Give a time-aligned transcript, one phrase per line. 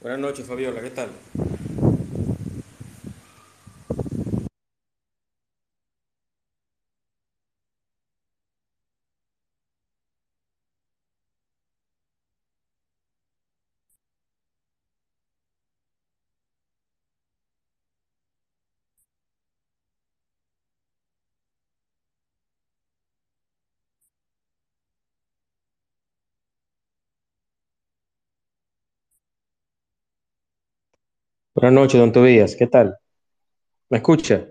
[0.00, 1.10] Buenas noches, Fabiola, ¿qué tal?
[31.60, 32.96] Buenas noches, don Tobías, ¿qué tal?
[33.90, 34.46] ¿Me escucha?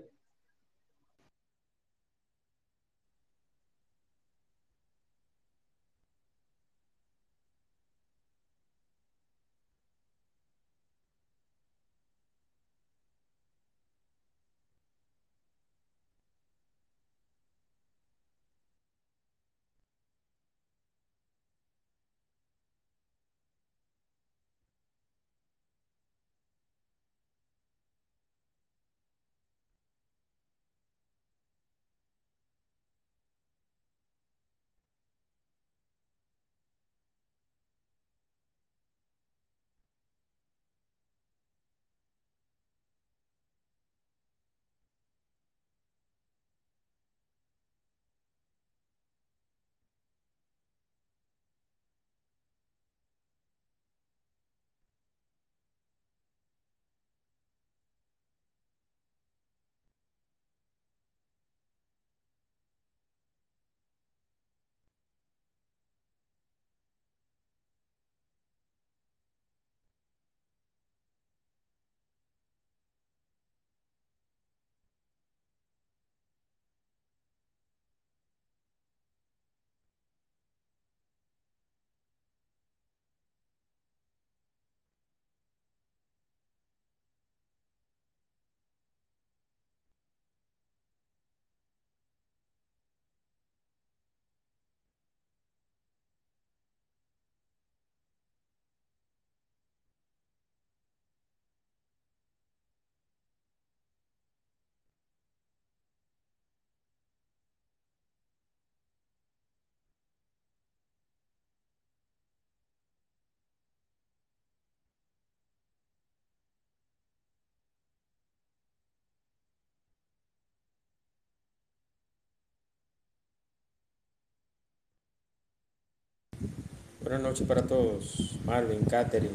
[127.10, 128.38] Buenas noches para todos.
[128.44, 129.34] Marvin, Catherine,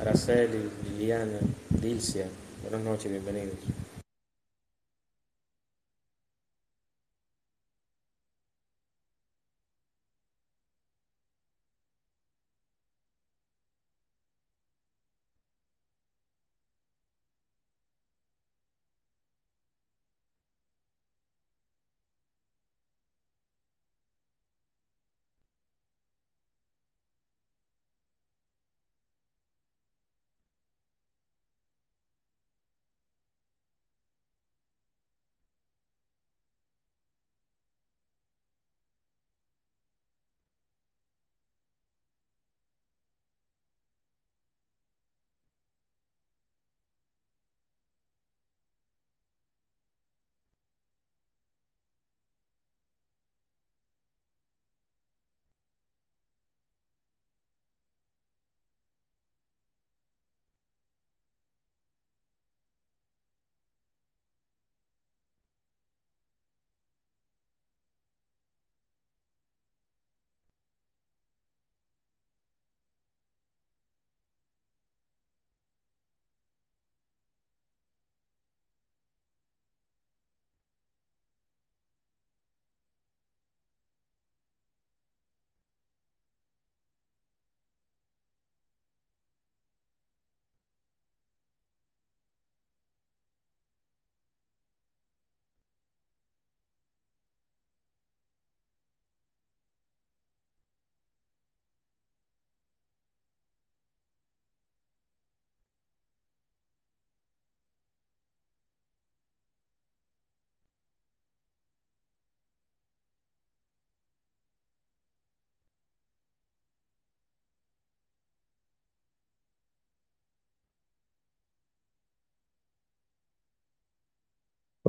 [0.00, 1.38] Araceli, Liliana,
[1.68, 2.24] Dilcia.
[2.62, 3.58] Buenas noches, bienvenidos.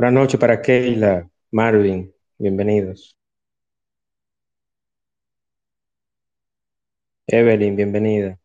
[0.04, 3.16] Buenas noches para Keila, Marvin, bienvenidos.
[7.28, 8.40] Evelyn, bienvenida.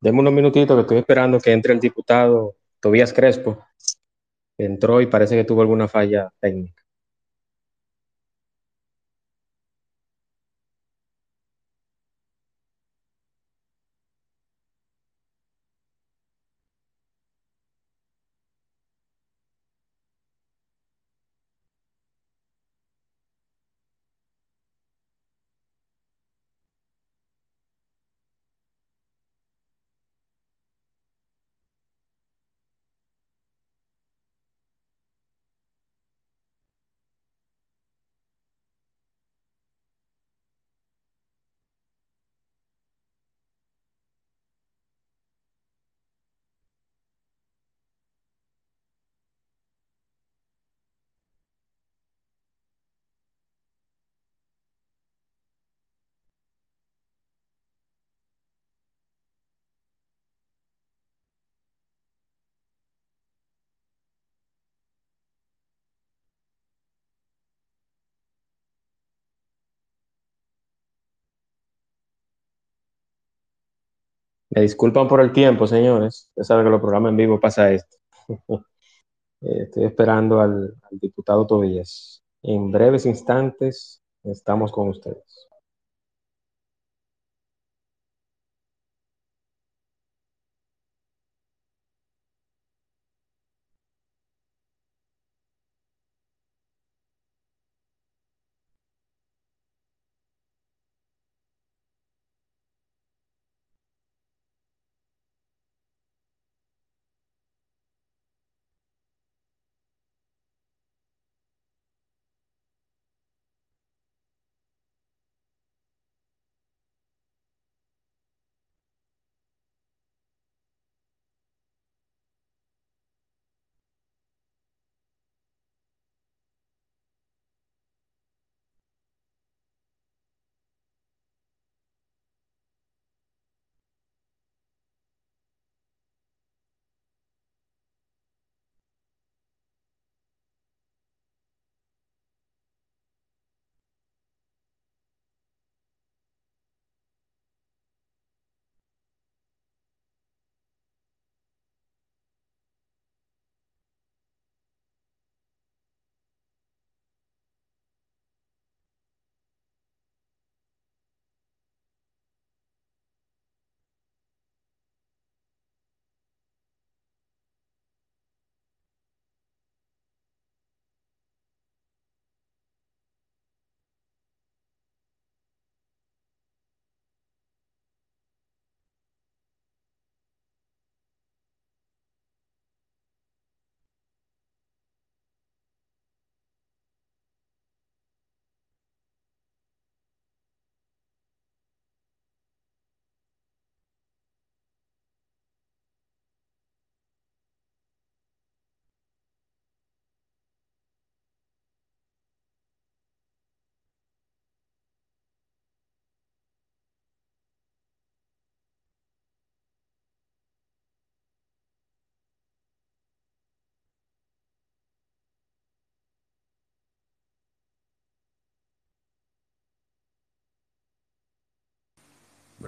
[0.00, 3.64] Deme unos minutitos que estoy esperando que entre el diputado Tobías Crespo.
[4.58, 6.79] Entró y parece que tuvo alguna falla técnica.
[74.50, 76.30] Me disculpan por el tiempo, señores.
[76.36, 77.96] Ya saben que los programas en vivo pasa esto.
[79.42, 82.22] Eh, Estoy esperando al, al diputado Tobías.
[82.42, 85.48] En breves instantes estamos con ustedes.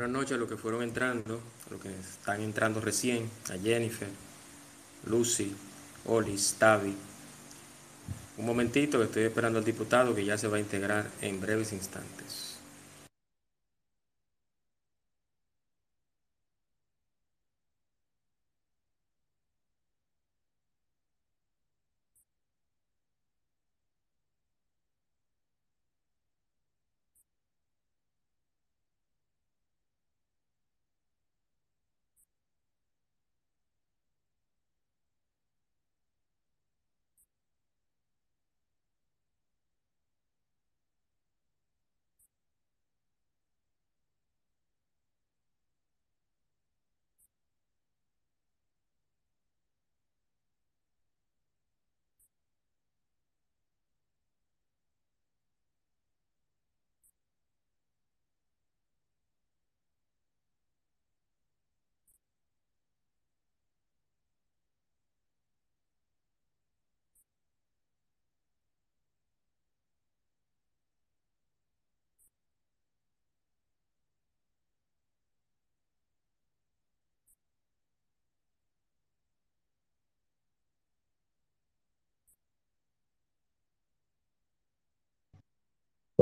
[0.02, 4.08] Buenas noches a los que fueron entrando, a los que están entrando recién, a Jennifer,
[5.06, 5.54] Lucy,
[6.06, 6.92] Olis, Tavi.
[8.36, 11.72] Un momentito que estoy esperando al diputado que ya se va a integrar en breves
[11.72, 12.51] instantes.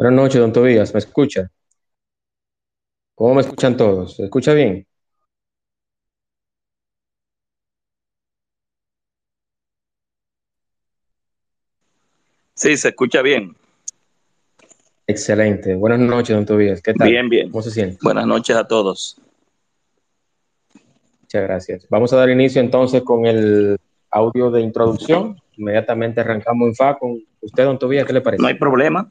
[0.01, 0.95] Buenas noches, don Tobías.
[0.95, 1.51] ¿Me escucha?
[3.15, 4.17] ¿Cómo me escuchan todos?
[4.17, 4.87] ¿Se escucha bien?
[12.55, 13.55] Sí, se escucha bien.
[15.07, 15.75] Excelente.
[15.75, 16.81] Buenas noches, don Tobías.
[16.81, 17.07] ¿Qué tal?
[17.07, 17.51] Bien, bien.
[17.51, 17.99] ¿Cómo se siente?
[18.01, 19.21] Buenas noches a todos.
[21.21, 21.87] Muchas gracias.
[21.91, 23.77] Vamos a dar inicio entonces con el
[24.11, 25.39] audio de introducción.
[25.59, 28.07] Inmediatamente arrancamos en FA con usted, don Tobías.
[28.07, 28.41] ¿Qué le parece?
[28.41, 29.11] No hay problema.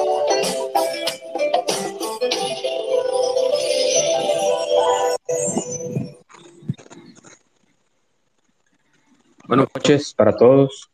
[9.51, 10.89] Buenas noches para todos,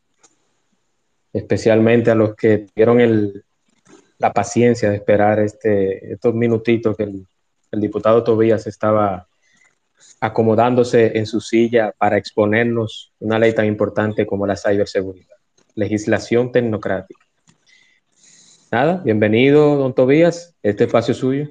[1.31, 3.43] especialmente a los que tuvieron el,
[4.17, 7.27] la paciencia de esperar este, estos minutitos que el,
[7.73, 9.27] diputado Tobías estaba
[10.19, 15.37] acomodándose en su silla para exponernos una ley tan importante como la ciberseguridad,
[15.75, 17.23] legislación tecnocrática.
[18.71, 21.47] Nada, bienvenido, don Tobías, este espacio es suyo.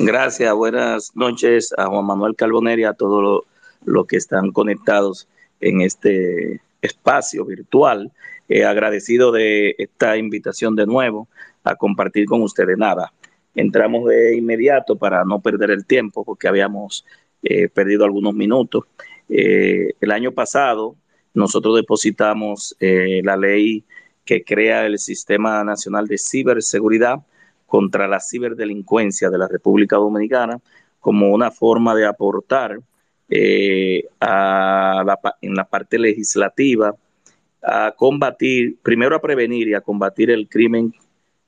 [0.00, 3.40] Gracias, buenas noches a Juan Manuel Carboneri y a todos los
[3.84, 5.28] lo que están conectados
[5.64, 8.12] en este espacio virtual.
[8.48, 11.28] Eh, agradecido de esta invitación de nuevo
[11.64, 13.12] a compartir con ustedes nada.
[13.54, 17.06] Entramos de inmediato para no perder el tiempo porque habíamos
[17.42, 18.84] eh, perdido algunos minutos.
[19.28, 20.96] Eh, el año pasado
[21.32, 23.82] nosotros depositamos la ley
[24.24, 27.22] que crea el Sistema Nacional de Ciberseguridad
[27.66, 30.60] contra la ciberdelincuencia de la República Dominicana
[31.00, 32.78] como una forma de aportar
[33.28, 36.94] eh, en la parte legislativa
[37.62, 40.94] a combatir, primero a prevenir y a combatir el crimen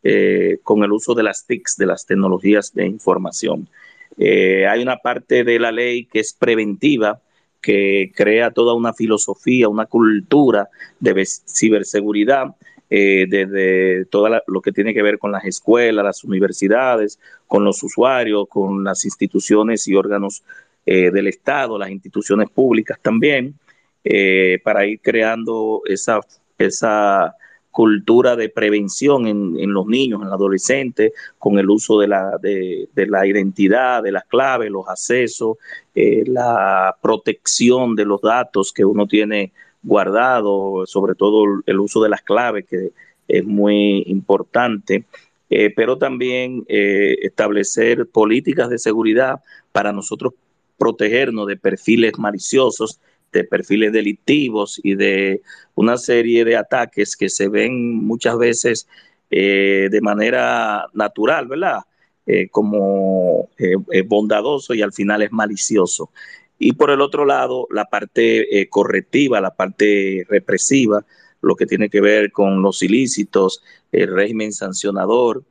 [0.02, 3.68] eh, con el uso de las TICs, de las tecnologías de información.
[4.16, 7.21] Eh, hay una parte de la ley que es preventiva,
[7.61, 10.68] que crea toda una filosofía, una cultura
[11.00, 12.54] de ciberseguridad,
[12.88, 17.18] eh, desde todo lo que tiene que ver con las escuelas, las universidades,
[17.49, 20.45] con los usuarios, con las instituciones y órganos
[20.88, 23.59] eh, del Estado, las instituciones públicas también,
[24.05, 26.21] eh, para ir creando esa,
[26.59, 27.35] esa
[27.73, 32.38] cultura de prevención en, en, los niños, en los adolescentes, con el uso de la,
[32.40, 35.57] de, de la identidad, de las claves, los accesos,
[35.93, 39.50] eh, la protección de los datos que uno tiene
[39.83, 42.93] guardado, sobre todo el uso de las claves, que
[43.26, 45.05] es muy importante.
[45.49, 49.40] Pero también establecer políticas de seguridad
[49.71, 50.33] para nosotros
[50.76, 53.00] protegernos de perfiles maliciosos,
[53.33, 55.42] de perfiles delictivos y de
[55.75, 58.88] una serie de ataques que se ven muchas veces
[59.30, 61.80] eh, de manera natural, ¿verdad?
[62.26, 66.11] Eh, como eh, bondadoso y al final es malicioso.
[66.59, 71.04] Y por el otro lado, la parte correctiva, la parte represiva,
[71.42, 75.45] lo que tiene que ver con los ilícitos, el régimen sancionador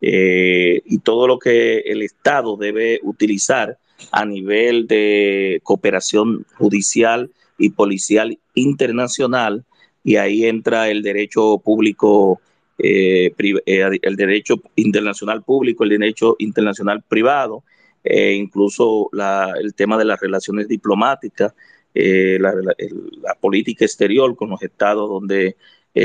[0.00, 3.78] y todo lo que el Estado debe utilizar
[4.12, 9.64] a nivel de cooperación judicial y policial internacional,
[10.04, 12.40] y ahí entra el derecho público,
[12.78, 17.64] eh, eh, el derecho internacional público, el derecho internacional privado,
[18.04, 21.54] eh, incluso la, el tema de las relaciones diplomáticas,
[21.94, 25.56] eh, la, política exterior con los estados donde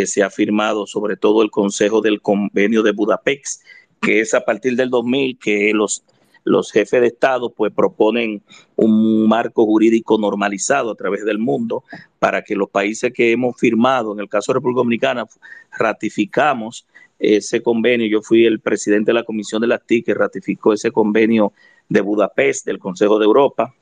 [0.06, 3.62] se ha firmado sobre todo el Consejo del Convenio de Budapest,
[4.02, 6.06] que es a partir del 2000 que los
[6.44, 8.42] los jefes de Estado pues proponen
[8.76, 11.84] un marco jurídico normalizado a través del mundo
[12.20, 15.26] para que los países que hemos firmado, en el caso de República Dominicana,
[15.78, 16.86] ratificamos
[17.20, 18.08] ese convenio.
[18.08, 21.54] Yo fui el presidente de la Comisión de las TIC que ratificó ese convenio
[21.88, 23.74] de Budapest, del Consejo de Europa,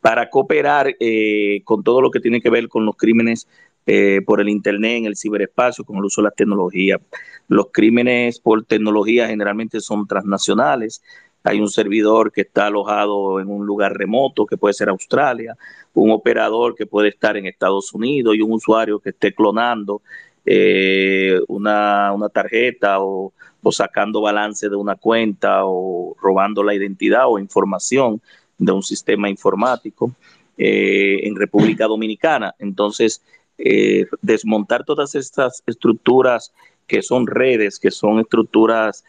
[0.00, 3.46] para cooperar eh, con todo lo que tiene que ver con los crímenes
[3.86, 7.00] eh, por el Internet, en el ciberespacio, con el uso de las tecnologías.
[7.48, 11.02] Los crímenes por tecnología generalmente son transnacionales,
[11.42, 15.56] hay un servidor que está alojado en un lugar remoto, que puede ser Australia,
[15.94, 20.02] un operador que puede estar en Estados Unidos y un usuario que esté clonando
[20.44, 23.32] eh, una, una, tarjeta o,
[23.70, 28.20] sacando balance de una cuenta o robando la identidad o información
[28.58, 30.12] de un sistema informático
[30.56, 32.54] eh, en República Dominicana.
[32.58, 33.22] Entonces,
[33.58, 36.52] eh, desmontar todas estas estructuras
[36.86, 39.04] que son redes, que son estructuras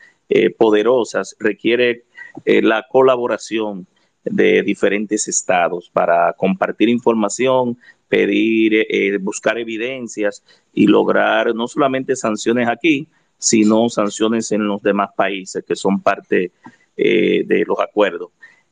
[0.58, 2.06] poderosas, requiere
[2.46, 3.88] eh, la colaboración
[4.24, 12.68] de diferentes estados para compartir información, pedir, eh, buscar evidencias y lograr no solamente sanciones
[12.68, 16.52] aquí, sino sanciones en los demás países que son parte
[16.96, 18.30] de los acuerdos.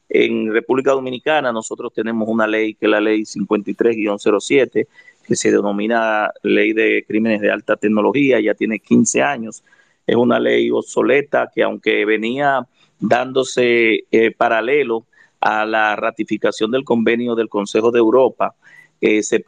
[0.09, 4.87] En República Dominicana nosotros tenemos una ley que es la ley 53-07,
[5.29, 9.63] que se denomina Ley de Crímenes de Alta Tecnología, ya tiene 15 años.
[10.07, 12.67] Es una ley obsoleta que aunque venía
[12.99, 15.05] dándose eh, paralelo
[15.39, 18.55] a la ratificación del convenio del Consejo de Europa,
[19.01, 19.43] eh, se,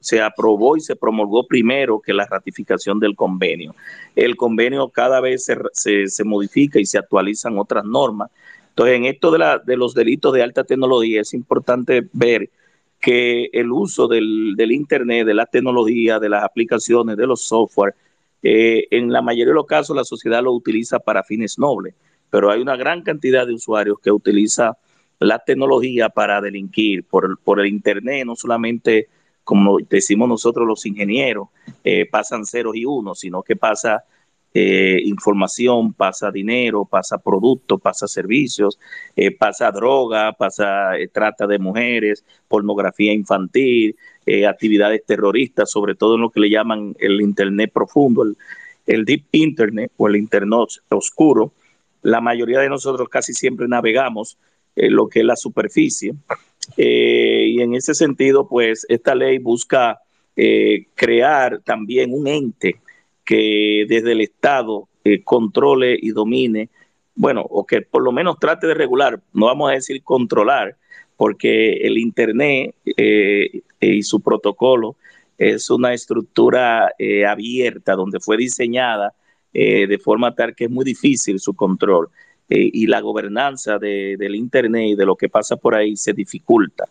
[0.00, 3.74] se, aprobó y se promulgó primero que la ratificación del convenio.
[4.16, 8.30] El convenio cada vez se, se, modifica y se actualizan otras normas.
[8.70, 12.50] Entonces, en esto de, la, de los delitos de alta tecnología es importante ver
[13.00, 17.94] que el uso del, Internet, de la tecnología, de las aplicaciones, de los software,
[18.42, 21.94] eh, en la mayoría de los casos la sociedad lo utiliza para fines nobles,
[22.36, 24.76] pero hay una gran cantidad de usuarios que utiliza
[25.18, 29.08] la tecnología para delinquir por, por el Internet, no solamente
[29.42, 31.48] como decimos nosotros los ingenieros,
[31.82, 34.04] eh, pasan ceros y unos, sino que pasa
[34.52, 38.78] eh, información, pasa dinero, pasa productos, pasa servicios,
[39.16, 43.96] eh, pasa droga, pasa eh, trata de mujeres, pornografía infantil,
[44.46, 48.24] actividades terroristas, sobre todo en lo que le llaman el Internet profundo,
[48.84, 51.52] el, Deep Internet o el Internet oscuro.
[52.06, 54.38] La mayoría de nosotros casi siempre navegamos
[54.74, 56.14] en lo que es la superficie.
[56.76, 60.00] y en ese sentido, pues esta ley busca
[60.94, 62.80] crear también un ente
[63.24, 66.68] que desde el Estado eh, controle y domine,
[67.14, 70.76] bueno, o que por lo menos trate de regular, no vamos a decir controlar,
[71.16, 74.96] porque el Internet eh, y su protocolo
[75.38, 79.12] es una estructura eh, abierta donde fue diseñada
[79.58, 82.08] de forma tal que es muy difícil su control
[82.48, 86.84] y la gobernanza del Internet y de lo que pasa por ahí se dificulta,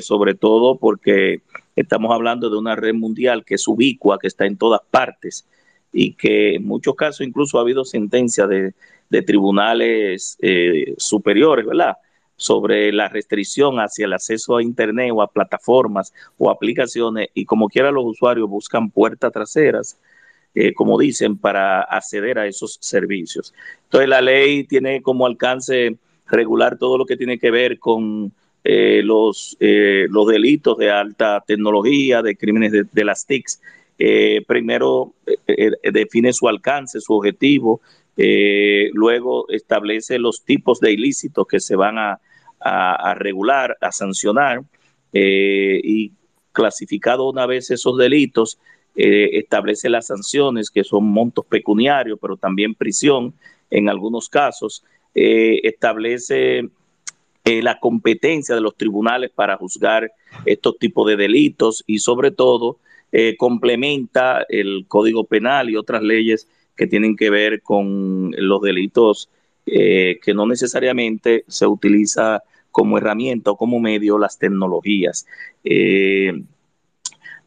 [0.00, 1.42] sobre todo porque
[1.74, 5.46] estamos hablando de una red mundial que es ubicua, que está en todas partes
[5.92, 8.74] y que en muchos casos incluso ha habido sentencias de,
[9.22, 11.96] tribunales eh, superiores, ¿verdad?
[12.36, 17.68] sobre la restricción hacia el acceso a Internet o a plataformas o aplicaciones y como
[17.68, 19.98] quiera los usuarios buscan puertas traseras,
[20.54, 23.54] eh, como dicen, para acceder a esos servicios.
[23.84, 28.32] Entonces la ley tiene como alcance regular todo lo que tiene que ver con
[28.62, 33.60] eh, los, los delitos de alta tecnología, de crímenes de, las TICs,
[34.02, 35.36] eh, primero eh,
[35.82, 37.82] eh, define su alcance, su objetivo,
[38.94, 42.18] luego establece los tipos de ilícitos que se van a,
[43.14, 44.62] regular, a sancionar,
[45.12, 46.12] y
[46.52, 48.58] clasificado una vez esos delitos,
[49.02, 53.34] establece las sanciones que son montos pecuniarios, pero también prisión
[53.70, 54.84] en algunos casos,
[55.14, 56.68] establece
[57.44, 60.12] la competencia de los tribunales para juzgar
[60.44, 62.78] estos tipos de delitos y sobre todo
[63.12, 69.28] eh, complementa el Código Penal y otras leyes que tienen que ver con los delitos
[69.66, 75.26] eh, que no necesariamente se utiliza como herramienta o como medio las tecnologías.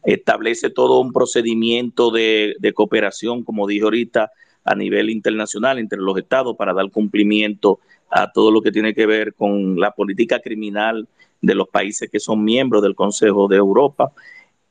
[0.04, 4.30] Establece todo un procedimiento de, de, cooperación, como dije ahorita,
[4.64, 9.06] a nivel internacional entre los estados para dar cumplimiento a todo lo que tiene que
[9.06, 11.08] ver con la política criminal
[11.40, 14.12] de los países que son miembros del Consejo de Europa.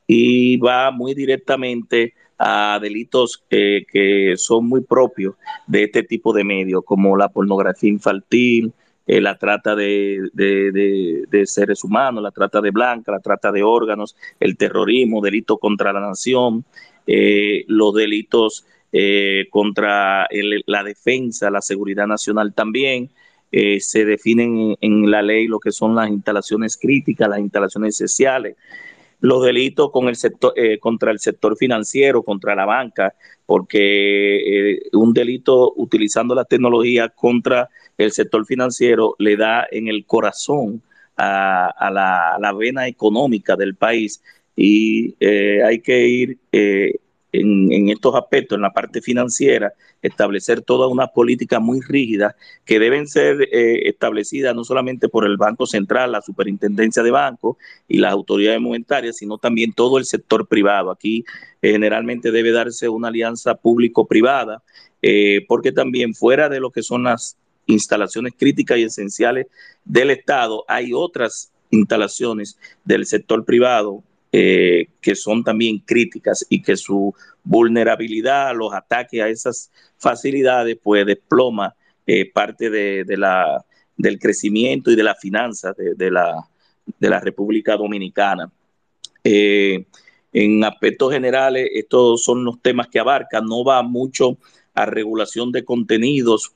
[0.06, 5.34] Y va muy directamente a delitos que son muy propios
[5.66, 8.72] de este tipo de medios, como la pornografía infantil,
[9.06, 10.30] eh, la trata de,
[11.44, 16.00] seres humanos, la trata de blanca, la trata de órganos, el terrorismo, delitos contra la
[16.00, 16.64] nación,
[17.06, 20.26] eh, los delitos eh, contra
[20.66, 23.10] la defensa, la seguridad nacional también.
[23.78, 28.56] se definen en la ley lo que son las instalaciones críticas, las instalaciones esenciales,
[29.24, 33.14] los delitos con el sector, eh, contra el sector financiero, contra la banca,
[33.46, 40.04] porque eh, un delito utilizando la tecnología contra el sector financiero le da en el
[40.04, 40.82] corazón
[41.16, 41.90] a,
[42.38, 44.22] la, vena económica del país.
[44.54, 46.38] Y eh, hay que ir
[47.40, 53.08] en, estos aspectos, en la parte financiera, establecer toda una política muy rígida que deben
[53.08, 57.56] ser eh, establecidas no solamente por el Banco Central, la Superintendencia de Bancos
[57.88, 60.90] y las autoridades monetarias, sino también todo el sector privado.
[60.90, 61.24] Aquí
[61.60, 64.62] eh, generalmente debe darse una alianza público-privada,
[65.02, 69.46] eh, porque también fuera de lo que son las instalaciones críticas y esenciales
[69.84, 74.04] del Estado, hay otras instalaciones del sector privado
[74.36, 81.06] eh, que son también críticas y que su vulnerabilidad, los ataques a esas facilidades, pues
[81.06, 81.72] desploma
[82.04, 83.64] eh, parte de, la,
[83.96, 86.34] del crecimiento y de la finanza de, la,
[86.98, 88.50] de la República Dominicana.
[89.22, 89.86] Eh,
[90.32, 94.36] en aspectos generales, estos son los temas que abarca, no va mucho
[94.74, 96.52] a regulación de contenidos,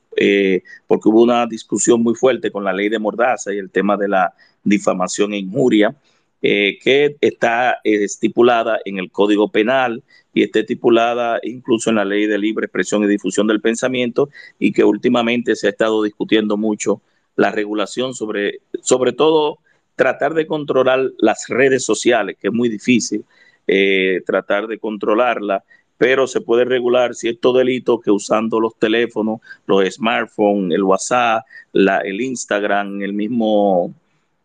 [0.85, 4.09] porque hubo una discusión muy fuerte con la ley de Mordaza y el tema de
[4.09, 4.33] la
[4.65, 5.95] difamación e injuria,
[6.41, 12.27] eh, que está estipulada en el Código Penal y está estipulada incluso en la ley
[12.27, 17.01] de libre expresión y difusión del pensamiento y que últimamente se ha estado discutiendo mucho
[17.35, 19.59] la regulación sobre, sobre todo,
[19.95, 23.25] tratar de controlar las redes sociales, que es muy difícil
[23.67, 25.63] eh, tratar de controlarla,
[25.97, 31.97] pero se puede regular ciertos delitos que usando los teléfonos, los smartphones, el WhatsApp, la,
[31.99, 33.93] el Instagram, el mismo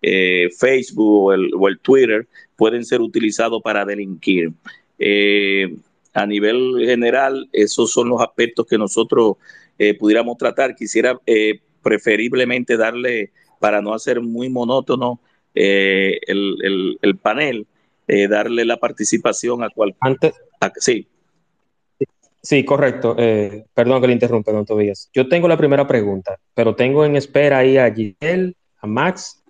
[0.07, 4.53] eh, Facebook o el, Twitter, pueden ser utilizados para delinquir.
[4.99, 5.77] Eh,
[6.13, 9.37] a nivel general, esos son los aspectos que nosotros
[9.99, 10.77] pudiéramos tratar.
[10.77, 11.19] Quisiera
[11.83, 15.21] preferiblemente darle, para no hacer muy monótono
[15.55, 17.67] el, el, panel,
[18.07, 20.35] eh, darle la participación a cualquier.
[20.77, 21.09] sí.
[22.43, 23.17] Sí, correcto.
[23.19, 25.09] Eh, perdón que le interrumpa, don Tobías.
[25.15, 29.43] Yo tengo la primera pregunta, pero tengo en espera ahí a Giselle, a Max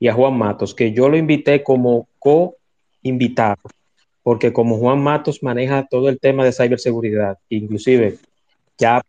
[0.00, 3.62] y a Juan Matos, que yo lo invité como co-invitado,
[4.22, 8.18] porque como Juan Matos maneja todo el tema de ciberseguridad, inclusive
[8.76, 9.02] ya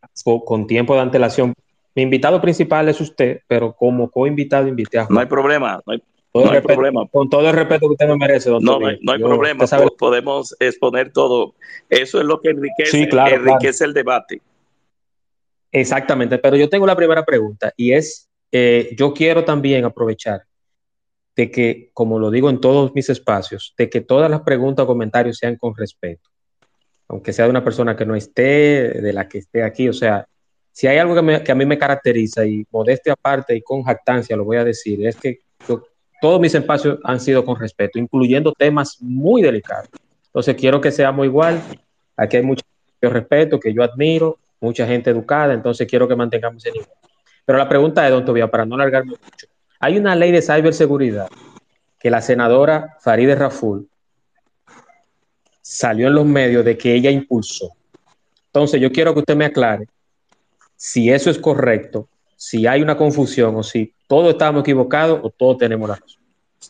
[0.46, 1.54] con tiempo de antelación,
[1.96, 5.16] mi invitado principal es usted, pero como co-invitado invité a Juan.
[5.16, 7.08] No hay problema, no hay, no hay problema.
[7.08, 8.64] Con todo el respeto que usted me merece, doctor.
[8.64, 9.66] No, no hay, problema.
[9.98, 11.56] Podemos exponer todo.
[11.90, 14.42] Eso es lo que enriquece, enriquece el debate.
[15.72, 16.38] Exactamente.
[16.38, 20.44] Pero yo tengo la primera pregunta y es, eh, yo quiero también aprovechar
[21.36, 24.88] de que, como lo digo en todos mis espacios, de que todas las preguntas o
[24.88, 26.30] comentarios sean con respeto.
[27.08, 29.90] Aunque sea de una persona que no esté, de la que esté aquí.
[29.90, 30.28] O sea,
[30.72, 34.36] si hay algo que, que a mí me caracteriza y modestia aparte y con jactancia
[34.36, 35.40] lo voy a decir, es que
[36.22, 39.90] todos mis espacios han sido con respeto, incluyendo temas muy delicados.
[40.26, 41.62] Entonces quiero que seamos igual.
[42.16, 42.64] Aquí hay mucho
[43.02, 46.90] respeto que yo admiro, mucha gente educada, entonces quiero que mantengamos ese nivel.
[47.46, 49.48] Pero la pregunta es, don Tobía, para no alargarme mucho,
[49.80, 51.30] hay una ley de ciberseguridad
[52.00, 53.88] que la senadora Farideh Raful
[55.62, 57.72] salió en los medios de que ella impulsó.
[58.48, 59.88] Entonces yo quiero que usted me aclare
[60.76, 65.58] si eso es correcto, si hay una confusión o si todos estamos equivocados o todos
[65.58, 66.22] tenemos la razón.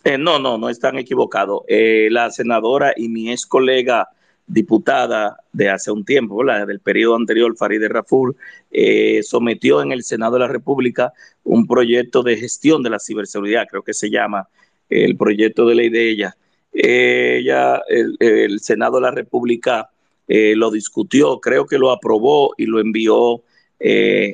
[0.03, 1.61] Eh, no, no, no están equivocados.
[1.67, 4.09] Eh, la senadora y mi ex colega
[4.49, 8.35] diputada de hace un tiempo, la del periodo anterior, Farideh Raful,
[8.71, 13.67] eh, sometió en el Senado de la República un proyecto de gestión de la ciberseguridad,
[13.69, 14.49] creo que se llama
[14.89, 16.37] el proyecto de ley de ella.
[16.73, 19.89] ella, el, Senado de la República
[20.27, 23.43] lo discutió, creo que lo aprobó y lo envió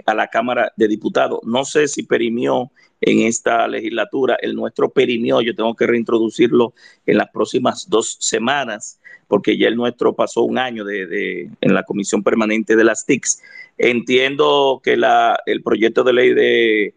[0.06, 1.40] a la Cámara de Diputados.
[1.44, 4.38] No sé si perimió en esta legislatura.
[4.42, 6.74] El nuestro perimió, yo tengo que reintroducirlo
[7.06, 11.84] en las próximas dos semanas, porque ya el nuestro pasó un año de, en la
[11.84, 13.42] Comisión Permanente de las TICs.
[13.78, 16.94] Entiendo que la, el proyecto de ley de,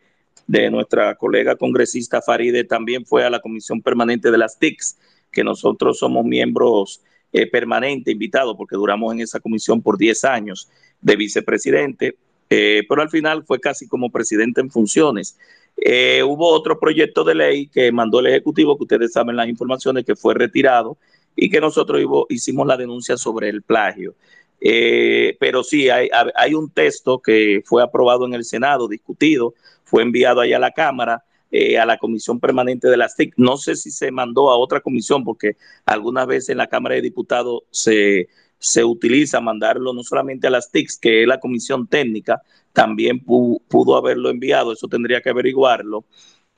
[0.47, 4.99] de nuestra colega congresista Faride también fue a la Comisión Permanente de las TICs,
[5.31, 10.69] que nosotros somos miembros eh, permanentes, invitados, porque duramos en esa comisión por 10 años
[11.03, 12.17] de vicepresidente,
[12.49, 15.39] eh, pero al final fue casi como presidente en funciones.
[15.77, 20.07] Eh, hubo otro proyecto de ley que mandó el Ejecutivo, que ustedes saben las informaciones,
[20.07, 20.97] que fue retirado
[21.41, 24.17] y que nosotros hicimos la denuncia sobre el plagio.
[24.61, 30.03] Eh, pero sí, hay, hay, un texto que fue aprobado en el Senado, discutido, fue
[30.03, 31.23] enviado allá a la Cámara,
[31.53, 33.35] eh, a la Comisión Permanente de las TIC.
[33.37, 37.03] No sé si se mandó a otra comisión, porque algunas veces en la Cámara de
[37.03, 42.43] Diputados se, se utiliza mandarlo no solamente a las TICs, que es la comisión técnica,
[42.73, 46.05] también pudo haberlo enviado, eso tendría que averiguarlo,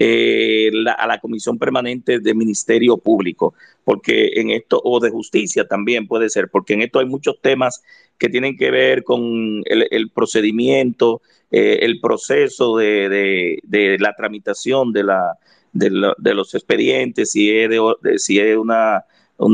[0.02, 3.52] eh, a la Comisión Permanente de Ministerio Público,
[3.84, 7.82] porque en esto, o de justicia también puede ser, porque en esto hay muchos temas
[8.16, 13.58] que tienen que ver con el, procedimiento, eh, el proceso de,
[14.00, 15.38] la tramitación de, la,
[15.74, 19.04] de, los expedientes, si es, de, si es una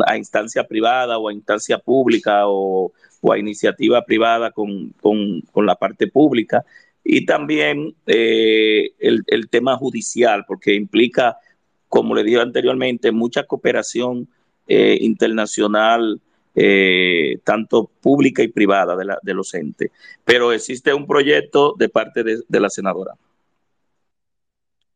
[0.07, 2.93] a instancia privada o a instancia pública o,
[3.33, 4.95] a iniciativa privada con,
[5.57, 6.65] la parte pública.
[7.09, 11.37] Y también eh, el, tema judicial, porque implica,
[11.89, 14.29] como le dije anteriormente, mucha cooperación
[14.67, 16.21] eh, internacional,
[16.55, 19.91] eh, tanto pública y privada de, la, de los entes.
[20.25, 23.15] Pero existe un proyecto de parte de, de la senadora.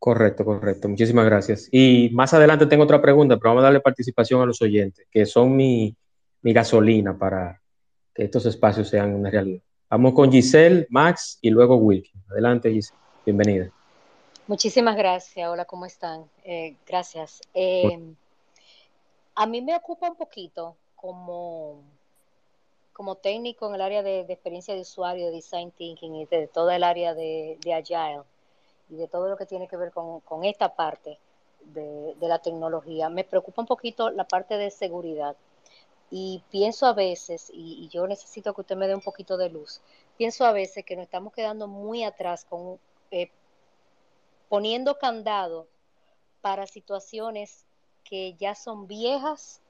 [0.00, 0.88] Correcto, correcto.
[0.88, 1.68] Muchísimas gracias.
[1.70, 5.26] Y más adelante tengo otra pregunta, pero vamos a darle participación a los oyentes, que
[5.26, 5.94] son mi,
[6.42, 7.60] gasolina para
[8.14, 9.62] que estos espacios sean una realidad.
[9.90, 12.22] Vamos con Giselle, Max y luego Wilkin.
[12.30, 13.00] Adelante, Giselle.
[13.26, 13.72] Bienvenida.
[14.46, 15.48] Muchísimas gracias.
[15.48, 16.26] Hola, ¿cómo están?
[16.44, 17.40] Eh, gracias.
[17.54, 17.98] Eh,
[19.34, 21.82] a mí me ocupa un poquito como,
[22.92, 26.76] como técnico en el área de, experiencia de usuario, de design thinking y de toda
[26.76, 28.22] el área de, de agile
[28.90, 31.18] y de todo lo que tiene que ver con, esta parte
[31.64, 33.08] de, la tecnología.
[33.08, 35.34] Me preocupa un poquito la parte de seguridad
[36.10, 39.80] y pienso a veces, y, yo necesito que usted me dé un poquito de luz,
[40.16, 42.78] pienso a veces que nos estamos quedando muy atrás con
[43.10, 43.30] eh,
[44.48, 45.68] poniendo candado
[46.40, 47.64] para situaciones
[48.04, 49.60] que ya son viejas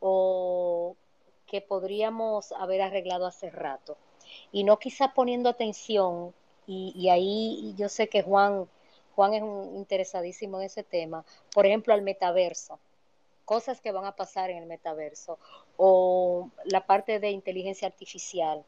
[0.00, 0.96] o
[1.46, 3.96] que podríamos haber arreglado hace rato.
[4.52, 6.34] Y no quizá poniendo atención
[6.66, 8.68] y, ahí yo sé que Juan,
[9.16, 12.78] Juan es un interesadísimo en ese tema, por ejemplo, al metaverso,
[13.46, 15.38] cosas que van a pasar en el metaverso,
[15.78, 18.64] o la parte de inteligencia artificial,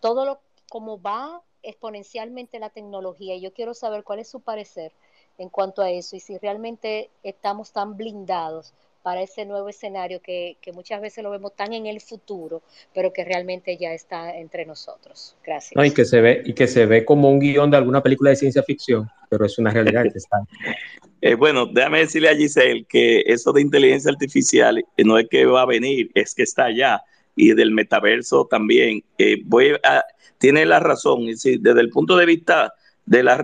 [0.00, 4.92] todo lo como va exponencialmente la tecnología, yo quiero saber cuál es su parecer
[5.38, 10.56] en cuanto a eso y si realmente estamos tan blindados para ese nuevo escenario que,
[10.72, 12.62] muchas veces lo vemos tan en el futuro,
[12.94, 15.36] pero que realmente ya está entre nosotros.
[15.44, 15.86] Gracias.
[15.86, 18.36] y, que se ve, y que se ve como un guion de alguna película de
[18.36, 20.38] ciencia ficción, pero es una realidad que está.
[21.26, 25.46] Eh, bueno, déjame decirle a Giselle que eso de inteligencia artificial eh, no es que
[25.46, 27.00] va a venir, es que está allá.
[27.34, 29.02] Y del metaverso también.
[29.16, 30.04] Eh, voy a,
[30.36, 31.24] tiene la razón.
[31.24, 32.74] desde el punto de vista
[33.06, 33.40] de las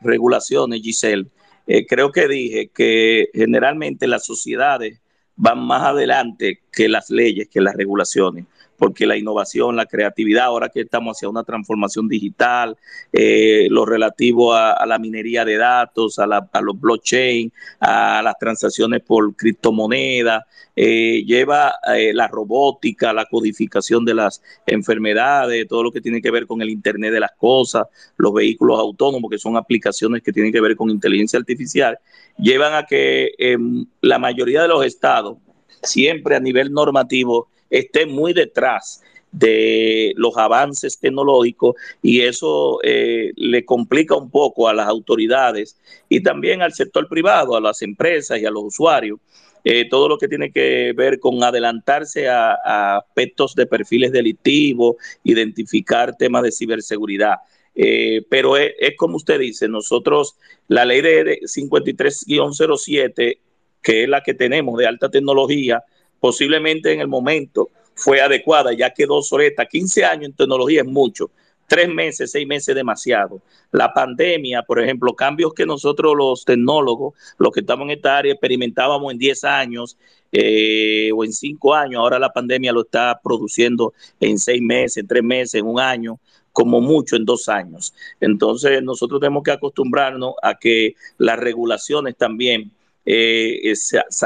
[0.00, 1.26] regulaciones, Giselle,
[1.72, 5.00] eh, creo que dije que generalmente las sociedades
[5.36, 8.46] van más adelante que las leyes, que las regulaciones
[8.80, 12.78] porque la innovación, la creatividad, ahora que estamos hacia una transformación digital,
[13.12, 19.36] eh, lo relativo a, la minería de datos, a, los blockchain, a las transacciones por
[19.36, 26.22] criptomonedas, eh, lleva eh, la robótica, la codificación de las enfermedades, todo lo que tiene
[26.22, 30.32] que ver con el Internet de las cosas, los vehículos autónomos, que son aplicaciones que
[30.32, 31.98] tienen que ver con inteligencia artificial,
[32.38, 35.36] llevan a que em, la mayoría de los estados,
[35.82, 39.02] siempre a nivel normativo, esté muy detrás
[39.32, 45.78] de los avances tecnológicos y eso eh, le complica un poco a las autoridades
[46.08, 49.20] y también al sector privado, a las empresas y a los usuarios.
[49.62, 56.16] Eh, todo lo que tiene que ver con adelantarse a, aspectos de perfiles delictivos, identificar
[56.16, 57.36] temas de ciberseguridad.
[57.74, 63.38] Eh, pero es, es, como usted dice, nosotros, la ley de 53-07,
[63.82, 65.84] que es la que tenemos de alta tecnología,
[66.20, 69.66] posiblemente en el momento fue adecuada, ya quedó obsoleta.
[69.66, 71.30] 15 años en tecnología es mucho,
[71.66, 73.40] tres meses, seis meses demasiado.
[73.72, 78.32] La pandemia, por ejemplo, cambios que nosotros los tecnólogos, los que estamos en esta área,
[78.32, 79.96] experimentábamos en 10 años
[80.32, 85.06] eh, o en 5 años, ahora la pandemia lo está produciendo en seis meses, en
[85.06, 86.18] tres meses, en un año
[86.52, 87.94] como mucho en dos años.
[88.20, 92.72] Entonces nosotros tenemos que acostumbrarnos a que las regulaciones también
[93.04, 93.72] eh,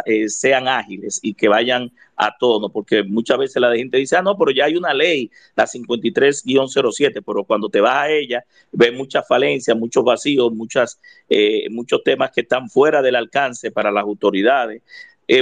[0.07, 4.23] eh, sean ágiles y que vayan a tono, porque muchas veces la gente dice, ah,
[4.23, 8.93] no, pero ya hay una ley, la 53-07, pero cuando te vas a ella, ves
[8.93, 14.03] muchas falencias, muchos vacíos, muchas, eh, muchos temas que están fuera del alcance para las
[14.05, 14.83] autoridades.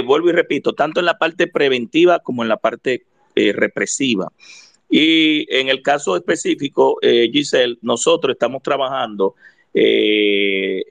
[0.05, 4.31] vuelvo y repito, tanto en la parte preventiva como en la parte represiva.
[4.89, 9.35] Y en el caso específico, Giselle, nosotros estamos trabajando
[9.73, 10.83] eh,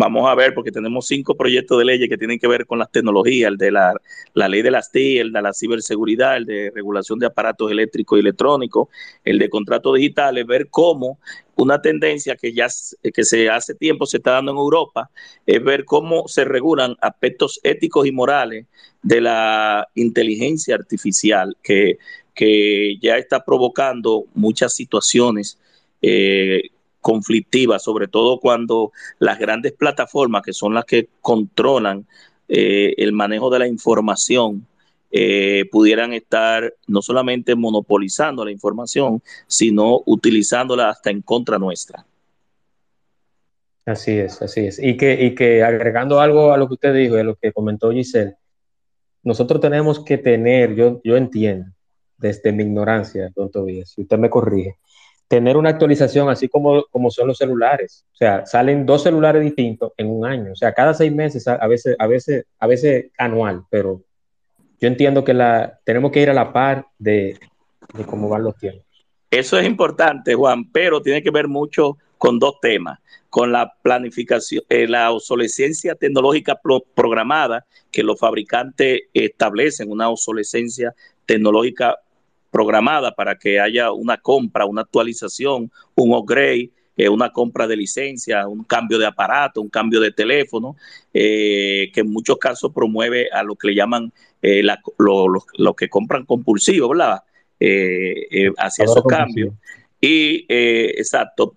[0.00, 2.90] Vamos a ver, porque tenemos cinco proyectos de leyes que tienen que ver con las
[2.90, 3.92] tecnologías, el de la,
[4.32, 8.20] ley de las TI, el de la ciberseguridad, el de regulación de aparatos eléctricos y
[8.20, 8.88] electrónicos,
[9.24, 11.18] el de contratos digitales, ver cómo
[11.54, 12.68] una tendencia que ya
[13.12, 15.10] que se hace tiempo se está dando en Europa
[15.44, 18.64] es ver cómo se regulan aspectos éticos y morales
[19.02, 21.98] de la inteligencia artificial que,
[22.34, 25.58] que ya está provocando muchas situaciones
[26.00, 32.06] eh, conflictiva, sobre todo cuando las grandes plataformas, que son las que controlan
[32.48, 34.66] eh, el manejo de la información,
[35.12, 42.06] eh, pudieran estar no solamente monopolizando la información, sino utilizándola hasta en contra nuestra.
[43.86, 44.78] Así es, así es.
[44.78, 47.52] Y que, y que agregando algo a lo que usted dijo y a lo que
[47.52, 48.36] comentó Giselle,
[49.22, 51.72] nosotros tenemos que tener, yo, yo entiendo,
[52.16, 54.76] desde mi ignorancia, don Tobías, si usted me corrige,
[55.30, 58.04] tener una actualización así como, como son los celulares.
[58.12, 60.50] O sea, salen dos celulares distintos en un año.
[60.50, 64.02] O sea, cada seis meses, a veces, a veces, a veces anual, pero
[64.80, 67.38] yo entiendo que la, tenemos que ir a la par de,
[68.06, 68.84] cómo van los tiempos.
[69.30, 74.64] Eso es importante, Juan, pero tiene que ver mucho con dos temas, con la planificación,
[74.68, 76.60] eh, la obsolescencia tecnológica
[76.92, 80.92] programada, que los fabricantes establecen una obsolescencia
[81.24, 82.00] tecnológica
[82.50, 88.46] programada para que haya una compra, una actualización, un upgrade, eh, una compra de licencia,
[88.46, 90.76] un cambio de aparato, un cambio de teléfono,
[91.14, 94.62] eh, que en muchos casos promueve a lo que le llaman eh,
[94.98, 97.22] lo, que compran compulsivo, ¿verdad?
[98.58, 99.54] hacia esos cambios.
[99.98, 101.54] Y exacto,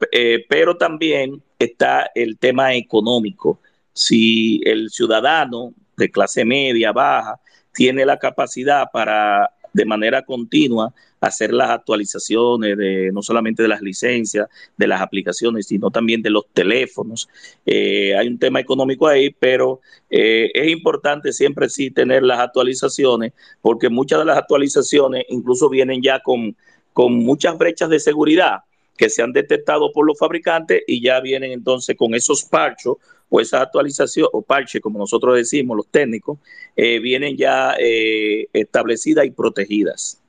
[0.47, 3.59] pero también está el tema económico.
[3.93, 7.39] Si el ciudadano de clase media, baja,
[7.73, 13.81] tiene la capacidad para de manera continua hacer las actualizaciones de no solamente de las
[13.81, 17.29] licencias, de las aplicaciones, sino también de los teléfonos.
[17.65, 23.33] Eh, hay un tema económico ahí, pero eh, es importante siempre sí tener las actualizaciones,
[23.61, 26.55] porque muchas de las actualizaciones incluso vienen ya con,
[26.91, 28.59] con muchas brechas de seguridad
[28.97, 32.97] que se han detectado por los fabricantes y ya vienen entonces con esos parchos
[33.35, 36.37] o esa actualización o parche, como nosotros decimos los técnicos,
[36.75, 40.21] eh, vienen ya eh, establecidas y protegidas.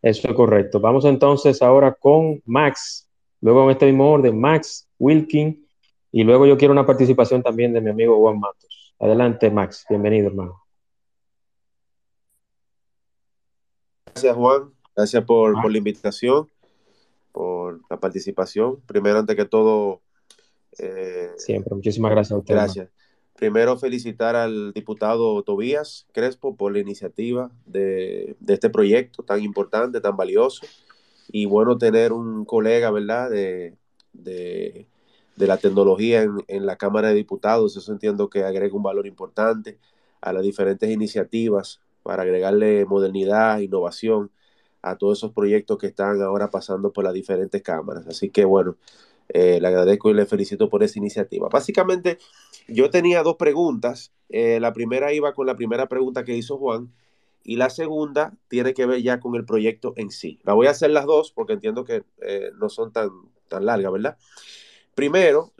[0.00, 0.80] Eso es correcto.
[0.80, 3.06] Vamos entonces ahora con Max,
[3.42, 5.68] luego en este mismo orden, Max Wilkin,
[6.12, 8.94] y luego yo quiero una participación también de mi amigo Juan Matos.
[8.98, 10.62] Adelante, Max, bienvenido, hermano.
[14.06, 14.72] Gracias, Juan.
[14.96, 16.48] Gracias por, por la invitación,
[17.32, 18.80] por la participación.
[18.86, 20.00] Primero, antes que todo,
[20.78, 22.54] eh, Siempre, muchísimas gracias a usted.
[22.54, 22.88] Gracias.
[23.36, 30.16] Primero felicitar al diputado Tobías Crespo por la iniciativa de, este proyecto tan importante, tan
[30.16, 30.66] valioso.
[31.32, 33.76] Y bueno tener un colega, ¿verdad?, de,
[35.36, 37.76] la tecnología en, la Cámara de Diputados.
[37.76, 39.78] Eso entiendo que agrega un valor importante
[40.20, 44.30] a las diferentes iniciativas para agregarle modernidad, innovación
[44.82, 48.06] a todos esos proyectos que están ahora pasando por las diferentes cámaras.
[48.06, 48.76] Así que bueno,
[49.32, 51.48] eh, le agradezco y le felicito por esa iniciativa.
[51.48, 52.18] Básicamente,
[52.66, 54.12] yo tenía dos preguntas.
[54.28, 56.92] Eh, la primera iba con la primera pregunta que hizo Juan
[57.44, 60.40] y la segunda tiene que ver ya con el proyecto en sí.
[60.42, 63.10] La voy a hacer las dos porque entiendo que eh, no son tan,
[63.48, 64.18] tan largas, ¿verdad?
[64.94, 65.52] Primero,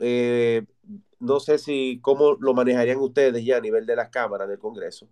[1.19, 5.07] no sé si cómo lo manejarían ustedes ya a nivel de las cámaras del Congreso,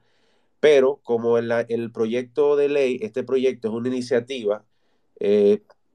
[0.60, 4.66] pero como el, el proyecto de ley, este proyecto es una iniciativa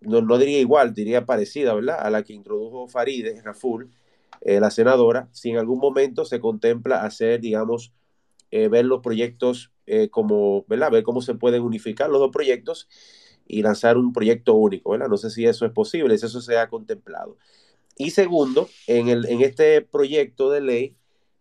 [0.05, 1.98] no, diría igual, diría parecida, ¿verdad?
[2.00, 3.90] A la que introdujo Faride, Raful,
[4.40, 7.92] eh, la senadora, si en algún momento se contempla hacer, digamos,
[8.50, 10.90] eh, ver los proyectos eh, como, ¿verdad?
[10.90, 12.88] Ver cómo se pueden unificar los dos proyectos
[13.46, 15.09] y lanzar un proyecto único, ¿verdad?
[15.09, 17.36] No sé si eso es posible, si eso se ha contemplado.
[17.96, 20.96] Y segundo, en, el, en este proyecto de ley,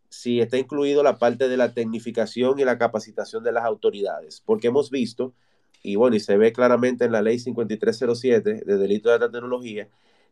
[0.09, 4.67] si está incluido la parte de la tecnificación y la capacitación de las autoridades, porque
[4.67, 5.33] hemos visto
[5.83, 9.89] y bueno, y se ve claramente en la ley 5307 de delito de alta tecnología,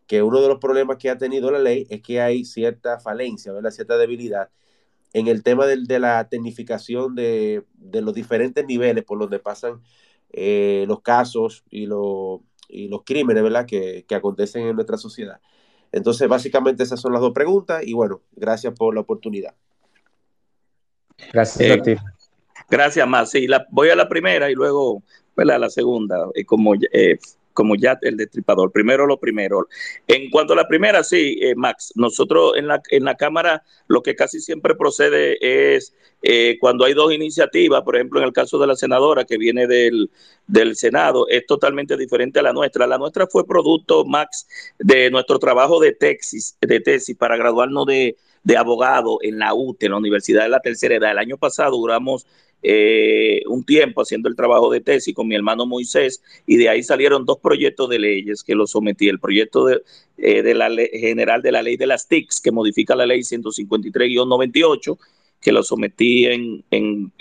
[0.08, 3.52] que uno de los problemas que ha tenido la ley es que hay cierta falencia,
[3.52, 3.72] ¿verdad?
[3.72, 4.50] cierta debilidad
[5.14, 9.82] en el tema de, la tecnificación de, los diferentes niveles por donde pasan
[10.32, 13.66] eh, los casos y, y, los crímenes ¿verdad?
[13.66, 15.42] Que, que acontecen en nuestra sociedad.
[15.92, 19.54] Entonces, básicamente esas son las dos preguntas y bueno, gracias por la oportunidad.
[21.34, 21.96] Gracias a eh, ti.
[22.70, 23.30] Gracias, más.
[23.30, 25.04] Sí, la, voy a la primera y luego
[25.46, 27.18] la segunda, eh, como, eh,
[27.54, 28.72] como ya el destripador.
[28.72, 29.68] Primero lo primero.
[30.08, 34.02] En cuanto a la primera, sí, eh, Max, nosotros en la, en la Cámara lo
[34.02, 35.38] que casi siempre procede
[35.76, 35.94] es
[36.60, 40.12] cuando hay dos iniciativas, por ejemplo, en el caso de la senadora que viene del,
[40.46, 42.86] del Senado, es totalmente diferente a la nuestra.
[42.86, 48.18] La nuestra fue producto, Max, de nuestro trabajo de tesis, de tesis para graduarnos de,
[48.44, 51.12] de abogado en la UTE, en la Universidad de la Tercera Edad.
[51.12, 52.26] El año pasado duramos
[52.64, 56.84] eh, un tiempo haciendo el trabajo de tesis con mi hermano Moisés y de ahí
[56.84, 59.10] salieron dos proyectos de leyes que lo sometí.
[59.10, 59.82] El proyecto de,
[60.18, 63.22] eh, de la ley, general de la ley de las TICs que modifica la ley
[63.22, 64.98] 153-98
[65.42, 67.12] que lo sometí en, en,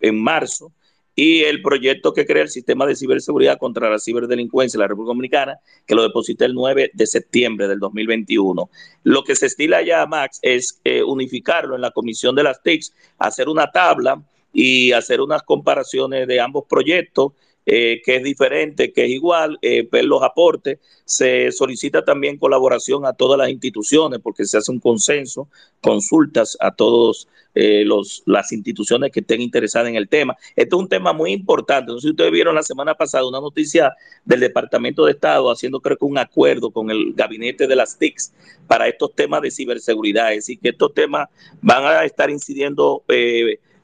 [0.00, 0.70] en, marzo
[1.16, 5.10] y el proyecto que crea el sistema de ciberseguridad contra la ciberdelincuencia en la República
[5.10, 8.70] Dominicana, que lo deposité el 9 de septiembre del 2021.
[9.04, 12.94] Lo que se estila ya, Max, es eh, unificarlo en la comisión de las TICs,
[13.18, 14.22] hacer una tabla
[14.52, 17.32] y hacer unas comparaciones de ambos proyectos,
[17.66, 20.78] eh, que es diferente, que es igual, eh, ver los aportes.
[21.04, 25.48] Se solicita también colaboración a todas las instituciones porque se hace un consenso,
[25.80, 27.84] consultas a todas eh,
[28.26, 30.36] las instituciones que estén interesadas en el tema.
[30.56, 31.92] Esto es un tema muy importante.
[31.92, 33.94] No sé si ustedes vieron la semana pasada una noticia
[34.24, 38.32] del Departamento de Estado haciendo creo que un acuerdo con el gabinete de las TICs
[38.66, 40.30] para estos temas de ciberseguridad.
[40.30, 41.28] Es decir, que estos temas
[41.60, 43.04] van a estar incidiendo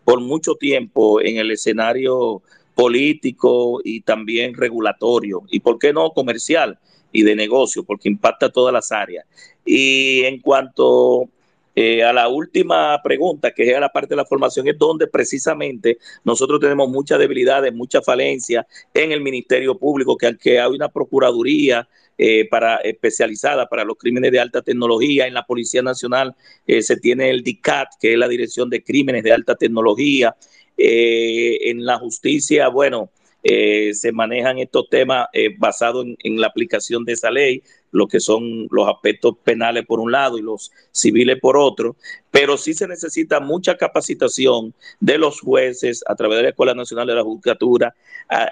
[0.07, 2.41] por mucho tiempo en el escenario
[2.75, 6.79] político y también regulatorio y, ¿por qué no, comercial?
[7.13, 9.25] y de negocio, porque impacta todas las áreas.
[9.65, 11.31] Y en cuanto
[11.79, 15.99] eh, a la última pregunta, que es la parte de la formación, es donde precisamente
[16.25, 18.65] nosotros tenemos muchas debilidades, muchas falencias
[18.95, 24.33] en el Ministerio Público, que aunque hay una Procuraduría eh, para, especializada para los crímenes
[24.33, 26.35] de alta tecnología, en la Policía Nacional
[26.67, 30.35] eh, se tiene el DICAT, que es la Dirección de Crímenes de Alta Tecnología,
[30.79, 33.11] en la justicia, bueno,
[33.43, 37.63] se manejan estos temas basados en, la aplicación de esa ley
[37.97, 41.97] lo que son los aspectos penales por un lado y los civiles por otro,
[42.31, 47.07] pero sí se necesita mucha capacitación de los jueces a través de la Escuela Nacional
[47.07, 47.95] de la Judicatura,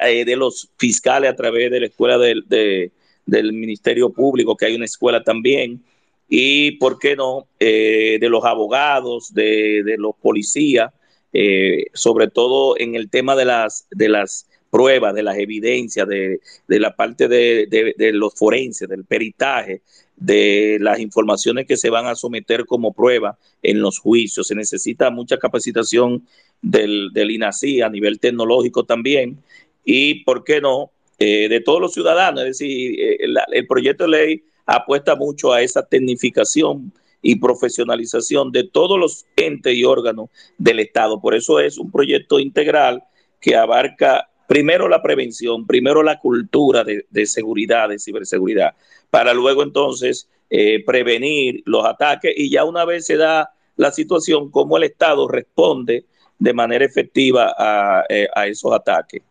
[0.01, 4.86] eh, de los fiscales a través de la Escuela del Ministerio Público, que hay una
[4.86, 5.82] escuela también,
[6.28, 10.92] y, ¿por qué no?, eh, de los abogados, de, los policías,
[11.32, 16.41] eh, sobre todo en el tema de las, de las pruebas, de las evidencias, de,
[16.66, 19.83] la parte de, los forenses, del peritaje,
[20.16, 24.49] de las informaciones que se van a someter como prueba en los juicios.
[24.49, 26.27] Se necesita mucha capacitación
[26.61, 29.39] del, del INACI a nivel tecnológico también
[29.85, 32.41] y, ¿por qué no?, eh, de todos los ciudadanos.
[32.41, 33.18] Es decir, eh,
[33.53, 39.72] el proyecto de ley apuesta mucho a esa tecnificación y profesionalización de todos los entes
[39.77, 41.20] y órganos del Estado.
[41.20, 43.05] Por eso es un proyecto integral
[43.41, 48.74] que abarca primero la prevención, primero la cultura de, seguridad, de ciberseguridad,
[49.11, 54.51] para luego entonces eh, prevenir los ataques y ya una vez se da la situación,
[54.51, 56.07] cómo el Estado responde
[56.38, 59.22] de manera efectiva a, eh, esos ataques.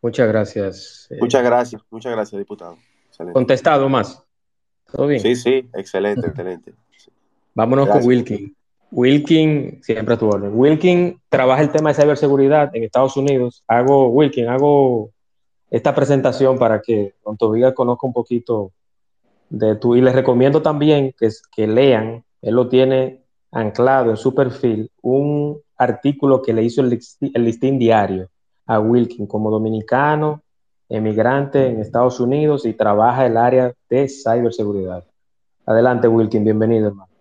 [0.00, 1.06] Muchas gracias.
[1.10, 1.16] Eh.
[1.20, 2.76] Muchas gracias, muchas gracias, diputado.
[3.32, 4.22] Contestado más.
[4.90, 5.20] ¿Todo bien?
[5.20, 6.74] Sí, sí, excelente, excelente.
[7.54, 8.56] Vámonos con Wilkin.
[8.92, 10.52] Wilkin, siempre a tu orden.
[10.54, 13.64] Wilkin trabaja el tema de ciberseguridad en Estados Unidos.
[13.66, 15.10] Hago, Wilkin, hago
[15.70, 18.72] esta presentación para que Tobías conozca un poquito
[19.48, 19.96] de tu.
[19.96, 25.58] Y les recomiendo también que, que lean, él lo tiene anclado en su perfil, un
[25.78, 27.00] artículo que le hizo el,
[27.32, 28.28] el listín diario
[28.66, 30.42] a Wilkin como dominicano,
[30.90, 35.04] emigrante en Estados Unidos y trabaja el área de ciberseguridad.
[35.64, 37.11] Adelante, Wilkin, bienvenido, hermano.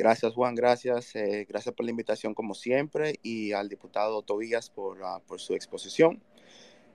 [0.00, 5.04] Gracias Juan, gracias, eh, gracias por la invitación como siempre y al diputado Tobías por,
[5.04, 6.22] ah, por su exposición.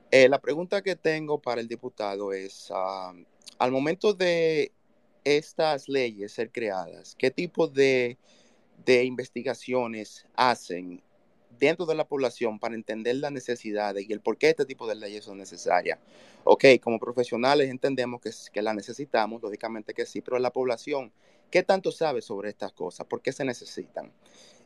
[0.09, 3.13] Eh, la pregunta que tengo para el diputado es, ah,
[3.59, 4.71] al momento de
[5.23, 8.17] estas leyes ser creadas, ¿qué tipo de,
[8.83, 11.03] de investigaciones hacen
[11.59, 14.95] dentro de la población para entender las necesidades y el por qué este tipo de
[14.95, 15.99] leyes son necesarias.
[16.43, 21.11] Ok, como profesionales entendemos que, que la necesitamos, lógicamente que sí, pero la población
[21.55, 23.07] ¿Qué tanto sabe sobre estas cosas?
[23.07, 24.11] ¿Por qué se necesitan?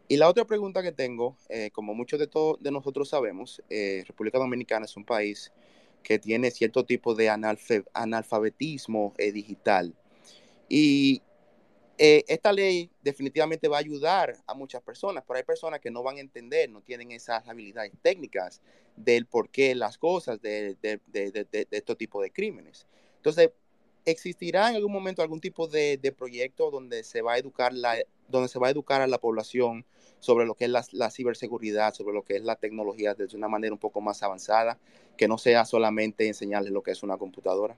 [0.08, 2.28] Y la otra pregunta que tengo, eh, como muchos de,
[2.62, 5.52] de nosotros sabemos, eh, República Dominicana es un país
[6.02, 9.94] que tiene cierto tipo de analfabetismo eh, digital.
[10.68, 11.22] Y
[12.00, 16.18] esta ley definitivamente va a ayudar a muchas personas, pero hay personas que no van
[16.18, 18.64] a entender, no tienen esas habilidades técnicas
[18.96, 22.88] del por qué las cosas de, de, de, de estos tipos de crímenes.
[23.18, 23.52] Entonces,
[24.10, 27.95] ¿existirá en algún momento algún tipo de, proyecto donde se va a educar la,
[28.28, 29.86] donde se va a educar a la población
[30.20, 33.74] sobre lo que es la, ciberseguridad, sobre lo que es la tecnología desde una manera
[33.74, 34.78] un poco más avanzada,
[35.18, 37.78] que no sea solamente enseñarles lo que es una computadora?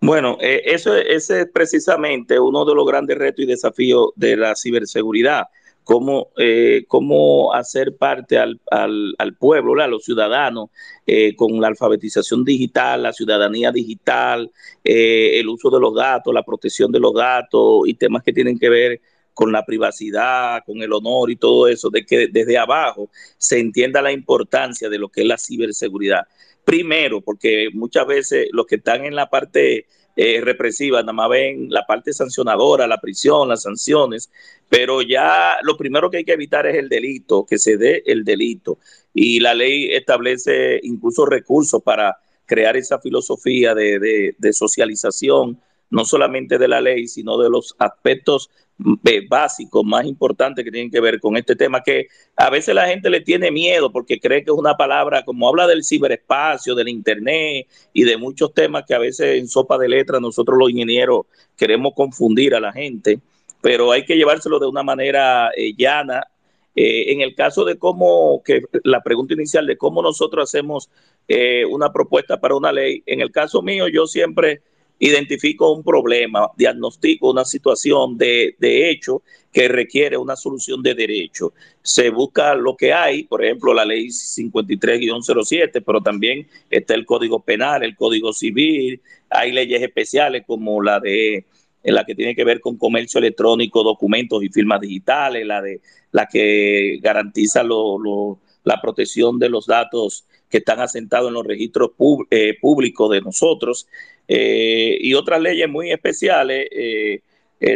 [0.00, 4.56] Bueno, eh, eso ese es precisamente uno de los grandes retos y desafíos de la
[4.56, 5.44] ciberseguridad
[5.84, 10.70] cómo, eh, cómo hacer parte al, al, al pueblo, a los ciudadanos,
[11.06, 14.50] eh, con la alfabetización digital, la ciudadanía digital,
[14.84, 18.58] eh, el uso de los datos, la protección de los datos y temas que tienen
[18.58, 19.00] que ver
[19.34, 23.08] con la privacidad, con el honor y todo eso, de que desde abajo
[23.38, 26.26] se entienda la importancia de lo que es la ciberseguridad.
[26.64, 31.68] Primero, porque muchas veces los que están en la parte eh, represiva, nada más ven
[31.70, 34.30] la parte sancionadora, la prisión, las sanciones,
[34.68, 38.24] pero ya lo primero que hay que evitar es el delito, que se dé el
[38.24, 38.78] delito.
[39.14, 45.58] Y la ley establece incluso recursos para crear esa filosofía de, de socialización,
[45.92, 48.50] no solamente de la ley, sino de los aspectos
[49.28, 53.10] básicos más importantes que tienen que ver con este tema que a veces la gente
[53.10, 57.68] le tiene miedo porque cree que es una palabra como habla del ciberespacio, del internet
[57.92, 61.26] y de muchos temas que a veces en sopa de letras nosotros los ingenieros
[61.56, 63.20] queremos confundir a la gente,
[63.60, 66.26] pero hay que llevárselo de una manera eh, llana.
[66.74, 70.88] Eh, en el caso de cómo, que la pregunta inicial de cómo nosotros hacemos
[71.28, 74.62] eh, una propuesta para una ley, en el caso mío yo siempre
[75.02, 79.22] identifico un problema, diagnostico una situación de, de hecho
[79.52, 81.52] que requiere una solución de derecho.
[81.82, 87.40] Se busca lo que hay, por ejemplo, la ley 53-07, pero también está el Código
[87.40, 91.46] Penal, el Código Civil, hay leyes especiales como la de
[91.82, 95.80] la que tiene que ver con comercio electrónico, documentos y firmas digitales, la de
[96.12, 101.92] la que garantiza la protección de los datos que están asentados en los registros
[102.30, 103.88] eh, públicos de nosotros
[104.28, 107.22] eh, y otras leyes muy especiales eh,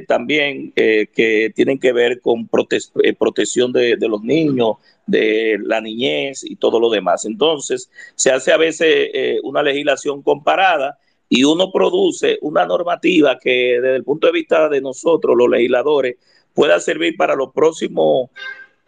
[0.06, 6.80] también que tienen que ver con protección de, los niños, de la niñez y todo
[6.80, 7.24] lo demás.
[7.24, 9.10] Entonces, se hace a veces
[9.44, 10.98] una legislación comparada
[11.28, 16.16] y uno produce una normativa que desde el punto de vista de nosotros, los legisladores,
[16.52, 18.30] pueda servir para los próximos,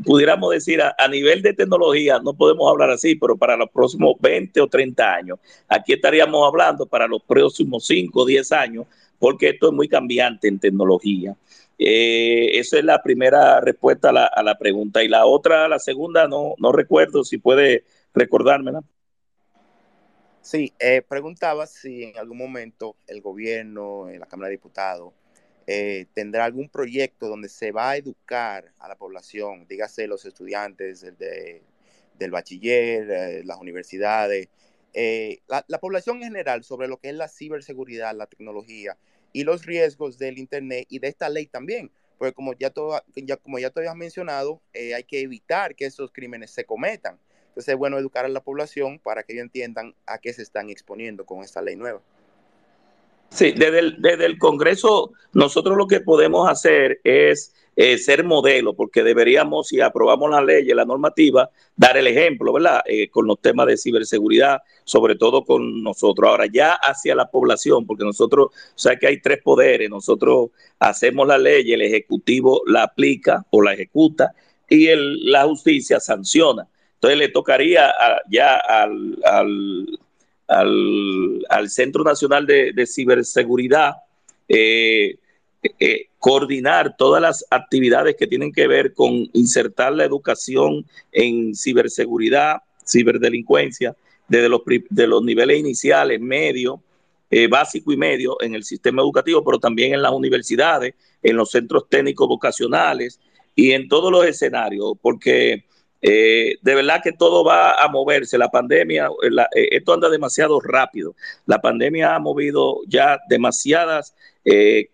[0.05, 4.61] pudiéramos decir, a, nivel de tecnología, no podemos hablar así, pero para los próximos 20
[4.61, 5.39] o 30 años.
[5.69, 8.87] Aquí estaríamos hablando para los próximos 5 o 10 años,
[9.19, 11.37] porque esto es muy cambiante en tecnología.
[11.79, 15.03] Eh, esa es la primera respuesta a la, a la, pregunta.
[15.03, 17.85] Y la otra, la segunda, no, no recuerdo si puede
[18.15, 18.83] recordármela.
[20.41, 25.13] Sí, eh, preguntaba si en algún momento el gobierno, en la Cámara de Diputados,
[25.71, 31.03] eh, tendrá algún proyecto donde se va a educar a la población, dígase los estudiantes
[31.19, 34.49] del bachiller, eh, las universidades,
[35.47, 38.97] la, población en general sobre lo que es la ciberseguridad, la tecnología
[39.35, 41.91] y los riesgos del Internet y de esta ley también.
[42.16, 46.11] Porque como ya, todo, ya, como ya te habías mencionado, hay que evitar que esos
[46.12, 47.19] crímenes se cometan.
[47.49, 50.71] Entonces es bueno educar a la población para que ellos entiendan a qué se están
[50.71, 52.01] exponiendo con esta ley nueva.
[53.31, 58.74] Sí, desde el, desde el Congreso nosotros lo que podemos hacer es eh, ser modelo,
[58.74, 62.81] porque deberíamos, si aprobamos la ley y la normativa, dar el ejemplo, ¿verdad?
[62.87, 66.29] Eh, con los temas de ciberseguridad, sobre todo con nosotros.
[66.29, 70.51] Ahora, ya hacia la población, porque nosotros, o sea que hay tres poderes, nosotros
[70.81, 74.33] hacemos la ley, el Ejecutivo la aplica o la ejecuta
[74.68, 76.66] y el, la justicia sanciona.
[76.95, 77.95] Entonces le tocaría
[78.29, 80.01] ya al,
[81.69, 83.97] Centro Nacional de, Ciberseguridad
[84.49, 85.17] eh,
[85.63, 92.59] eh, coordinar todas las actividades que tienen que ver con insertar la educación en ciberseguridad,
[92.87, 93.95] ciberdelincuencia,
[94.29, 96.81] desde los, de los niveles iniciales, medio,
[97.31, 101.51] eh, básico y medio en el sistema educativo, pero también en las universidades, en los
[101.51, 103.21] centros técnicos vocacionales
[103.55, 105.65] y en todos los escenarios, porque
[106.01, 108.39] eh, de verdad que todo va a moverse.
[108.39, 111.15] La pandemia, eh, eh, esto anda demasiado rápido.
[111.47, 114.15] La pandemia ha movido ya demasiadas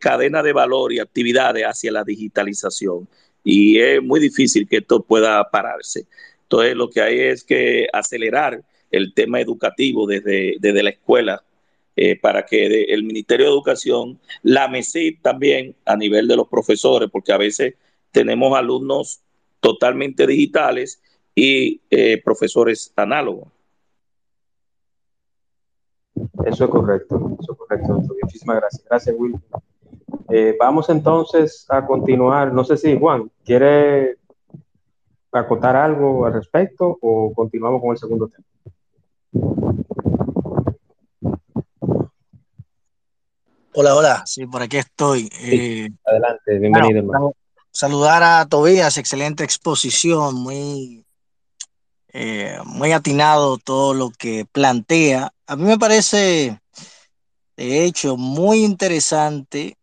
[0.00, 3.06] cadenas de valor y actividades hacia la digitalización.
[3.44, 6.06] Y es muy difícil que esto pueda pararse.
[6.42, 11.44] Entonces, lo que hay es que acelerar el tema educativo desde, desde la escuela
[12.20, 17.32] para que el Ministerio de Educación, la MESID también a nivel de los profesores, porque
[17.32, 17.74] a veces
[18.10, 19.20] tenemos alumnos
[19.64, 21.00] totalmente digitales
[21.34, 23.48] y eh, profesores análogos.
[26.44, 28.02] Eso es correcto, eso es correcto.
[28.22, 28.84] Muchísimas gracias.
[28.84, 29.36] Gracias, Will.
[30.28, 32.52] Eh, vamos entonces a continuar.
[32.52, 34.18] No sé si Juan quiere
[35.32, 38.44] acotar algo al respecto o continuamos con el segundo tema.
[43.72, 45.30] Hola, hola, sí, por aquí estoy.
[45.42, 47.34] Eh, adelante, bienvenido, hermano
[47.74, 51.04] saludar a Tobías, excelente exposición, muy,
[52.12, 55.32] eh, muy atinado todo lo que plantea.
[55.46, 56.60] A mí me parece,
[57.56, 59.76] de hecho, muy interesante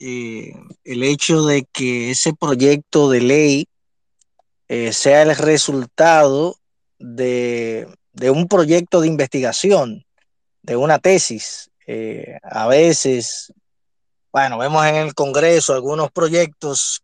[0.00, 0.54] eh,
[0.84, 3.66] el hecho de que ese proyecto de ley
[4.68, 6.56] eh, sea el resultado
[6.98, 10.06] de, de, un proyecto de investigación,
[10.62, 11.70] de una tesis.
[12.42, 13.52] a veces,
[14.32, 17.02] bueno, vemos en el Congreso algunos proyectos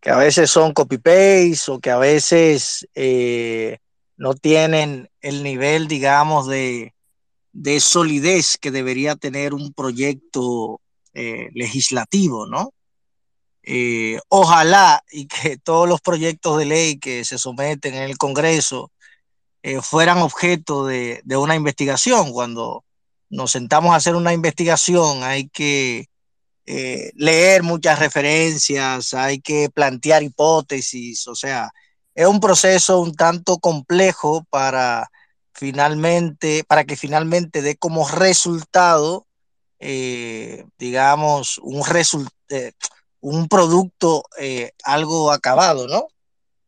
[0.00, 3.78] que, a veces son copy-paste o que a veces eh,
[4.16, 6.92] no tienen el nivel, digamos, de,
[7.80, 10.80] solidez que debería tener un proyecto
[11.14, 12.72] eh, legislativo, ¿no?
[13.62, 18.90] Eh, ojalá y que todos los proyectos de ley que se someten en el Congreso
[19.80, 22.32] fueran objeto de, de, una investigación.
[22.32, 22.84] Cuando
[23.30, 26.08] nos sentamos a hacer una investigación hay que
[26.66, 31.70] eh, leer muchas referencias, hay que plantear hipótesis, o sea,
[32.14, 35.10] es un proceso un tanto complejo para
[35.52, 39.26] finalmente, para que finalmente dé como resultado,
[39.78, 41.82] eh, digamos, un,
[42.48, 42.72] eh,
[43.20, 44.24] un producto
[44.84, 46.08] algo acabado, ¿no?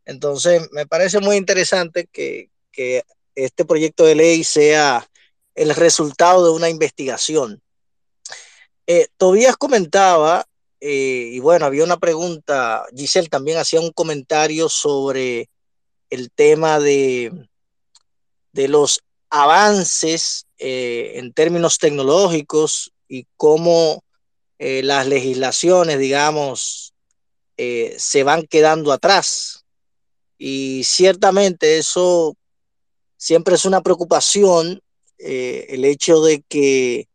[0.05, 3.03] Entonces, me parece muy interesante que, que
[3.35, 5.09] este proyecto de ley sea
[5.55, 7.63] el resultado de una investigación.
[8.87, 10.47] Eh, Tobías comentaba,
[10.81, 15.51] eh, y bueno, había una pregunta, Giselle también hacía un comentario sobre
[16.11, 17.33] el tema de,
[18.53, 24.05] de los avances eh, en términos tecnológicos y cómo
[24.59, 26.93] eh, las legislaciones, digamos,
[27.57, 29.65] se van quedando atrás.
[30.37, 32.37] Y ciertamente eso
[33.17, 34.83] siempre es una preocupación,
[35.19, 37.09] el hecho de que,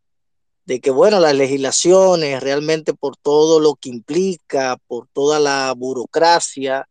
[0.72, 6.88] de que, bueno, las legislaciones realmente por todo lo que implica, por toda la burocracia,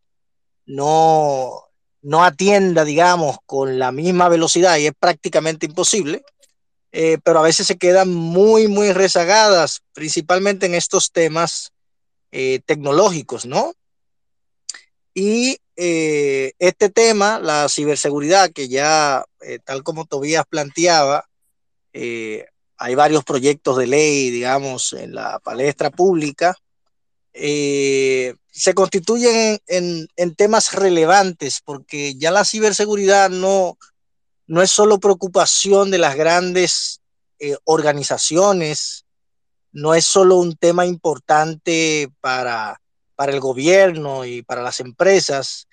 [0.67, 1.63] no,
[2.03, 6.23] no atienda, digamos, con la misma velocidad y es prácticamente imposible,
[6.91, 11.71] eh, pero a veces se quedan muy, muy rezagadas, principalmente en estos temas
[12.31, 13.73] eh, tecnológicos, ¿no?
[15.15, 19.25] Y eh, este tema, la ciberseguridad, que ya,
[19.65, 21.27] tal como Tobías planteaba,
[22.83, 26.57] hay varios proyectos de ley, digamos, en la palestra pública,
[27.31, 33.77] eh, se constituyen en, temas relevantes, porque ya la ciberseguridad no,
[34.47, 37.01] no es solo preocupación de las grandes
[37.37, 39.05] eh, organizaciones,
[39.71, 42.81] no es solo un tema importante para,
[43.15, 45.67] para el gobierno y para las empresas,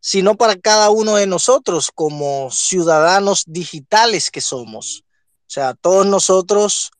[0.00, 5.04] sino para cada uno de nosotros como ciudadanos digitales que somos.
[5.46, 6.90] O sea, todos nosotros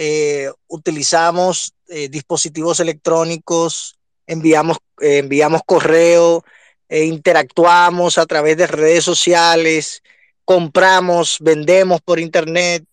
[0.00, 6.44] eh, utilizamos eh, dispositivos electrónicos, enviamos, eh, enviamos correo,
[6.88, 10.02] interactuamos a través de redes sociales,
[10.44, 12.84] compramos, vendemos por internet,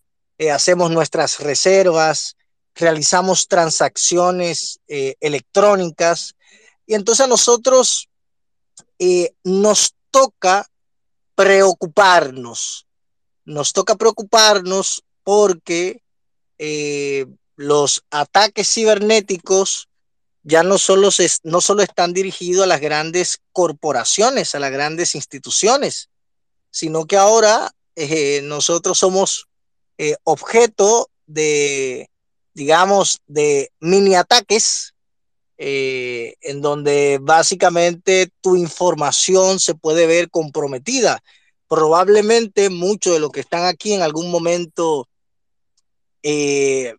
[0.52, 2.36] hacemos nuestras reservas,
[2.74, 6.34] realizamos transacciones electrónicas.
[6.86, 8.10] Y entonces a nosotros
[9.44, 10.66] nos toca
[11.34, 12.85] preocuparnos,
[13.46, 16.02] nos toca preocuparnos porque
[16.58, 19.88] eh, los ataques cibernéticos
[20.42, 25.14] ya no solo, se, no solo están dirigidos a las grandes corporaciones, a las grandes
[25.14, 26.10] instituciones,
[26.70, 29.48] sino que ahora eh, nosotros somos
[29.98, 32.10] eh, objeto de,
[32.52, 34.92] digamos, de mini ataques,
[35.58, 41.22] en donde básicamente tu información se puede ver comprometida.
[41.68, 45.08] Probablemente muchos de los que están aquí en algún momento
[46.22, 46.94] eh,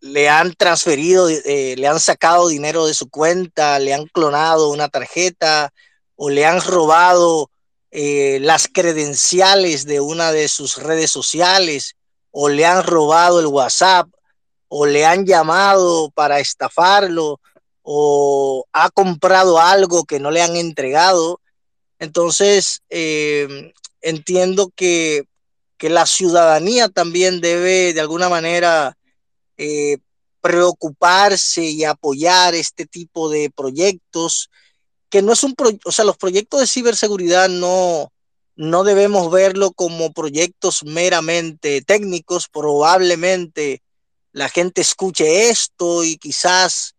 [0.00, 4.88] le han transferido, eh, le han sacado dinero de su cuenta, le han clonado una
[4.88, 5.72] tarjeta
[6.14, 7.50] o le han robado
[7.90, 11.96] eh, las credenciales de una de sus redes sociales
[12.30, 14.08] o le han robado el WhatsApp
[14.68, 17.40] o le han llamado para estafarlo
[17.82, 21.40] o ha comprado algo que no le han entregado.
[21.98, 23.72] Entonces, eh,
[24.06, 25.24] entiendo que,
[25.78, 28.96] que, la ciudadanía también debe de alguna manera
[29.56, 29.98] eh,
[30.40, 34.48] preocuparse y apoyar este tipo de proyectos,
[35.10, 38.12] que no es un pro, o sea, los proyectos de ciberseguridad no,
[38.54, 43.82] no debemos verlo como proyectos meramente técnicos, probablemente
[44.30, 46.94] la gente escuche esto y quizás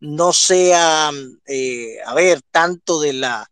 [0.00, 1.12] no sea,
[1.46, 3.48] eh, a ver, tanto de la,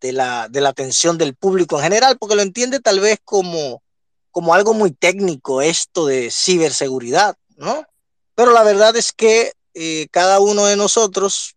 [0.00, 3.82] de la, de la atención del público en general, porque lo entiende tal vez como,
[4.30, 7.36] como algo muy técnico esto de ciberseguridad.
[7.56, 7.84] ¿no?
[8.34, 11.56] Pero la verdad es que eh, cada uno de nosotros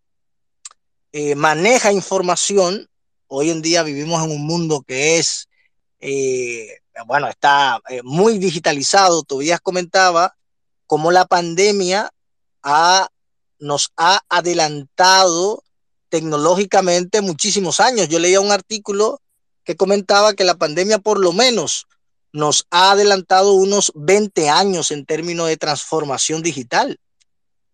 [1.12, 2.88] eh, maneja información.
[3.26, 5.48] Hoy en día vivimos en un mundo que es,
[6.00, 9.22] eh, bueno, está muy digitalizado.
[9.22, 10.36] Todavía comentaba
[10.86, 12.12] cómo la pandemia
[12.62, 13.08] ha,
[13.58, 15.63] nos ha adelantado
[16.14, 18.08] tecnológicamente muchísimos años.
[18.08, 19.20] Yo leía un artículo
[19.64, 21.88] que comentaba que la pandemia por lo menos
[22.32, 27.00] nos ha adelantado unos 20 años en términos de transformación digital.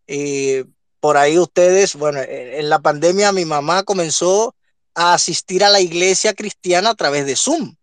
[0.06, 0.64] Eh,
[1.00, 4.54] por ahí ustedes, bueno, en la pandemia mi mamá comenzó
[4.94, 7.74] a asistir a la iglesia cristiana a través de Zoom,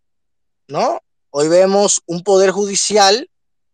[0.67, 1.03] ¿no?
[1.29, 3.29] Hoy vemos un poder judicial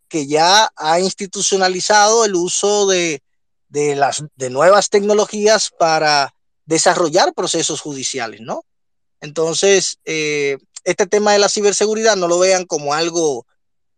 [0.10, 3.24] que ya ha institucionalizado el uso de,
[3.70, 6.34] de las de nuevas tecnologías para
[6.66, 8.64] desarrollar procesos judiciales, ¿no?
[9.22, 13.46] Entonces, eh, este tema de la ciberseguridad no lo vean como algo,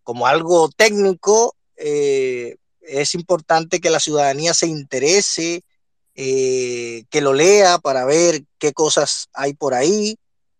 [0.03, 1.55] como algo técnico.
[1.77, 5.63] Eh, es importante que la ciudadanía se interese,
[6.13, 10.17] eh, que lo lea para ver qué cosas hay por ahí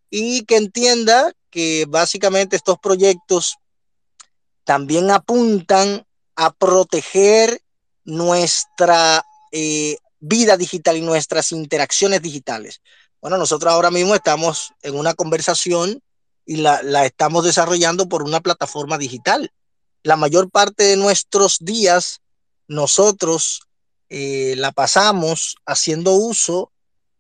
[0.10, 3.58] y que entienda que básicamente estos proyectos
[4.64, 7.62] también apuntan a proteger
[8.04, 9.24] nuestra
[10.20, 12.82] vida digital y nuestras interacciones digitales.
[13.22, 16.02] Bueno, nosotros ahora mismo estamos en una conversación
[16.46, 19.52] y la, la estamos desarrollando por una plataforma digital.
[20.04, 22.22] la mayor parte de nuestros días
[22.68, 23.62] nosotros
[24.10, 26.72] eh, la pasamos haciendo uso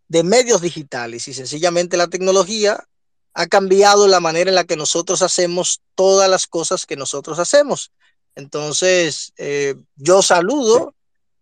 [0.07, 2.87] de medios digitales y sencillamente la tecnología
[3.33, 7.91] ha cambiado la manera en la que nosotros hacemos todas las cosas que nosotros hacemos.
[8.35, 10.94] Entonces, eh, yo saludo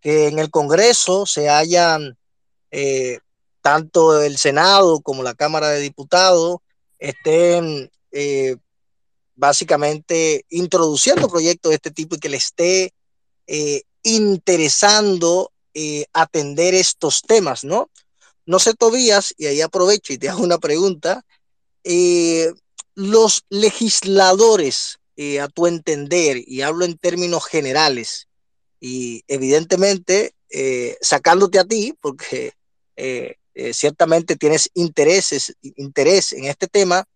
[0.04, 2.18] que en el Congreso se hayan,
[2.70, 3.20] eh,
[3.62, 6.58] tanto el Senado como la Cámara de Diputados,
[6.98, 8.56] estén eh,
[9.34, 12.92] básicamente introduciendo proyectos de este tipo y que le esté
[14.02, 15.50] interesando
[16.12, 17.90] atender estos temas, ¿no?
[18.44, 21.24] No sé, Tobías, y ahí aprovecho y te hago una pregunta.
[22.94, 28.26] los legisladores eh, a tu entender, y hablo en términos generales,
[28.86, 32.52] y evidentemente eh, sacándote a ti, porque
[32.96, 33.36] eh,
[33.72, 37.06] ciertamente tienes intereses, interés en este tema,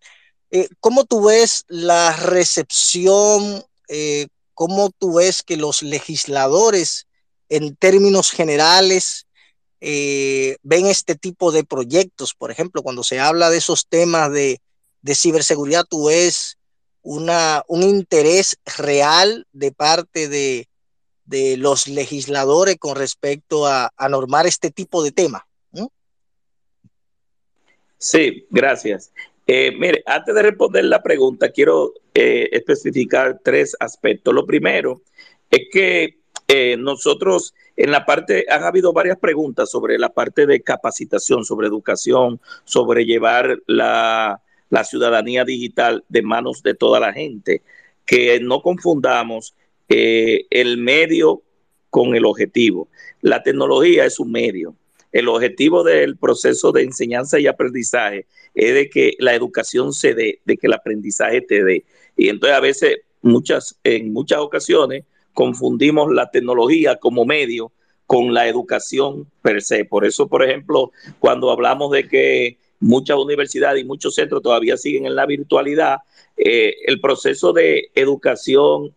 [0.81, 3.62] ¿cómo tú ves la recepción?
[4.55, 7.07] ¿Cómo tú ves que los legisladores,
[7.51, 9.27] en términos generales,
[9.79, 12.33] ven este tipo de proyectos?
[12.33, 14.62] Por ejemplo, cuando se habla de esos temas de,
[15.03, 16.57] de ciberseguridad, tú ves
[17.03, 20.68] una, un interés real de parte de,
[21.29, 25.47] de los legisladores con respecto a, a, normar este tipo de tema.
[27.99, 29.12] Sí, gracias.
[29.47, 34.33] Eh, mire, antes de responder la pregunta, quiero eh, especificar tres aspectos.
[34.33, 35.03] Lo primero
[35.51, 40.62] es que eh, nosotros en la parte, han habido varias preguntas sobre la parte de
[40.62, 47.62] capacitación, sobre educación, sobre llevar la, la ciudadanía digital de manos de toda la gente,
[48.05, 49.55] que no confundamos
[49.89, 51.43] eh, el medio
[51.91, 52.89] con el objetivo.
[53.20, 54.74] La tecnología es un medio.
[55.12, 60.41] El objetivo del proceso de enseñanza y aprendizaje es de que la educación se dé,
[60.45, 61.84] de que el aprendizaje te dé.
[62.16, 67.72] Y entonces a veces, muchas, en muchas ocasiones, confundimos la tecnología como medio
[68.07, 69.84] con la educación per se.
[69.84, 75.07] Por eso, por ejemplo, cuando hablamos de que muchas universidades y muchos centros todavía siguen
[75.07, 75.99] en la virtualidad.
[76.36, 78.95] Eh, el proceso de educación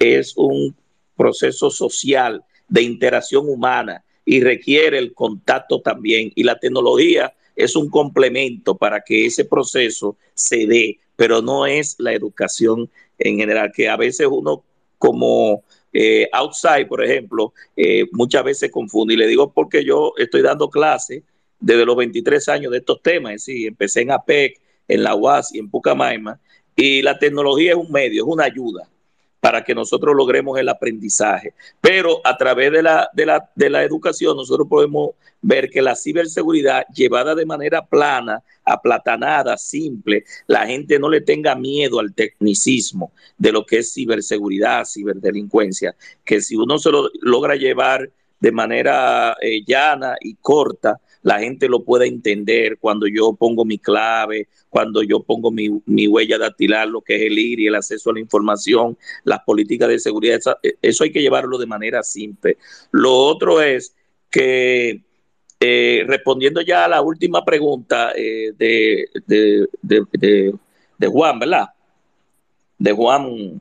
[0.00, 0.74] es un
[1.16, 6.32] proceso social de interacción humana y requiere el contacto también.
[6.34, 11.96] Y la tecnología es un complemento para que ese proceso se dé, pero no es
[11.98, 12.88] la educación
[13.18, 14.64] en general, que a veces uno
[14.96, 19.14] como eh, outside, por ejemplo, eh, muchas veces confunde.
[19.14, 21.22] Y le digo porque yo estoy dando clases
[21.58, 23.42] desde los 23 años de estos temas.
[23.42, 26.40] Sí, empecé en APEC, en la UAS y en Pucamaima.
[26.74, 28.88] Y la tecnología es un medio, es una ayuda
[29.40, 31.54] para que nosotros logremos el aprendizaje.
[31.80, 35.10] Pero a través de la, de la, de la educación nosotros podemos
[35.42, 41.54] ver que la ciberseguridad llevada de manera plana, aplatanada, simple, la gente no le tenga
[41.54, 47.56] miedo al tecnicismo de lo que es ciberseguridad, ciberdelincuencia, que si uno se lo logra
[47.56, 53.64] llevar de manera eh, llana y corta, la gente lo pueda entender cuando yo pongo
[53.64, 57.74] mi clave, cuando yo pongo mi, mi huella dactilar, lo que es el IRI, el
[57.74, 60.40] acceso a la información, las políticas de seguridad,
[60.80, 62.56] eso, hay que llevarlo de manera simple.
[62.90, 63.94] Lo otro es
[64.30, 65.02] que,
[65.60, 70.54] eh, respondiendo ya a la última pregunta eh, de, de, de,
[70.98, 71.68] de Juan, ¿verdad?
[72.78, 73.60] De Juan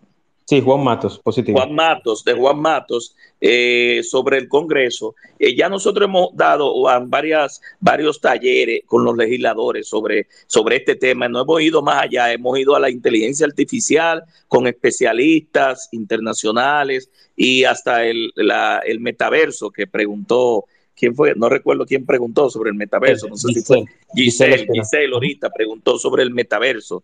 [0.49, 1.59] Sí, Juan Matos, positivo.
[1.59, 5.13] Juan Matos, de Juan Matos, eh, sobre el Congreso.
[5.37, 6.73] Eh, ya nosotros hemos dado
[7.05, 11.29] varias, varios talleres con los legisladores sobre, sobre este tema.
[11.29, 17.63] No hemos ido más allá, hemos ido a la inteligencia artificial con especialistas internacionales y
[17.65, 20.65] hasta el, el metaverso que preguntó.
[20.95, 21.35] ¿Quién fue?
[21.35, 23.27] No recuerdo quién preguntó sobre el metaverso.
[23.27, 23.85] No sé si fue
[24.15, 27.03] Giselle, Giselle ahorita preguntó sobre el metaverso.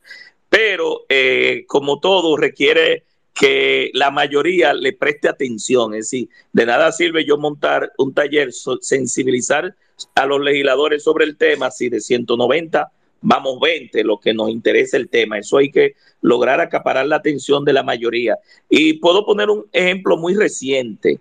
[0.50, 3.04] Pero eh, como todo requiere
[3.36, 5.94] que la mayoría le preste atención.
[5.94, 9.76] Es decir, de nada sirve yo montar un taller, sensibilizar
[10.16, 14.96] a los legisladores sobre el tema, si de 190 vamos 20, lo que nos interesa
[14.98, 15.38] el tema.
[15.38, 18.38] Eso hay que lograr acaparar la atención de la mayoría.
[18.70, 21.20] Y puedo poner un ejemplo muy reciente,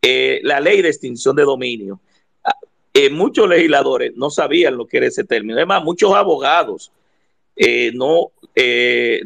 [0.00, 2.00] eh, la ley de extinción de dominio.
[2.42, 2.56] Ah,
[2.92, 5.56] eh, muchos legisladores no sabían lo que era ese término.
[5.56, 6.90] Además, muchos abogados
[7.54, 8.32] eh, no,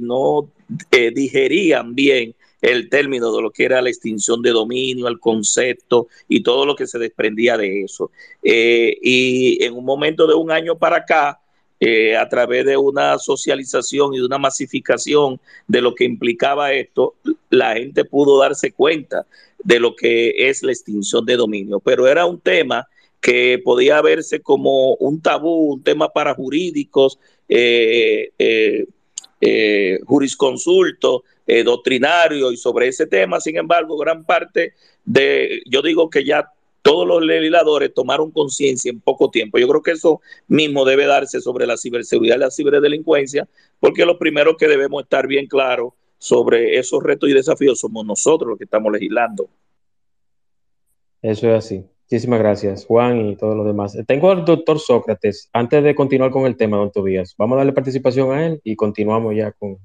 [0.01, 0.51] no
[0.91, 6.09] eh, digerían bien el término de lo que era la extinción de dominio, el concepto
[6.29, 8.11] y todo lo que se desprendía de eso.
[8.43, 11.41] Eh, y en un momento de un año para acá,
[11.79, 15.39] eh, a través de una socialización y de una masificación
[15.69, 17.14] de lo que implicaba esto,
[17.51, 19.27] la gente pudo darse cuenta
[19.62, 21.81] de lo que es la extinción de dominio.
[21.81, 22.89] Pero era un tema
[23.21, 28.87] que podía verse como un tabú, un tema para jurídicos, eh, eh,
[30.05, 33.41] jurisconsulto, eh, doctrinario y sobre ese tema.
[33.41, 34.74] Sin embargo, gran parte
[35.05, 36.51] de, yo digo que ya
[36.82, 39.59] todos los legisladores tomaron conciencia en poco tiempo.
[39.59, 43.49] Yo creo que eso mismo debe darse sobre la ciberseguridad y la ciberdelincuencia,
[43.80, 48.51] porque lo primero que debemos estar bien claros sobre esos retos y desafíos somos nosotros
[48.51, 49.49] los que estamos legislando.
[51.22, 51.84] Eso es así.
[52.09, 53.99] Muchísimas gracias, Juan y todos los demás.
[54.07, 55.51] Tengo al doctor Sócrates.
[55.53, 58.77] Antes de continuar con el tema, don Tobías, vamos a darle participación a él y
[58.77, 59.79] continuamos ya con,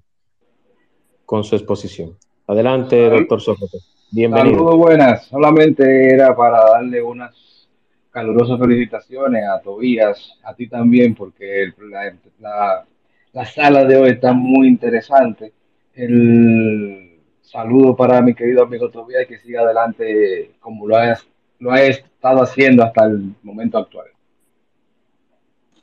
[1.25, 2.15] con su exposición.
[2.45, 4.07] Adelante, doctor Sócrates.
[4.11, 4.55] Bienvenido.
[4.57, 5.25] Saludos, buenas.
[5.25, 7.67] Solamente era para darle unas
[8.11, 12.85] calurosas felicitaciones a Tobías, a ti también, porque la, la,
[13.33, 15.53] la sala de hoy está muy interesante.
[15.95, 21.25] El saludo para mi querido amigo Tobías, que siga adelante como lo has
[21.61, 24.07] lo ha estado haciendo hasta el momento actual.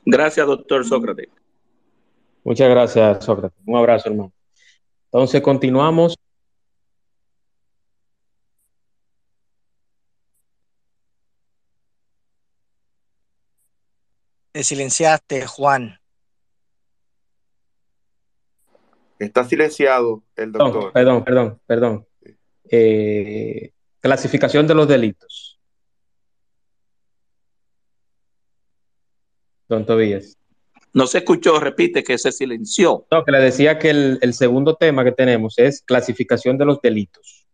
[0.05, 1.29] Gracias, doctor Sócrates.
[2.43, 3.57] Muchas gracias, Sócrates.
[3.65, 4.33] Un abrazo, hermano.
[5.05, 6.17] Entonces, continuamos.
[14.51, 15.97] Te silenciaste, Juan.
[19.17, 20.91] Está silenciado el doctor.
[20.91, 22.07] Perdón, perdón, perdón.
[22.69, 23.71] Eh,
[24.01, 25.48] clasificación de los delitos.
[29.69, 30.35] Don Tobías.
[30.93, 33.05] No se escuchó, repite que se silenció.
[33.11, 37.45] No, que le decía que el, segundo tema que tenemos es clasificación de los delitos.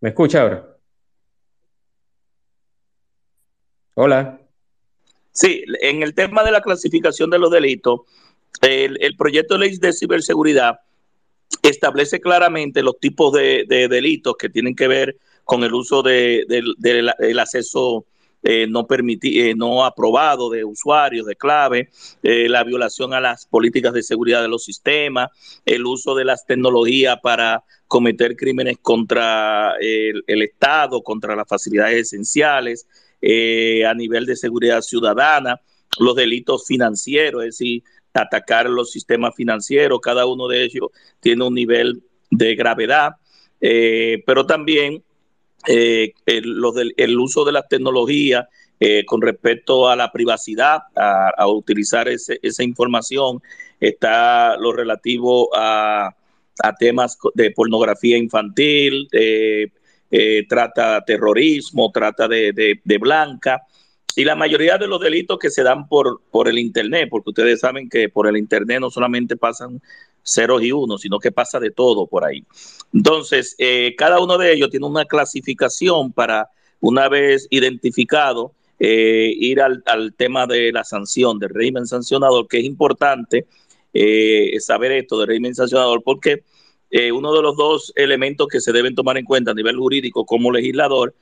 [0.00, 0.76] ¿Me escucha ahora?
[3.94, 4.40] Hola.
[5.30, 8.00] Sí, en el tema de la clasificación de los delitos,
[8.62, 10.80] el, proyecto de ley de ciberseguridad
[11.62, 16.46] establece claramente los tipos de, de delitos que tienen que ver con el uso del
[16.46, 18.04] de, acceso
[18.42, 21.90] eh, no, eh, no aprobado de usuarios, de clave,
[22.22, 25.28] eh, la violación a las políticas de seguridad de los sistemas,
[25.66, 32.86] el uso de las tecnologías para cometer crímenes contra el, Estado, contra las facilidades esenciales,
[33.22, 35.60] a nivel de seguridad ciudadana,
[35.98, 37.82] los delitos financieros, es decir,
[38.14, 40.88] atacar los sistemas financieros, cada uno de ellos
[41.20, 43.16] tiene un nivel de gravedad,
[43.60, 45.02] pero también
[45.66, 48.48] eh, el, uso de la tecnología
[48.78, 53.42] eh, con respecto a la privacidad, a, utilizar esa información,
[53.78, 56.14] está lo relativo a,
[56.78, 59.70] temas de pornografía infantil, eh,
[60.48, 63.62] trata terrorismo, trata de, blanca.
[64.16, 67.60] Y la mayoría de los delitos que se dan por, por el Internet, porque ustedes
[67.60, 69.80] saben que por el Internet no solamente pasan
[70.30, 72.44] ceros y unos, sino que pasa de todo por ahí.
[72.92, 76.48] Entonces, eh, cada uno de ellos tiene una clasificación para,
[76.80, 79.82] una vez identificado, eh, ir al,
[80.16, 83.46] tema de la sanción, del régimen sancionador, que es importante
[83.92, 86.44] eh, saber esto del régimen sancionador, porque
[87.12, 90.50] uno de los dos elementos que se deben tomar en cuenta a nivel jurídico como
[90.50, 91.14] legislador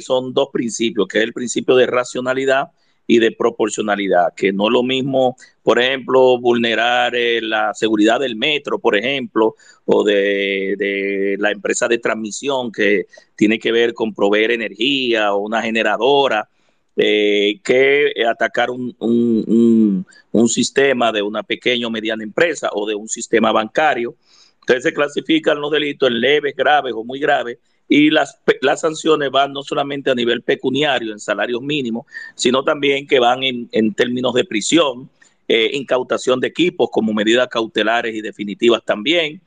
[0.00, 2.72] son dos principios, que es el principio de racionalidad
[3.06, 8.36] y de proporcionalidad, que no es lo mismo, por ejemplo, vulnerar eh, la seguridad del
[8.36, 9.54] metro, por ejemplo,
[9.84, 15.62] o de, la empresa de transmisión que tiene que ver con proveer energía o una
[15.62, 16.48] generadora,
[16.96, 22.94] eh, que atacar un, un, un, sistema de una pequeña o mediana empresa o de
[22.94, 24.16] un sistema bancario.
[24.60, 29.30] Entonces se clasifican los delitos en leves, graves o muy graves y las, las sanciones
[29.30, 33.94] van no solamente a nivel pecuniario, en salarios mínimos, sino también que van en, en
[33.94, 35.08] términos de prisión,
[35.48, 39.40] eh, incautación de equipos como medidas cautelares y definitivas también,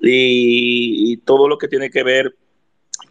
[0.00, 2.34] y, todo lo que tiene que ver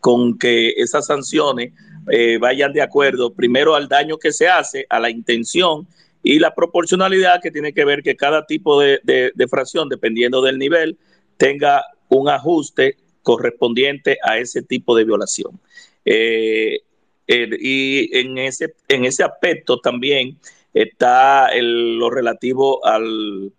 [0.02, 1.72] con que esas sanciones
[2.12, 5.88] eh, vayan de acuerdo primero al daño que se hace, a la intención
[6.22, 10.42] y la proporcionalidad que tiene que ver que cada tipo de, de, de fracción, dependiendo
[10.42, 10.98] del nivel,
[11.38, 15.60] tenga un ajuste correspondiente a ese tipo de violación.
[16.06, 16.82] Eh,
[17.26, 20.38] y en ese, en ese aspecto también
[20.74, 23.54] está lo relativo al,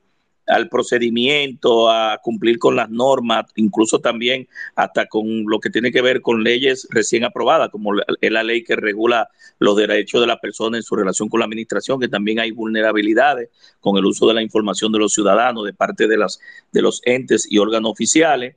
[0.70, 6.20] procedimiento, a cumplir con las normas, incluso también hasta con lo que tiene que ver
[6.20, 10.76] con leyes recién aprobadas, como la, la ley que regula los derechos de la persona
[10.76, 13.48] en su relación con la administración, que también hay vulnerabilidades
[13.80, 16.38] con el uso de la información de los ciudadanos de parte de, las,
[16.72, 18.56] de los entes y órganos oficiales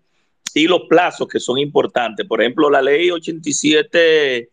[0.53, 2.25] y los plazos que son importantes.
[2.25, 4.49] Por ejemplo, la ley 8753-07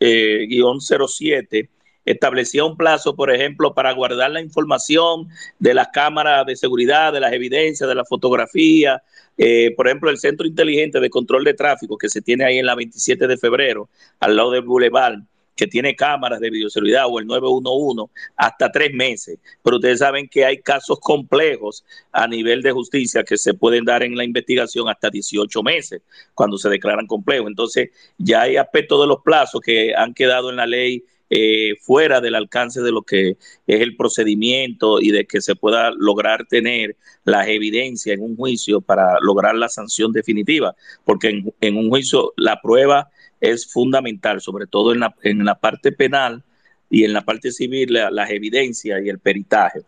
[0.00, 1.68] eh,
[2.04, 7.20] establecía un plazo, por ejemplo, para guardar la información de las cámaras de seguridad, de
[7.20, 9.02] las evidencias, de la fotografía.
[9.36, 12.66] Eh, por ejemplo, el Centro Inteligente de Control de Tráfico que se tiene ahí en
[12.66, 13.88] la 27 de febrero,
[14.20, 15.18] al lado del Boulevard,
[15.54, 19.38] que tiene cámaras de videoseguridad o el 911 hasta tres meses.
[19.62, 24.02] Pero ustedes saben que hay casos complejos a nivel de justicia que se pueden dar
[24.02, 26.02] en la investigación hasta 18 meses
[26.34, 27.48] cuando se declaran complejos.
[27.48, 32.20] Entonces ya hay aspectos de los plazos que han quedado en la ley eh, fuera
[32.20, 33.30] del alcance de lo que
[33.66, 38.82] es el procedimiento y de que se pueda lograr tener las evidencias en un juicio
[38.82, 43.10] para lograr la sanción definitiva, porque en, un juicio la prueba
[43.52, 46.42] es fundamental, sobre todo en la, en la parte penal
[46.90, 49.80] y en la parte civil, las evidencias y el peritaje.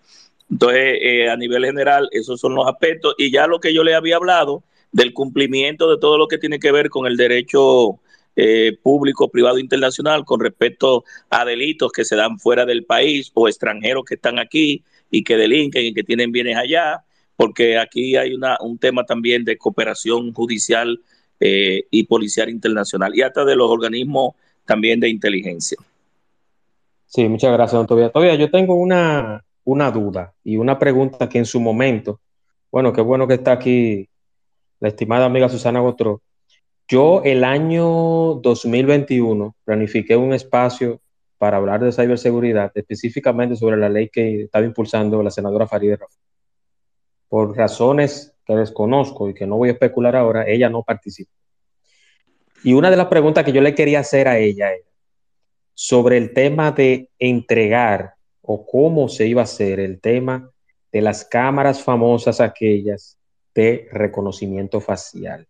[0.50, 3.14] Entonces, eh, a nivel general, esos son los aspectos.
[3.18, 6.58] Y ya lo que yo le había hablado del cumplimiento de todo lo que tiene
[6.58, 8.00] que ver con el derecho
[8.36, 13.48] eh, público, privado, internacional con respecto a delitos que se dan fuera del país o
[13.48, 17.04] extranjeros que están aquí y que delinquen y que tienen bienes allá,
[17.36, 21.00] porque aquí hay una, un tema también de cooperación judicial
[21.40, 24.34] eh, y policial internacional y hasta de los organismos
[24.64, 25.78] también de inteligencia.
[27.06, 28.12] Sí, muchas gracias, don Tobías.
[28.12, 32.20] Todavía yo tengo una, una duda y una pregunta que en su momento,
[32.70, 34.08] bueno, qué bueno que está aquí
[34.80, 36.22] la estimada amiga Susana Gotro,
[36.88, 41.00] yo el año 2021 planifiqué un espacio
[41.38, 45.98] para hablar de ciberseguridad, específicamente sobre la ley que estaba impulsando la senadora Farideh.
[47.28, 51.32] Por razones que desconozco y que no voy a especular ahora, ella no participó.
[52.62, 54.86] Y una de las preguntas que yo le quería hacer a ella era
[55.74, 60.50] sobre el tema de entregar o cómo se iba a hacer el tema
[60.90, 63.18] de las cámaras famosas aquellas
[63.54, 65.46] de reconocimiento facial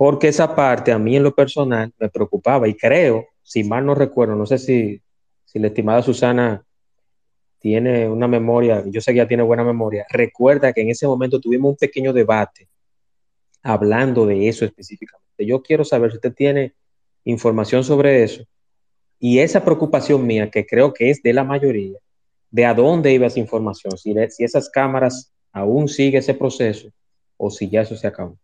[0.00, 3.94] porque esa parte a mí en lo personal me preocupaba y creo, si mal no
[3.94, 5.02] recuerdo, no sé si,
[5.44, 6.64] si la estimada Susana
[7.60, 11.40] tiene una memoria, yo sé que ya tiene buena memoria, recuerda que en ese momento
[11.40, 12.68] tuvimos un pequeño debate
[13.62, 15.46] hablando de eso específicamente.
[15.46, 16.74] Yo quiero saber si usted tiene
[17.24, 18.44] información sobre eso
[19.18, 21.98] y esa preocupación mía, que creo que es de la mayoría,
[22.50, 26.88] de a dónde iba esa información, si, si esas cámaras aún sigue ese proceso
[27.36, 28.38] o si ya eso se acabó.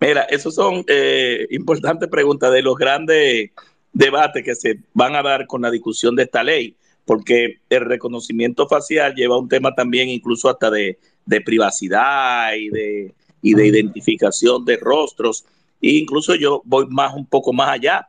[0.00, 3.50] Mira, esos son eh, importantes preguntas de los grandes
[3.92, 8.66] debates que se van a dar con la discusión de esta ley, porque el reconocimiento
[8.68, 10.98] facial lleva un tema también incluso hasta de,
[11.44, 15.44] privacidad y de, y de identificación de rostros.
[15.82, 18.08] E incluso yo voy más un poco más allá,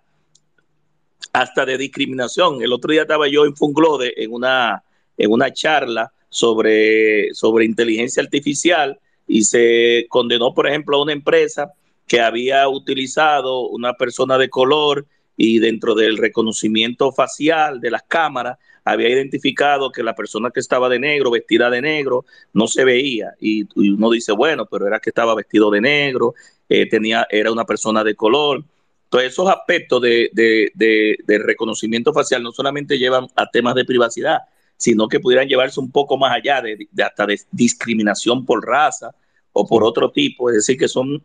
[1.34, 2.62] hasta de discriminación.
[2.62, 4.84] El otro día estaba yo en Funglode en una,
[5.18, 11.74] en una charla sobre, sobre inteligencia artificial y se condenó, por ejemplo, a una empresa
[12.08, 15.08] que había utilizado una persona de color
[15.38, 20.88] y dentro del reconocimiento facial de las cámaras había identificado que la persona que estaba
[20.90, 23.34] de negro, vestida de negro, no se veía.
[23.40, 26.36] Y, uno dice, bueno, pero era que estaba vestido de negro,
[26.70, 28.64] eh, tenía, era una persona de color.
[29.06, 34.42] Entonces, esos aspectos de, de, reconocimiento facial no solamente llevan a temas de privacidad,
[34.78, 39.16] sino que pudieran llevarse un poco más allá de, hasta de discriminación por raza
[39.52, 40.50] o por otro tipo.
[40.50, 41.24] Es decir, que son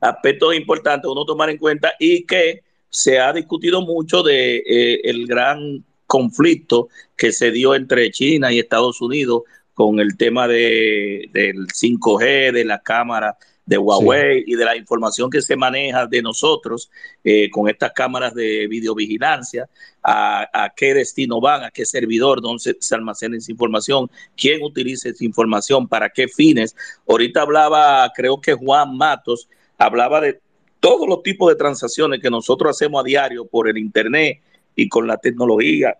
[0.00, 5.26] aspectos importantes uno tomar en cuenta y que se ha discutido mucho de eh, el
[5.26, 9.42] gran conflicto que se dio entre China y Estados Unidos
[9.74, 13.36] con el tema de, del 5G, de la cámara
[13.68, 16.90] de Huawei y de la información que se maneja de nosotros
[17.22, 19.68] eh, con estas cámaras de videovigilancia,
[20.02, 24.62] a, a, qué destino van, a qué servidor, dónde se, se, almacena esa información, quién
[24.62, 26.74] utiliza esa información, para qué fines.
[27.06, 30.40] Ahorita hablaba, creo que Juan Matos, hablaba de
[30.80, 34.40] todos los tipos de transacciones que nosotros hacemos a diario por el Internet
[34.74, 35.96] y con la tecnología,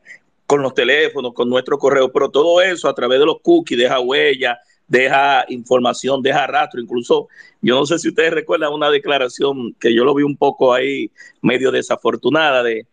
[0.46, 4.00] con los teléfonos, con nuestro correo, pero todo eso a través de los cookies deja
[4.00, 4.58] huella,
[4.88, 6.80] deja información, deja rastro.
[6.80, 7.28] Incluso,
[7.60, 11.10] yo no sé si ustedes recuerdan una declaración que yo lo vi un poco ahí
[11.42, 12.86] medio desafortunada de,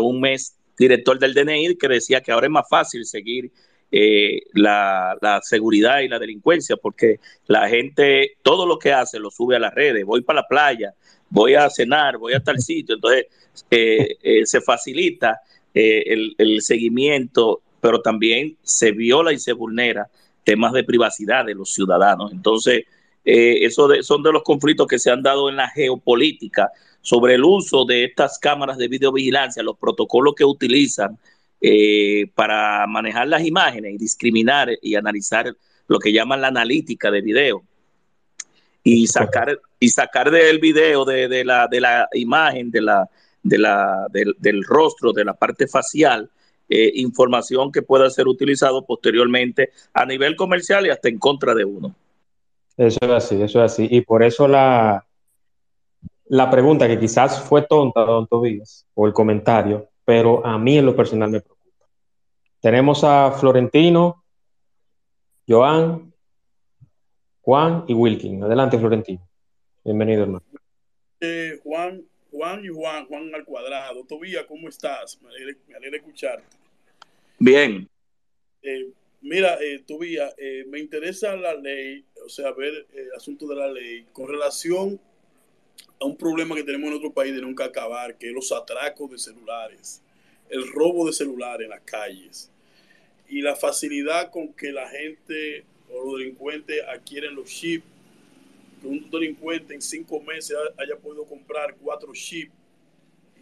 [0.00, 3.52] un mes director del DNI que decía que ahora es más fácil seguir
[3.92, 9.56] eh, la, seguridad y la delincuencia porque la gente todo lo que hace lo sube
[9.56, 10.04] a las redes.
[10.04, 10.92] Voy para la playa,
[11.30, 12.94] voy a cenar, voy a tal sitio.
[12.94, 13.26] Entonces,
[13.70, 15.40] eh, eh, se facilita
[15.74, 20.08] el, el seguimiento, pero también se viola y se vulnera
[20.42, 22.32] temas de privacidad de los ciudadanos.
[22.32, 22.84] Entonces,
[23.26, 26.70] eh, eso son de los conflictos que se han dado en la geopolítica
[27.02, 31.18] sobre el uso de estas cámaras de videovigilancia, los protocolos que utilizan
[31.60, 35.52] eh, para manejar las imágenes y discriminar y analizar
[35.88, 37.64] lo que llaman la analítica de video
[38.88, 43.10] y sacar y sacar del video de, la, de la imagen de la,
[43.42, 46.30] de la, del rostro, de la parte facial,
[46.68, 51.64] eh, información que pueda ser utilizado posteriormente a nivel comercial y hasta en contra de
[51.64, 51.96] uno.
[52.76, 53.88] Eso es así, eso es así.
[53.90, 55.04] Y por eso la,
[56.26, 60.86] la pregunta que quizás fue tonta, don Tobías, o el comentario, pero a mí en
[60.86, 61.88] lo personal me preocupa.
[62.60, 64.22] Tenemos a Florentino,
[65.48, 66.12] Joan,
[67.46, 68.42] Juan y Wilkin.
[68.42, 69.24] Adelante, Florentino.
[69.84, 70.44] Bienvenido, hermano.
[71.20, 74.04] Eh, Juan, Juan y Juan, Juan al cuadrado.
[74.04, 75.22] Tobías, ¿cómo estás?
[75.22, 76.56] Me alegra, me alegra escucharte.
[77.38, 77.88] Bien.
[78.62, 78.90] Eh,
[79.20, 83.68] mira, eh, Tobías, eh, me interesa la ley, o sea, ver el asunto de la
[83.68, 84.98] ley con relación
[86.00, 89.08] a un problema que tenemos en otro país de nunca acabar, que es los atracos
[89.12, 90.02] de celulares,
[90.48, 92.50] el robo de celulares en las calles
[93.28, 97.84] y la facilidad con que la gente o los delincuentes adquieren los chips.
[98.80, 102.52] Que un delincuente en cinco meses haya podido comprar cuatro chips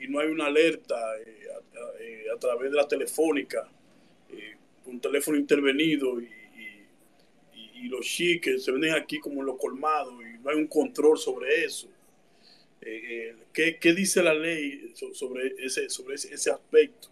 [0.01, 3.69] y no hay una alerta eh, a, eh, a, través de la telefónica,
[4.31, 4.55] eh,
[4.87, 6.29] un teléfono intervenido y,
[7.85, 11.19] los chips que se venden aquí como en los colmados y no hay un control
[11.19, 11.87] sobre eso.
[12.81, 17.09] ¿qué, ¿qué, dice la ley sobre ese, sobre ese, ese aspecto?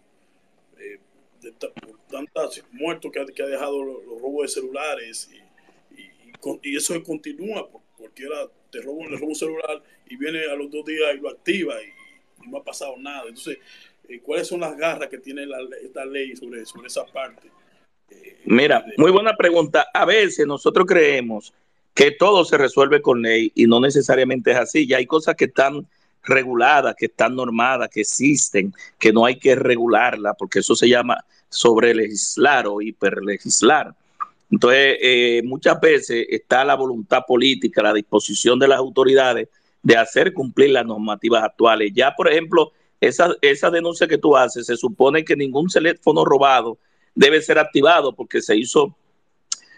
[1.43, 5.99] De, por tantos muertos que ha, que ha dejado los, los, robos de celulares y,
[6.01, 6.31] y,
[6.63, 7.67] y, eso continúa,
[7.97, 11.19] porque era, te robo, le robo un celular y viene a los dos días y
[11.19, 13.23] lo activa y, no ha pasado nada.
[13.27, 13.57] Entonces,
[14.09, 17.47] eh, ¿cuáles son las garras que tiene la, esta ley sobre, sobre esa parte?
[18.09, 19.87] Eh, Mira, muy buena pregunta.
[19.93, 21.53] A veces nosotros creemos
[21.93, 24.87] que todo se resuelve con ley y no necesariamente es así.
[24.87, 25.87] Ya hay cosas que están
[26.23, 31.23] reguladas, que están normadas, que existen, que no hay que regularla, porque eso se llama
[31.49, 33.93] sobre legislar o hiperlegislar.
[34.49, 39.49] Entonces, eh, muchas veces está la voluntad política, la disposición de las autoridades
[39.81, 41.91] de hacer cumplir las normativas actuales.
[41.93, 42.71] Ya, por ejemplo,
[43.01, 46.77] esa, esa denuncia que tú haces, se supone que ningún teléfono robado
[47.15, 48.95] debe ser activado porque se hizo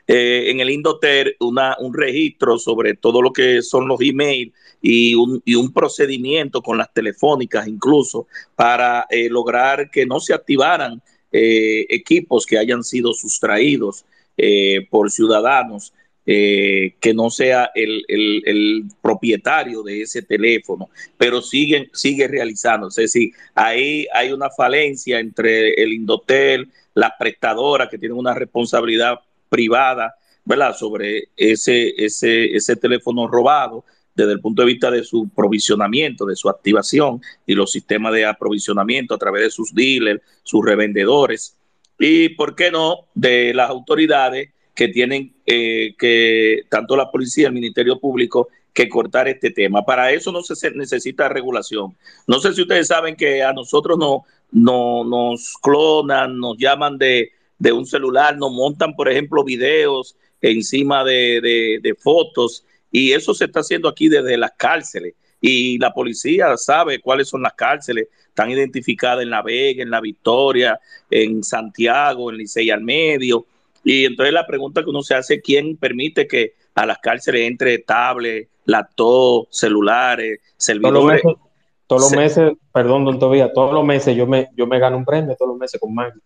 [0.08, 5.16] eh, en el Indoter una, un registro sobre todo lo que son los emails y
[5.16, 11.02] un, y un procedimiento con las telefónicas incluso para eh, lograr que no se activaran
[11.32, 14.06] eh, equipos que hayan sido sustraídos
[14.38, 15.94] eh, por ciudadanos.
[16.28, 23.04] Eh, que no sea el, el, propietario de ese teléfono, pero siguen, sigue realizándose.
[23.04, 29.20] Es decir, ahí hay una falencia entre el Indotel, las prestadoras que tienen una responsabilidad
[29.56, 30.76] privada, ¿verdad?
[30.76, 36.36] Sobre ese, ese, ese teléfono robado desde el punto de vista de su provisionamiento, de
[36.36, 41.56] su activación y los sistemas de aprovisionamiento a través de sus dealers, sus revendedores
[41.98, 47.54] y, ¿por qué no?, de las autoridades que tienen eh, que, tanto la policía, el
[47.54, 49.86] Ministerio Público, que cortar este tema.
[49.86, 51.96] Para eso no se necesita regulación.
[52.28, 57.32] No sé si ustedes saben que a nosotros no, no nos clonan, nos llaman de,
[57.58, 63.34] de un celular, nos montan, por ejemplo, videos encima de, de, de fotos y eso
[63.34, 65.16] se está haciendo aquí desde las cárceles
[65.48, 70.02] y la policía sabe cuáles son las cárceles, están identificadas en La Vega, en La
[70.02, 70.80] Victoria,
[71.10, 73.46] en Santiago, en Licey al Medio.
[73.84, 77.78] Y entonces la pregunta que uno se hace, ¿quién permite que a las cárceles entre
[77.80, 81.22] tablets, laptop, celulares, servidores?
[81.22, 81.52] Todos los meses,
[81.86, 85.06] todos los meses perdón, don Tobías, todos los meses yo me, yo me gano un
[85.06, 86.22] premio, todos los meses con Maggie.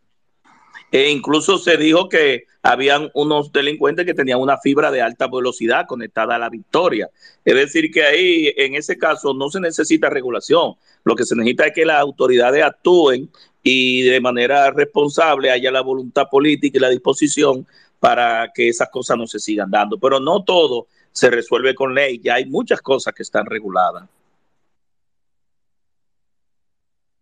[0.92, 5.86] E incluso se dijo que habían unos delincuentes que tenían una fibra de alta velocidad
[5.88, 7.10] conectada a la victoria.
[7.46, 10.74] Es decir, que ahí, en ese caso, no se necesita regulación.
[11.04, 13.30] Lo que se necesita es que las autoridades actúen
[13.64, 17.68] y de manera responsable haya la voluntad política y la disposición
[18.00, 19.98] para que esas cosas no se sigan dando.
[19.98, 24.08] Pero no todo se resuelve con ley, ya hay muchas cosas que están reguladas.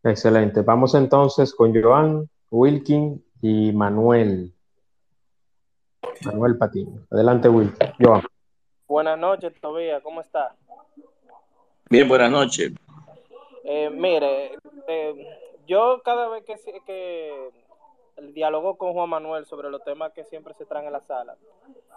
[0.04, 0.62] Excelente.
[0.62, 4.54] Vamos entonces con Joan Wilkin y Manuel.
[6.26, 7.06] Manuel Patiño.
[7.12, 7.72] Adelante, Will.
[8.00, 8.24] Joan.
[8.88, 10.02] Buenas noches, Tobías.
[10.02, 10.56] ¿Cómo está?
[11.90, 12.74] Bien, buenas noches.
[13.64, 14.58] Eh, mire,
[14.88, 15.28] eh,
[15.68, 16.56] yo cada vez que,
[16.86, 17.52] que
[18.34, 21.36] dialogo con Juan Manuel sobre los temas que siempre se traen en la sala,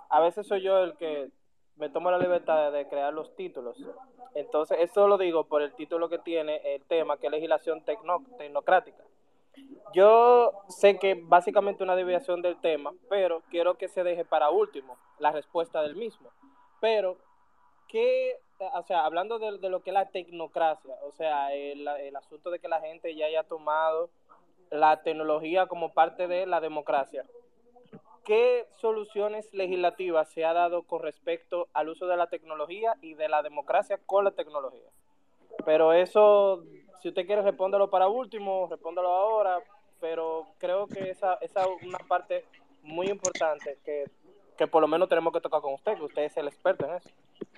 [0.08, 1.30] a veces soy yo el que
[1.76, 3.76] me tomo la libertad de crear los títulos.
[4.34, 8.24] Entonces, esto lo digo por el título que tiene el tema, que es legislación tecno,
[8.36, 9.02] tecnocrática.
[9.92, 14.96] Yo sé que básicamente una desviación del tema, pero quiero que se deje para último
[15.18, 16.30] la respuesta del mismo.
[16.80, 17.18] Pero,
[17.88, 18.38] ¿qué,
[18.74, 22.60] o sea, hablando de, lo que es la tecnocracia, o sea, el, el, asunto de
[22.60, 24.10] que la gente ya haya tomado
[24.70, 27.24] la tecnología como parte de la democracia,
[28.24, 33.28] ¿qué soluciones legislativas se ha dado con respecto al uso de la tecnología y de
[33.28, 34.88] la democracia con la tecnología?
[35.64, 36.62] Pero eso
[37.02, 39.58] si usted quiere respóndelo para último, respóndelo ahora,
[40.00, 42.44] pero creo que esa, esa es una parte
[42.82, 44.04] muy importante que,
[44.56, 46.96] que por lo menos tenemos que tocar con usted, que usted es el experto en
[46.96, 47.10] eso.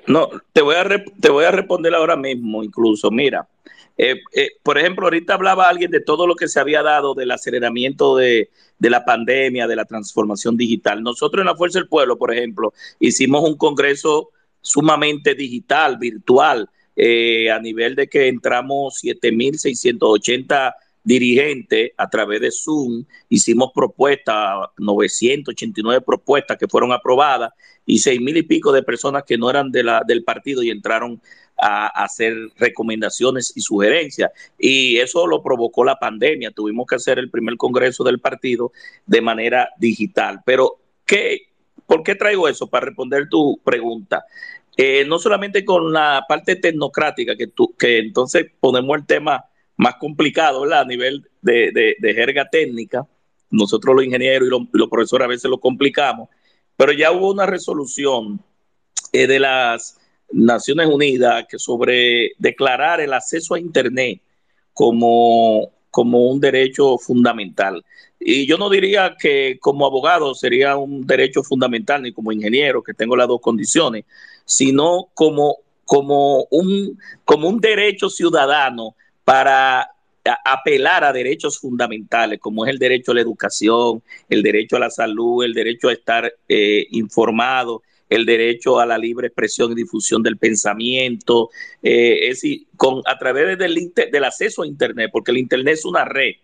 [0.06, 0.85] No, te voy a,
[1.20, 3.10] te voy a responder ahora mismo, incluso.
[3.10, 3.48] Mira,
[3.97, 7.31] eh, eh, por ejemplo, ahorita hablaba alguien de todo lo que se había dado del
[7.31, 11.02] aceleramiento de, de, la pandemia, de la transformación digital.
[11.02, 17.51] Nosotros en la Fuerza del Pueblo, por ejemplo, hicimos un congreso sumamente digital, virtual, eh,
[17.51, 20.74] a nivel de que entramos 7.680
[21.05, 27.52] dirigentes a través de Zoom, hicimos propuestas, 989 propuestas que fueron aprobadas
[27.85, 30.70] y seis mil y pico de personas que no eran de la, del partido y
[30.70, 31.20] entraron
[31.59, 34.31] a, a, hacer recomendaciones y sugerencias.
[34.59, 36.52] Y eso lo provocó la pandemia.
[36.52, 38.73] Tuvimos que hacer el primer congreso del partido
[39.06, 40.40] de manera digital.
[40.47, 41.48] Pero, ¿qué,
[41.86, 42.69] ¿por qué traigo eso?
[42.69, 44.24] Para responder tu pregunta.
[44.76, 49.44] Eh, no solamente con la parte tecnocrática, que, entonces ponemos el tema
[49.76, 53.06] más complicado a nivel de, jerga técnica.
[53.50, 56.30] Nosotros los ingenieros y los, los profesores a veces lo complicamos,
[56.76, 58.40] pero ya hubo una resolución
[59.12, 59.98] eh, de las
[60.32, 64.20] Naciones Unidas que sobre declarar el acceso a Internet
[64.72, 67.84] como, como un derecho fundamental.
[68.18, 72.94] Y yo no diría que como abogado sería un derecho fundamental, ni como ingeniero, que
[72.94, 74.04] tengo las dos condiciones,
[74.44, 78.94] sino como, como, un, como un derecho ciudadano
[79.24, 79.89] para
[80.44, 84.90] apelar a derechos fundamentales, como es el derecho a la educación, el derecho a la
[84.90, 90.23] salud, el derecho a estar eh, informado, el derecho a la libre expresión y difusión
[90.23, 91.51] del pensamiento,
[91.82, 92.32] eh,
[92.77, 96.35] con, a través del, del, acceso a Internet, porque el Internet es una red,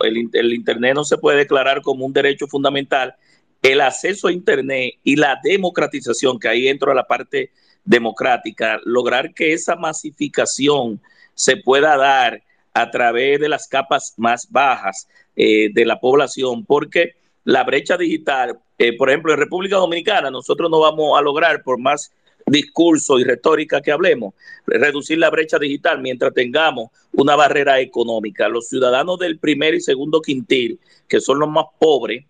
[0.00, 3.14] el Internet no se puede declarar como un derecho fundamental,
[3.62, 7.50] el acceso a Internet y la democratización, que ahí entro a la parte
[7.84, 11.00] democrática, lograr que esa masificación
[11.34, 12.42] se pueda dar
[12.74, 17.14] a través de las capas más bajas eh, de la población, porque
[17.44, 21.78] la brecha digital, eh, por ejemplo, en República Dominicana, nosotros no vamos a lograr, por
[21.78, 22.12] más
[22.46, 24.34] discurso y retórica que hablemos,
[24.66, 28.48] reducir la brecha digital mientras tengamos una barrera económica.
[28.48, 30.78] Los ciudadanos del primer y segundo quintil,
[31.08, 32.24] que son los más pobres,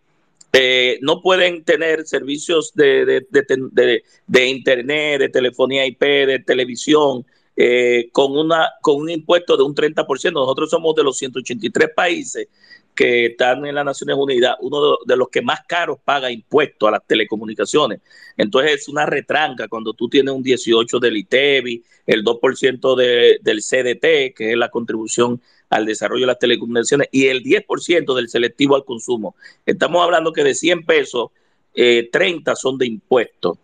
[0.59, 7.27] eh, no pueden tener servicios de, de, de, de, internet, de telefonía IP, de televisión,
[7.55, 10.33] eh, con, una, con un impuesto de un 30%.
[10.33, 12.49] Nosotros somos de los 183 países
[12.97, 16.93] que están en las Naciones Unidas, uno de los que más caros paga impuestos a
[16.93, 18.01] las telecomunicaciones.
[18.37, 23.61] Entonces es una retranca cuando tú tienes un 18 del ITEBI, el 2% de, del
[23.61, 28.75] CDT, que es la contribución al desarrollo de las telecomunicaciones, y el 10% del selectivo
[28.75, 29.37] al consumo.
[29.67, 31.31] Estamos hablando que de 100 pesos,
[31.75, 33.59] eh, 30 son de impuestos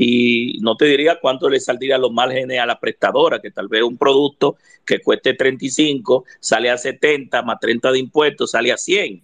[0.00, 3.82] y no te diría cuánto le saldría los márgenes a la prestadora, que tal vez
[3.82, 4.56] un producto
[4.86, 9.20] que cueste 35 sale a 70 más 30 de impuestos, sale a 100.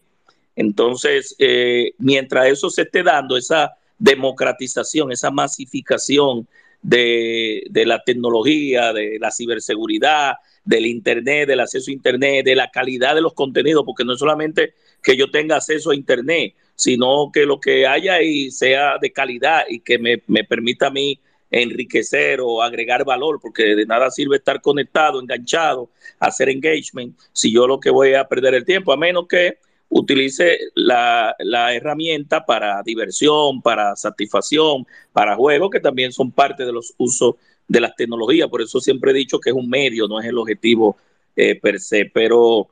[0.57, 6.49] Entonces, eh, mientras eso se esté dando, esa democratización, esa masificación
[6.85, 10.35] de, de, la tecnología, de la ciberseguridad,
[10.65, 14.19] del Internet, del acceso a Internet, de la calidad de los contenidos, porque no es
[14.19, 19.13] solamente que yo tenga acceso a Internet, sino que lo que haya ahí sea de
[19.13, 21.19] calidad y que me, me permita a mí
[21.51, 27.67] enriquecer o agregar valor, porque de nada sirve estar conectado, enganchado, hacer engagement, si yo
[27.67, 29.59] lo que voy a perder el tiempo, a menos que
[29.97, 36.73] utilice la, la, herramienta para diversión, para satisfacción, para juego, que también son parte de
[36.73, 37.37] los usos
[37.69, 38.49] de las tecnologías.
[38.49, 40.97] Por eso siempre he dicho que es un medio, no es el objetivo
[41.37, 42.11] eh, per se.
[42.13, 42.69] Pero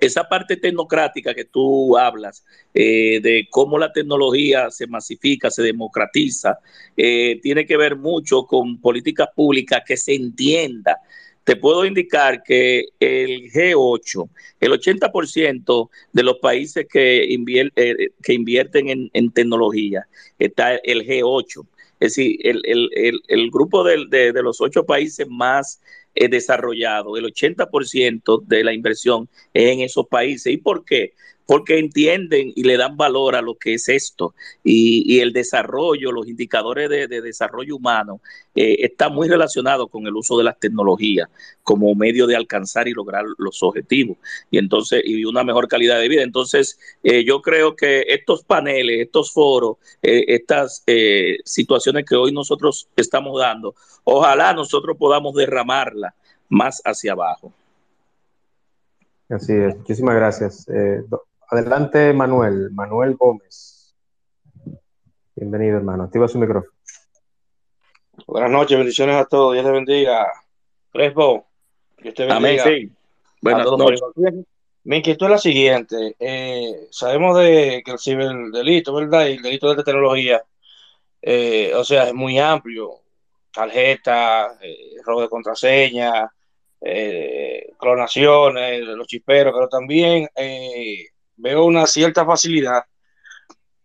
[0.00, 6.60] esa parte tecnocrática que tú hablas, eh, de cómo la tecnología se masifica, se democratiza,
[6.96, 11.00] eh, tiene que ver mucho con políticas públicas que se entienda.
[11.48, 14.28] Te puedo indicar que el G8,
[14.60, 20.06] el 80% de los países eh, que invierten en, en, tecnología,
[20.38, 21.66] está el G8.
[22.00, 25.80] Es decir, el, grupo de, los ocho países más
[26.14, 30.52] eh, desarrollado, el 80% de la inversión es en esos países.
[30.52, 31.14] ¿Y por qué?
[31.48, 34.34] Porque entienden y le dan valor a lo que es esto.
[34.62, 38.20] Y, el desarrollo, los indicadores de, de desarrollo humano,
[38.54, 41.28] eh, está muy relacionado con el uso de las tecnologías
[41.68, 44.16] como medio de alcanzar y lograr los objetivos.
[44.50, 46.22] Y entonces, y una mejor calidad de vida.
[46.22, 52.32] Entonces, eh, yo creo que estos paneles, estos foros, eh, estas eh, situaciones que hoy
[52.32, 56.14] nosotros estamos dando, ojalá nosotros podamos derramarla
[56.48, 57.52] más hacia abajo.
[59.28, 60.66] Así es, muchísimas gracias.
[61.48, 63.94] Adelante, Manuel, Manuel Gómez.
[65.34, 66.04] Bienvenido, hermano.
[66.04, 66.72] Activa su micrófono.
[68.26, 69.54] Buenas noches, bendiciones a todos.
[69.54, 70.26] Dios les bendiga.
[70.92, 71.46] Crespo,
[71.96, 72.62] que usted bendiga.
[72.62, 72.92] Amén, sí.
[73.40, 74.00] Buenas noches.
[74.84, 76.16] Mi inquietud es la siguiente.
[76.18, 79.26] Eh, sabemos de que el ciberdelito, ¿verdad?
[79.26, 80.42] Y el delito de tecnología
[81.22, 83.02] eh, o sea, es muy amplio,
[83.52, 86.32] tarjeta, eh, robo de contraseña,
[86.80, 91.06] eh, clonaciones, los chiperos, pero también eh,
[91.38, 92.84] veo una cierta facilidad,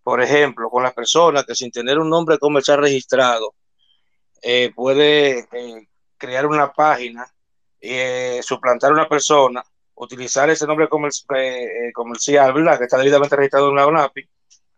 [0.04, 3.56] por ejemplo, con las personas que sin tener un nombre comercial registrado,
[4.42, 7.26] eh, puede eh, crear una página,
[7.80, 9.64] eh, suplantar una persona,
[9.96, 10.90] utilizar ese nombre
[11.38, 12.78] eh, comercial, ¿verdad?
[12.78, 14.28] Que está debidamente registrado en la ONAPI,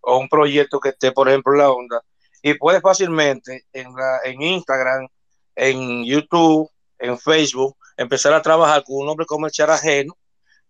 [0.02, 2.02] o un proyecto que esté, por ejemplo, en la onda,
[2.44, 5.08] y puede fácilmente en Instagram,
[5.56, 6.70] en YouTube,
[7.00, 10.16] en Facebook, empezar a trabajar con un nombre comercial ajeno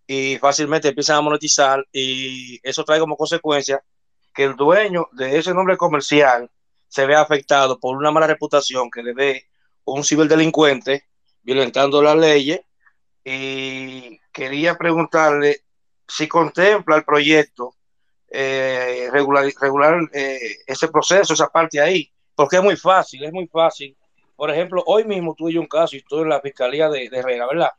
[0.06, 3.82] y fácilmente empiezan a monetizar y eso trae como consecuencia
[4.34, 6.50] que el dueño de ese nombre comercial
[6.88, 9.46] se vea afectado por una mala reputación que le dé
[9.84, 11.06] un ciberdelincuente
[11.42, 12.60] violentando las leyes
[13.24, 15.62] y quería preguntarle
[16.06, 17.74] si contempla el proyecto
[18.28, 23.48] eh, regular, regular eh, ese proceso, esa parte ahí, porque es muy fácil, es muy
[23.48, 23.96] fácil.
[24.36, 27.46] Por ejemplo, hoy mismo tuve un caso y estoy en la fiscalía de, de Herrera,
[27.46, 27.70] ¿verdad?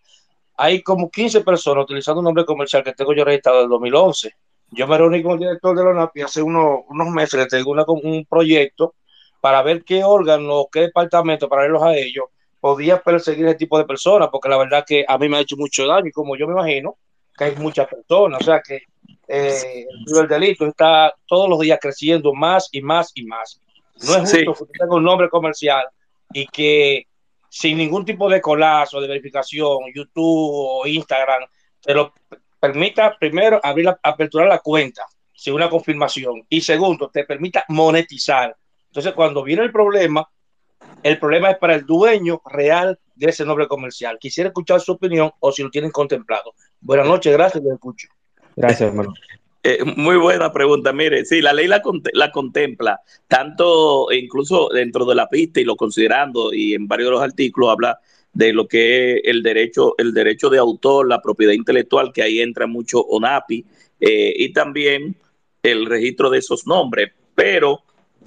[0.58, 4.34] Hay como 15 personas utilizando un nombre comercial que tengo yo registrado del 2011.
[4.72, 7.72] Yo me reuní con el director de la ONAPI hace uno, unos meses, le tengo
[7.72, 8.96] una, un proyecto
[9.40, 12.26] para ver qué órgano, qué departamento, para verlos a ellos,
[12.60, 15.56] podía perseguir ese tipo de personas, porque la verdad que a mí me ha hecho
[15.56, 16.98] mucho daño y como yo me imagino
[17.38, 18.82] que hay muchas personas, o sea que
[19.28, 19.86] eh,
[20.20, 23.62] el delito está todos los días creciendo más y más y más.
[24.04, 24.72] No es justo sí.
[24.72, 25.86] que tenga un nombre comercial
[26.34, 27.06] y que
[27.58, 31.42] sin ningún tipo de colazo, de verificación, YouTube o Instagram,
[31.82, 32.14] te lo
[32.60, 35.04] permita primero abrir la, aperturar la cuenta
[35.34, 38.56] sin una confirmación y segundo, te permita monetizar.
[38.86, 40.30] Entonces, cuando viene el problema,
[41.02, 44.20] el problema es para el dueño real de ese nombre comercial.
[44.20, 46.54] Quisiera escuchar su opinión o si lo tienen contemplado.
[46.80, 48.08] Buenas noches, gracias, lo escucho.
[48.56, 49.16] Gracias, hermano.
[49.70, 50.94] Eh, muy buena pregunta.
[50.94, 51.82] Mire, sí, la ley la,
[52.14, 57.12] la, contempla, tanto incluso dentro de la pista y lo considerando, y en varios de
[57.12, 58.00] los artículos habla
[58.32, 62.40] de lo que es el derecho, el derecho de autor, la propiedad intelectual, que ahí
[62.40, 63.66] entra mucho ONAPI,
[64.00, 65.18] eh, y también
[65.62, 67.12] el registro de esos nombres.
[67.36, 67.82] Pero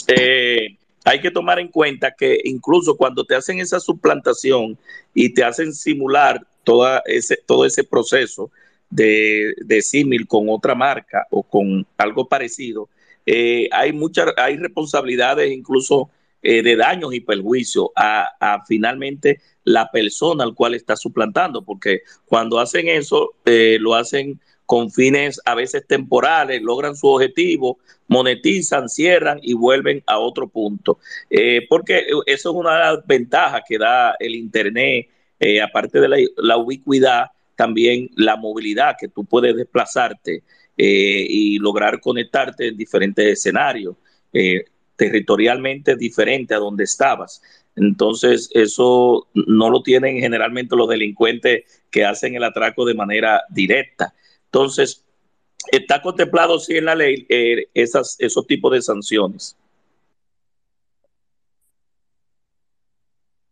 [0.08, 0.76] eh,
[1.06, 4.76] hay que tomar en cuenta que incluso cuando te hacen esa suplantación
[5.14, 8.50] y te hacen simular toda ese, todo ese proceso,
[8.90, 12.88] de, de símil con otra marca o con algo parecido,
[13.26, 16.10] eh, hay muchas, hay responsabilidades incluso
[16.42, 22.58] eh, de daños y perjuicios a, finalmente la persona al cual está suplantando, porque cuando
[22.58, 29.38] hacen eso, eh, lo hacen con fines a veces temporales, logran su objetivo, monetizan, cierran
[29.42, 30.98] y vuelven a otro punto.
[31.68, 35.08] Porque eso es una ventaja que da el Internet,
[35.64, 37.30] aparte de la, la ubicuidad,
[37.60, 40.44] también la movilidad, que tú puedes desplazarte
[40.78, 43.96] eh, y lograr conectarte en diferentes escenarios,
[44.32, 44.64] eh,
[44.96, 47.42] territorialmente diferente a donde estabas.
[47.76, 54.14] Entonces, eso no lo tienen generalmente los delincuentes que hacen el atraco de manera directa.
[54.46, 55.04] Entonces,
[55.70, 59.54] está contemplado sí en la ley eh, esas, esos tipos de sanciones.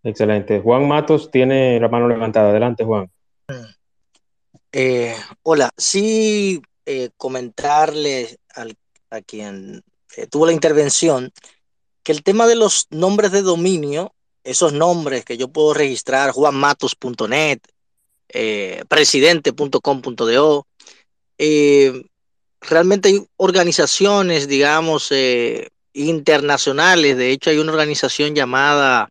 [0.02, 0.60] Excelente.
[0.60, 2.48] Juan Matos tiene la mano levantada.
[2.48, 3.10] Adelante, Juan.
[4.72, 8.76] Eh, hola, sí eh, comentarle al,
[9.08, 9.82] a quien
[10.16, 11.32] eh, tuvo la intervención
[12.02, 14.14] que el tema de los nombres de dominio,
[14.44, 17.60] esos nombres que yo puedo registrar, juanmatos.net,
[18.28, 20.66] eh, presidente.com.do,
[22.60, 25.10] realmente hay organizaciones, digamos,
[25.92, 29.10] internacionales, de hecho hay una organización llamada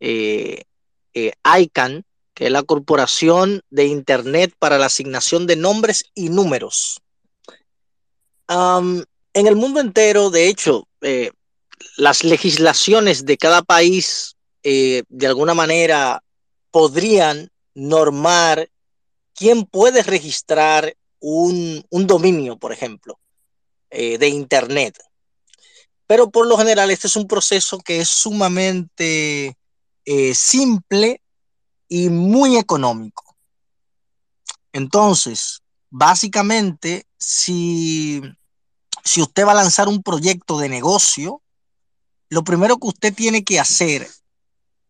[0.00, 2.04] ICANN,
[2.36, 7.00] que es la Corporación de Internet para la Asignación de Nombres y Números.
[8.46, 9.06] En
[9.46, 11.30] el mundo entero, de hecho, eh,
[11.96, 16.22] las legislaciones de cada país, eh, de alguna manera,
[16.70, 18.68] podrían normar
[19.34, 23.18] quién puede registrar un, un dominio, por ejemplo,
[23.88, 24.98] eh, de Internet.
[26.06, 29.56] Pero por lo general, este es un proceso que es sumamente
[30.34, 31.22] simple
[31.88, 33.36] y muy económico.
[34.72, 38.20] Entonces, básicamente, si,
[39.04, 41.42] si usted va a lanzar un proyecto de negocio,
[42.28, 44.08] lo primero que usted tiene que hacer,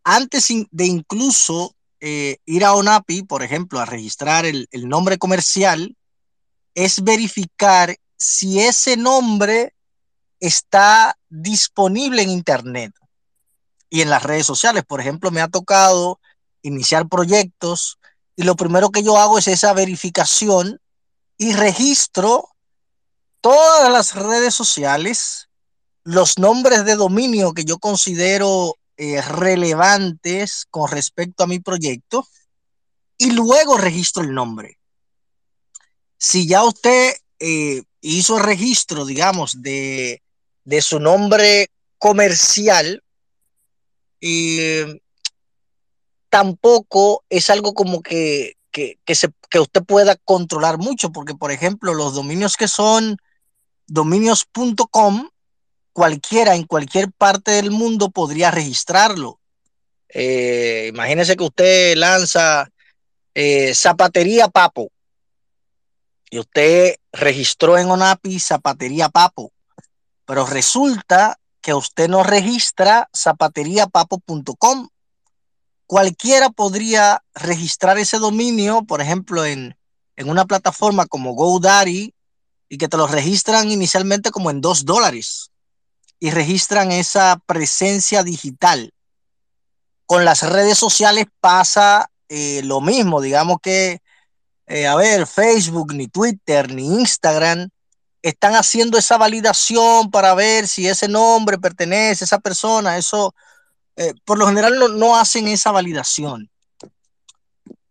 [0.02, 5.96] antes de incluso eh, ir a ONAPI, por ejemplo, a registrar el, el nombre comercial,
[6.74, 9.74] es verificar si ese nombre
[10.40, 12.92] está disponible en Internet
[13.88, 14.84] y en las redes sociales.
[14.86, 16.20] Por ejemplo, me ha tocado
[16.66, 17.98] iniciar proyectos
[18.36, 20.80] y lo primero que yo hago es esa verificación
[21.38, 22.48] y registro
[23.40, 25.48] todas las redes sociales
[26.04, 32.26] los nombres de dominio que yo considero eh, relevantes con respecto a mi proyecto
[33.18, 34.78] y luego registro el nombre.
[36.18, 40.22] Si ya usted eh, hizo el registro, digamos, de,
[40.64, 43.02] de su nombre comercial,
[44.20, 45.00] eh,
[46.36, 52.12] tampoco es algo como que, que, que, usted pueda controlar mucho, porque por ejemplo, los
[52.12, 53.16] dominios que son
[53.86, 55.30] dominios.com,
[55.94, 59.40] cualquiera en cualquier parte del mundo podría registrarlo.
[60.10, 62.68] Eh, imagínese que usted lanza
[63.34, 64.90] eh, zapatería Papo
[66.28, 69.54] y usted registró en ONAPI zapatería Papo,
[70.26, 74.88] pero resulta que usted no registra zapateriapapo.com.
[75.86, 79.76] Cualquiera podría registrar ese dominio, por ejemplo, en,
[80.16, 82.14] en una plataforma como GoDaddy
[82.68, 85.50] y que te lo registran inicialmente como en dos dólares
[86.18, 88.92] y registran esa presencia digital.
[90.06, 94.00] Con las redes sociales pasa eh, lo mismo, digamos que,
[94.66, 97.68] eh, a ver, Facebook, ni Twitter, ni Instagram
[98.22, 102.96] están haciendo esa validación para ver si ese nombre pertenece a esa persona.
[102.96, 103.34] Eso,
[103.96, 106.50] eh, por lo general, no, hacen esa validación.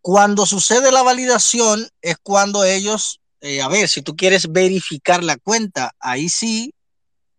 [0.01, 5.37] Cuando sucede la validación es cuando ellos, eh, a ver, si tú quieres verificar la
[5.37, 6.73] cuenta, ahí sí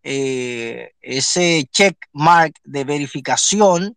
[0.02, 3.96] eh, ese check mark de verificación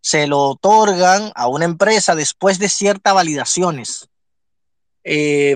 [0.00, 4.08] se lo otorgan a una empresa después de ciertas validaciones.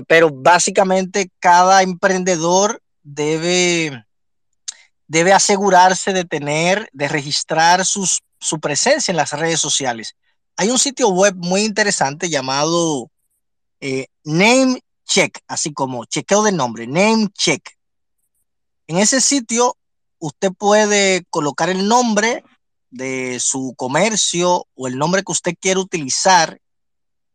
[0.07, 4.03] Pero básicamente cada emprendedor debe,
[5.13, 10.15] debe asegurarse de tener, de registrar su presencia en las redes sociales.
[10.57, 13.11] Hay un sitio web muy interesante llamado
[13.79, 17.61] eh, Name Check, así como chequeo de nombre, Name Check.
[18.87, 19.77] En ese sitio
[20.17, 22.43] usted puede colocar el nombre
[22.89, 26.59] de su comercio o el nombre que usted quiere utilizar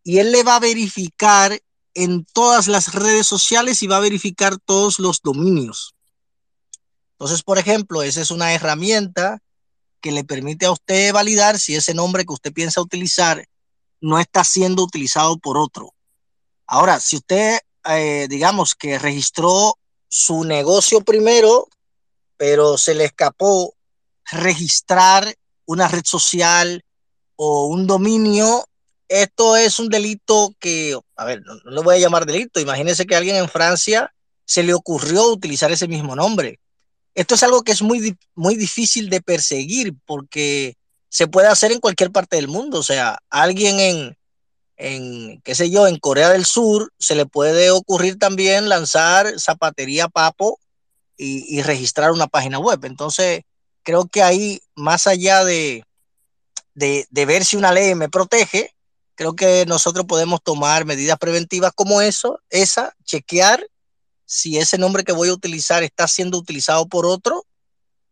[0.02, 1.60] y él le va a verificar
[1.94, 5.94] en todas las redes sociales y va a verificar todos los dominios.
[7.18, 9.42] Entonces, por ejemplo, esa es una herramienta
[10.00, 13.46] que le permite a usted validar si ese nombre que usted piensa utilizar
[14.00, 15.94] no está siendo utilizado por otro.
[16.66, 19.76] Ahora, si usted, eh, digamos que registró
[20.08, 21.68] su negocio primero
[22.38, 23.74] pero se le escapó
[24.30, 25.34] registrar
[25.66, 26.82] una red social
[27.36, 28.64] o un dominio,
[29.08, 33.06] esto es un delito que, a ver, no, no lo voy a llamar delito, imagínese
[33.06, 34.14] que a alguien en Francia
[34.46, 36.60] se le ocurrió utilizar ese mismo nombre.
[37.18, 40.76] Esto es algo que es muy, muy difícil de perseguir porque
[41.08, 42.78] se puede hacer en cualquier parte del mundo.
[42.78, 44.16] O sea, alguien en,
[44.76, 50.06] en, qué sé yo, en Corea del Sur se le puede ocurrir también lanzar zapatería
[50.06, 50.60] papo
[51.16, 52.84] y, y, registrar una página web.
[52.84, 53.42] Entonces,
[53.82, 55.82] creo que ahí, más allá de,
[56.74, 58.72] de, de, ver si una ley me protege,
[59.16, 63.66] creo que nosotros podemos tomar medidas preventivas como eso, esa, chequear
[64.28, 67.46] si ese nombre que voy a utilizar está siendo utilizado por otro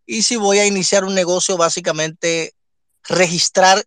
[0.06, 2.54] y si voy a iniciar un negocio, básicamente
[3.04, 3.84] registrar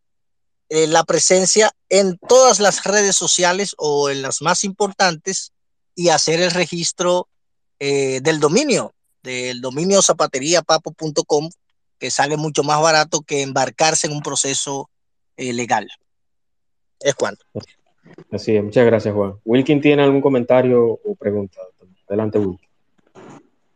[0.69, 5.53] eh, la presencia en todas las redes sociales o en las más importantes
[5.95, 7.27] y hacer el registro
[7.79, 8.93] eh, del dominio
[9.23, 11.49] del dominio zapateriapapo.com,
[11.97, 14.89] que sale mucho más barato que embarcarse en un proceso
[15.35, 15.87] eh, legal.
[16.99, 17.15] Es.
[18.31, 19.35] Así es, muchas gracias, Juan.
[19.45, 21.59] Wilkin tiene algún comentario o pregunta.
[22.09, 22.67] Adelante, Wilkin.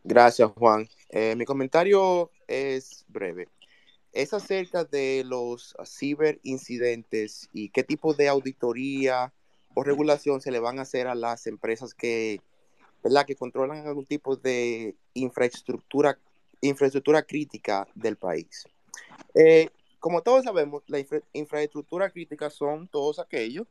[0.04, 0.90] Gracias, Juan.
[1.10, 3.48] Eh, mi comentario es breve.
[4.12, 9.32] Es acerca de los ciberincidentes y qué tipo de auditoría
[9.76, 12.42] o regulación se le van a hacer a las empresas que
[13.04, 13.26] ¿verdad?
[13.26, 16.18] que controlan algún tipo de infraestructura,
[16.62, 18.66] infraestructura crítica del país.
[19.36, 19.70] Eh,
[20.00, 23.68] como todos sabemos, la infra infraestructura crítica son todos aquellos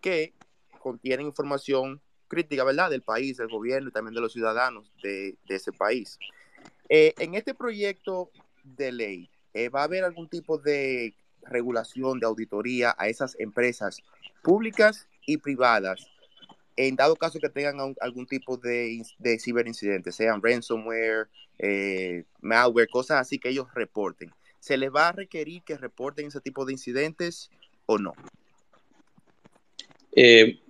[0.00, 0.34] que
[0.80, 5.72] contienen información crítica, ¿verdad?, del país, del gobierno y también de los ciudadanos de, ese
[5.72, 6.18] país.
[6.88, 8.30] Eh, en este proyecto
[8.62, 14.02] de ley, eh, ¿va a haber algún tipo de regulación, de auditoría a esas empresas
[14.42, 16.08] públicas y privadas
[16.76, 21.28] en dado caso que tengan algún tipo de, de ciberincidente, sean ransomware,
[21.58, 26.40] eh, malware, cosas así que ellos reporten, ¿se les va a requerir que reporten ese
[26.40, 27.48] tipo de incidentes
[27.86, 28.12] o no?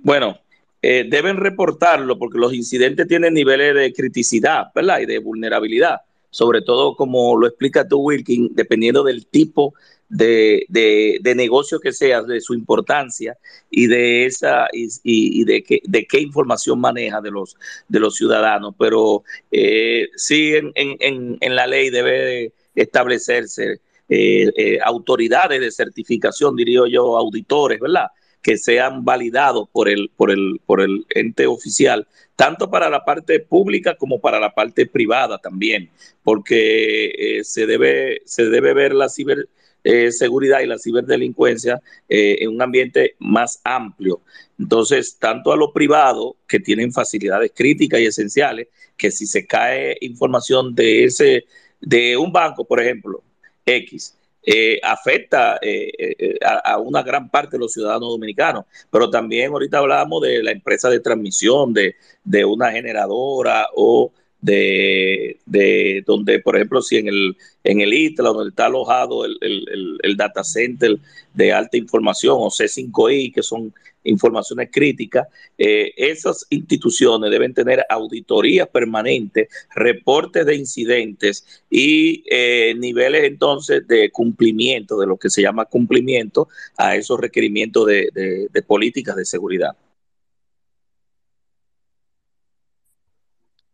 [0.03, 0.39] Bueno,
[0.87, 5.01] eh, deben reportarlo porque los incidentes tienen niveles de criticidad, ¿verdad?
[5.01, 9.73] Y de vulnerabilidad, sobre todo como lo explica tú, Wilkin, dependiendo del tipo
[10.11, 13.35] de, de, negocio que sea, de su importancia
[13.71, 17.57] y de esa y, de, qué, de qué información maneja de los,
[17.89, 18.75] de los ciudadanos.
[18.79, 23.81] Pero eh, sí en, en, en, la ley debe establecerse
[24.11, 28.09] eh, eh, autoridades de certificación, diría yo, auditores, ¿verdad?
[28.45, 32.07] Que sean validados por el, por el, por el ente oficial,
[32.37, 35.91] tanto para la parte pública como para la parte privada también,
[36.23, 43.17] porque eh, se, debe, se debe ver la ciberseguridad y la ciberdelincuencia en un ambiente
[43.19, 44.21] más amplio.
[44.59, 49.97] Entonces, tanto a lo privado, que tienen facilidades críticas y esenciales, que si se cae
[50.01, 51.47] información de ese,
[51.81, 53.23] de un banco, por ejemplo,
[53.67, 54.17] X,
[54.47, 59.79] eh, afecta eh, eh, a, una gran parte de los ciudadanos dominicanos, pero también ahorita
[59.79, 64.13] hablamos de la empresa de transmisión, de, de una generadora o
[64.45, 67.35] de, de, donde, por ejemplo, si en el,
[67.65, 70.99] en el ITLA, donde está alojado el, el, el, data center
[71.33, 73.73] de alta información o C5I, que son
[74.05, 83.25] informaciones críticas, eh, esas instituciones deben tener auditorías permanentes, reportes de incidentes y eh, niveles
[83.25, 89.17] entonces de cumplimiento, de lo que se llama cumplimiento a esos requerimientos de, de políticas
[89.17, 89.75] de seguridad.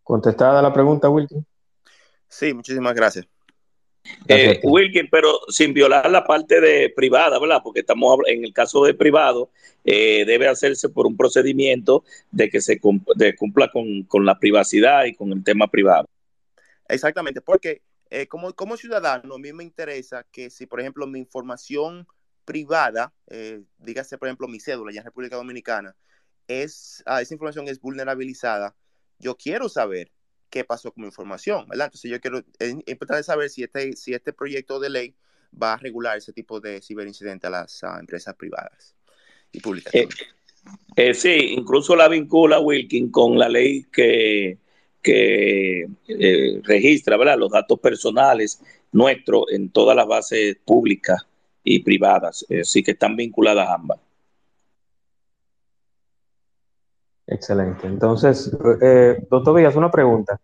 [0.02, 1.46] Contestada la pregunta, Wilkin.
[2.28, 3.26] Sí, muchísimas gracias.
[4.26, 7.60] Eh, Wilkin, pero sin violar la parte de privada, ¿verdad?
[7.62, 9.50] Porque estamos en el caso de privado,
[9.84, 12.80] eh, debe hacerse por un procedimiento de que se
[13.16, 16.06] de cumpla con, con, la privacidad y con el tema privado.
[16.88, 21.18] Exactamente, porque eh, como, como ciudadano, a mí me interesa que si, por ejemplo, mi
[21.18, 22.06] información
[22.44, 25.94] privada, eh, dígase, por ejemplo, mi cédula ya en República Dominicana,
[26.48, 28.74] es, ah, esa información es vulnerabilizada,
[29.20, 30.10] yo quiero saber
[30.48, 31.86] qué pasó con mi información, ¿verdad?
[31.86, 35.14] Entonces yo quiero, es importante saber si este, si este proyecto de ley
[35.60, 38.94] va a regular ese tipo de ciberincidentes a las empresas privadas
[39.52, 39.94] y públicas.
[39.94, 40.08] Eh,
[40.96, 44.58] eh, sí, incluso la vincula Wilkin con la ley que,
[45.02, 47.38] que eh, registra ¿verdad?
[47.38, 48.60] los datos personales
[48.92, 51.24] nuestros en todas las bases públicas
[51.62, 54.00] y privadas, sí que están vinculadas ambas.
[57.30, 57.86] Excelente.
[57.86, 58.50] Entonces,
[58.82, 60.40] eh, doctor Villas, una pregunta.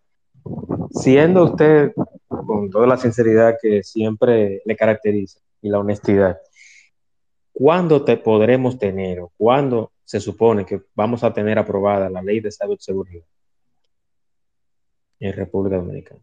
[0.90, 1.92] Siendo usted,
[2.28, 6.38] con toda la sinceridad que siempre le caracteriza y la honestidad,
[7.52, 12.38] ¿cuándo te podremos tener o cuándo se supone que vamos a tener aprobada la ley
[12.38, 13.24] de seguridad
[15.18, 16.20] en República Dominicana?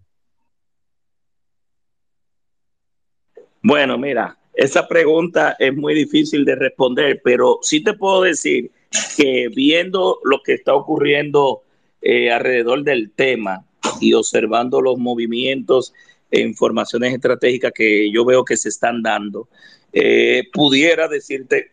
[3.62, 8.72] Bueno, mira, esa pregunta es muy difícil de responder, pero sí te puedo decir
[9.16, 11.64] que viendo lo que está ocurriendo
[12.02, 13.66] eh, alrededor del tema
[14.00, 15.94] y observando los movimientos
[16.32, 19.48] e informaciones estratégicas que yo veo que se están dando,
[19.92, 21.72] eh, pudiera decirte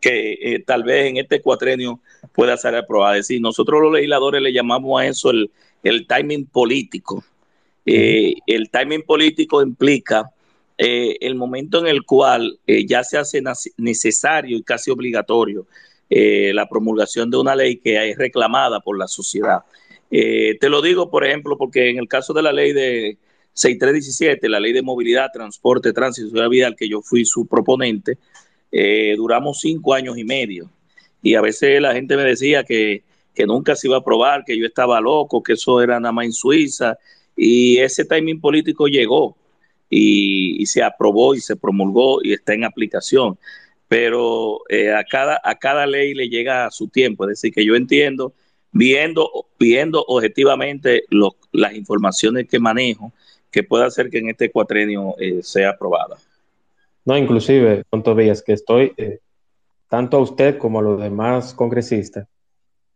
[0.00, 2.00] que eh, tal vez en este cuatrenio
[2.34, 3.16] pueda ser aprobada.
[3.16, 5.50] Es decir, nosotros los legisladores le llamamos a eso el,
[5.82, 7.24] el timing político.
[7.84, 10.30] el timing político implica
[10.76, 13.42] el momento en el cual ya se hace
[13.76, 15.66] necesario y casi obligatorio
[16.12, 19.60] eh, la promulgación de una ley que es reclamada por la sociedad.
[20.10, 23.16] Eh, te lo digo, por ejemplo, porque en el caso de la ley de
[23.52, 28.18] 6317, la ley de movilidad, transporte, tránsito y vial, que yo fui su proponente,
[28.72, 30.68] eh, duramos cinco años y medio.
[31.22, 34.58] Y a veces la gente me decía que, que nunca se iba a aprobar, que
[34.58, 36.98] yo estaba loco, que eso era nada más en Suiza.
[37.36, 39.36] Y ese timing político llegó
[39.88, 43.38] y se aprobó y se promulgó y está en aplicación
[43.90, 47.24] pero eh, a, cada, a cada ley le llega su tiempo.
[47.24, 48.32] Es decir, que yo entiendo,
[48.70, 51.02] viendo, viendo objetivamente
[51.50, 53.12] las informaciones que manejo,
[53.50, 56.18] que pueda hacer que en este cuatrenio eh, sea aprobada.
[57.04, 59.18] No, inclusive, con Tobías, que estoy, eh,
[59.88, 62.28] tanto a usted como a los demás congresistas,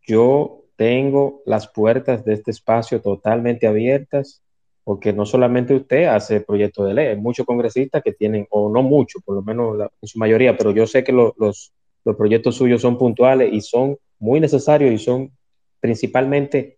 [0.07, 4.41] yo tengo las puertas de este espacio totalmente abiertas
[4.85, 8.83] porque no solamente usted hace proyectos de ley, hay muchos congresistas que tienen, o no
[8.83, 12.83] muchos, por lo menos en su mayoría, pero yo sé que los, los proyectos suyos
[12.83, 15.31] son puntuales y son muy necesarios y son
[15.79, 16.77] principalmente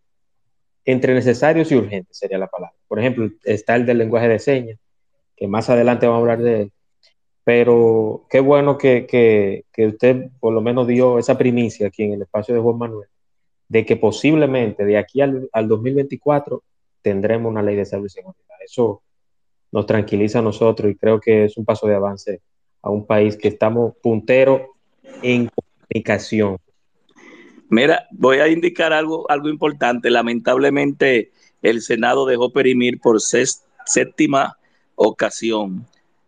[0.85, 2.77] entre necesarios y urgentes, sería la palabra.
[2.87, 4.79] Por ejemplo, está el del lenguaje de señas,
[5.35, 6.71] que más adelante vamos a hablar de él.
[7.43, 12.13] Pero qué bueno que, que, que usted por lo menos dio esa primicia aquí en
[12.13, 13.09] el espacio de Juan Manuel,
[13.67, 16.63] de que posiblemente de aquí al, al 2024
[17.07, 18.57] tendremos una ley de salud y seguridad.
[18.65, 19.01] Eso
[19.71, 22.41] nos tranquiliza a nosotros y creo que es un paso de avance
[22.81, 24.61] a un país que estamos punteros
[25.21, 26.57] en comunicación.
[27.69, 30.09] Mira, voy a indicar algo, algo importante.
[30.09, 31.31] Lamentablemente,
[31.61, 34.57] el Senado dejó perimir por séptima
[34.95, 35.85] ocasión,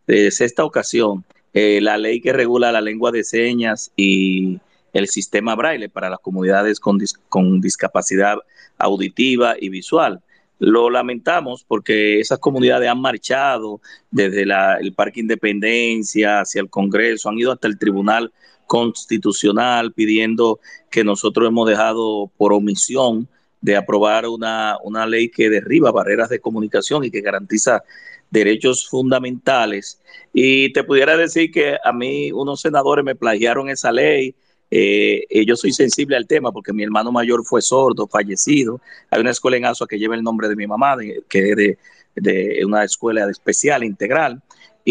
[0.08, 4.60] de sexta ocasión, eh, la ley que regula la lengua de señas y
[4.94, 8.38] el sistema braille para las comunidades con discapacidad
[8.78, 10.22] auditiva y visual.
[10.60, 13.82] Lo lamentamos porque esas comunidades han marchado
[14.12, 18.32] desde el Parque Independencia hacia el Congreso, han ido hasta el Tribunal
[18.68, 20.60] Constitucional pidiendo
[20.92, 23.28] que nosotros hemos dejado por omisión
[23.62, 27.84] de aprobar una, una ley que derriba barreras de comunicación y que garantiza
[28.30, 30.02] derechos fundamentales.
[30.34, 34.36] Y te pudiera decir que a mí unos senadores me plagiaron esa ley.
[34.72, 38.82] Eh, eh, yo soy sensible al tema porque mi hermano mayor fue sordo, fallecido.
[39.10, 40.98] Hay una escuela en Asua que lleva el nombre de mi mamá,
[41.28, 41.78] que es de,
[42.16, 44.42] de una escuela especial, integral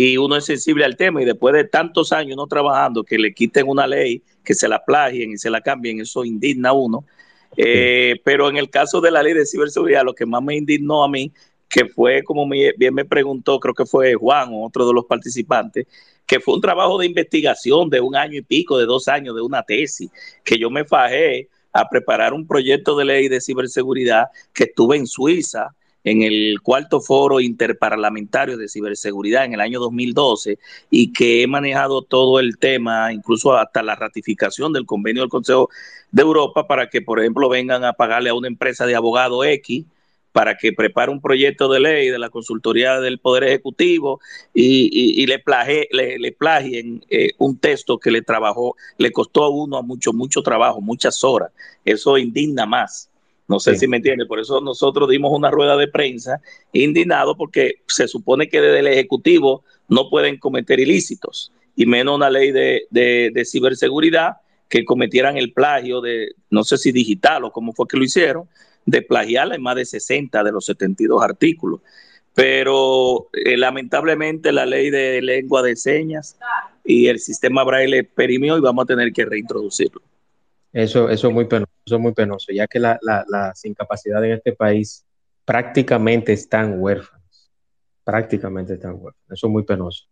[0.00, 3.34] y uno es sensible al tema y después de tantos años no trabajando que le
[3.34, 7.04] quiten una ley, que se la plagien y se la cambien, eso indigna a uno.
[7.56, 11.02] Eh, pero en el caso de la ley de ciberseguridad, lo que más me indignó
[11.02, 11.32] a mí,
[11.68, 15.86] que fue como bien me preguntó, creo que fue Juan o otro de los participantes,
[16.28, 19.40] que fue un trabajo de investigación de un año y pico, de dos años, de
[19.40, 20.10] una tesis,
[20.44, 25.06] que yo me fajé a preparar un proyecto de ley de ciberseguridad que estuve en
[25.06, 25.74] Suiza,
[26.04, 30.58] en el cuarto foro interparlamentario de ciberseguridad en el año 2012
[30.90, 35.70] y que he manejado todo el tema, incluso hasta la ratificación del convenio del Consejo
[36.12, 39.86] de Europa para que, por ejemplo, vengan a pagarle a una empresa de abogado X
[40.32, 44.20] para que prepare un proyecto de ley de la consultoría del Poder Ejecutivo
[44.54, 50.12] y, le, le, plagien eh, un texto que le trabajó, le costó a uno mucho,
[50.12, 51.50] mucho trabajo, muchas horas.
[51.84, 53.10] Eso indigna más.
[53.48, 56.38] No sé si me entiende, por eso nosotros dimos una rueda de prensa
[56.72, 62.28] indignado porque se supone que desde el Ejecutivo no pueden cometer ilícitos y menos una
[62.28, 64.38] ley de, de, ciberseguridad
[64.68, 68.48] que cometieran el plagio de, no sé si digital o cómo fue que lo hicieron,
[68.90, 71.80] de plagiarla en más de 60 de los 72 artículos.
[72.34, 76.38] Pero eh, lamentablemente la ley de lengua de señas
[76.84, 80.00] y el sistema braille perimió y vamos a tener que reintroducirlo.
[80.72, 84.36] Eso, eso es muy penoso, eso es muy penoso, ya que la, las incapacidades en
[84.36, 85.04] este país
[85.44, 87.50] prácticamente están huérfanas,
[88.04, 90.04] prácticamente están huérfanas, eso es muy penoso.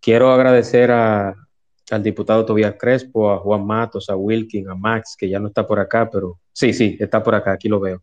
[0.00, 1.34] Quiero agradecer a,
[1.90, 5.66] al diputado Tobias Crespo, a Juan Matos, a Wilkin, a Max, que ya no está
[5.66, 8.02] por acá, pero sí, sí, está por acá, aquí lo veo.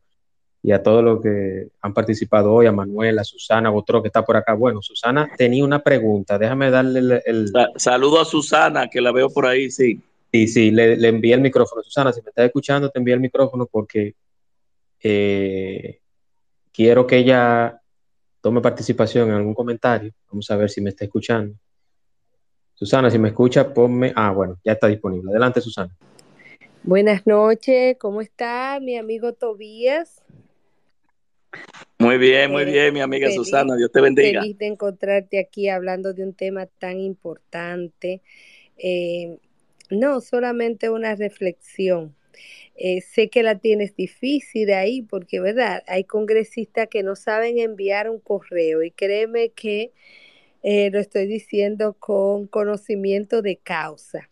[0.65, 4.25] Y a todos los que han participado hoy, a Manuel, a Susana otro que está
[4.25, 4.55] por acá.
[4.55, 7.21] Bueno, Susana tenía una pregunta, déjame darle el...
[7.23, 7.53] el...
[7.75, 10.01] Saludo a Susana, que la veo por ahí, sí.
[10.31, 11.83] Sí, sí, le, le, envié el micrófono.
[11.83, 14.15] Susana, si me estás escuchando, te envié el micrófono porque
[15.03, 15.99] eh,
[16.73, 17.79] quiero que ella
[18.41, 20.11] tome participación en algún comentario.
[20.31, 21.55] Vamos a ver si me está escuchando.
[22.73, 24.13] Susana, si me escucha, ponme.
[24.15, 25.29] Ah, bueno, ya está disponible.
[25.29, 25.95] Adelante, Susana.
[26.81, 30.23] Buenas noches, ¿cómo está mi amigo Tobías?
[31.97, 34.41] Muy bien, muy bien, mi amiga Susana, Dios te bendiga.
[34.41, 38.21] Feliz de encontrarte aquí hablando de un tema tan importante.
[38.77, 39.37] Eh,
[39.89, 42.15] no, solamente una reflexión.
[42.75, 45.83] Eh, sé que la tienes difícil ahí porque, ¿verdad?
[45.87, 49.93] Hay congresistas que no saben enviar un correo y créeme que
[50.63, 54.29] eh, lo estoy diciendo con conocimiento de causa.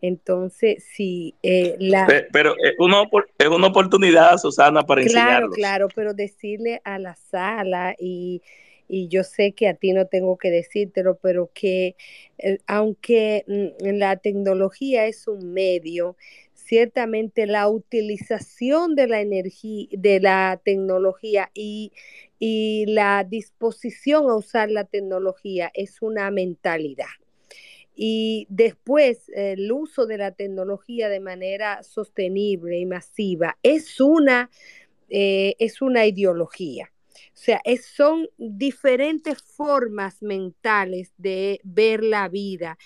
[0.00, 2.06] Entonces, sí, eh, la...
[2.32, 3.02] Pero, es, una,
[3.38, 8.42] es una oportunidad, Susana, para Claro, claro, pero decirle a la sala y
[8.90, 11.94] y yo sé que a ti no tengo que decírtelo, pero que
[12.38, 16.16] eh, aunque mm, la tecnología es un medio,
[16.54, 21.92] ciertamente la utilización de la energía, de la tecnología y,
[22.40, 27.06] y la disposición a usar la tecnología es una mentalidad.
[28.02, 34.48] Y después el uso de la tecnología de manera sostenible y masiva es una,
[35.10, 36.90] eh, es una ideología.
[37.14, 42.78] O sea, son diferentes formas mentales de ver la vida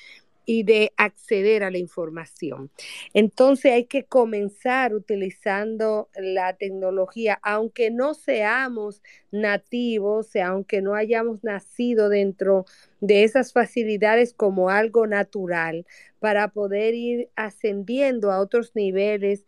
[0.47, 2.71] y de acceder a la información.
[3.15, 12.09] Entonces hay que comenzar utilizando la tecnología, aunque no seamos nativos, aunque no hayamos nacido
[12.09, 12.65] dentro
[13.01, 15.87] de esas facilidades como algo natural,
[16.21, 19.45] para poder ir ascendiendo a otros niveles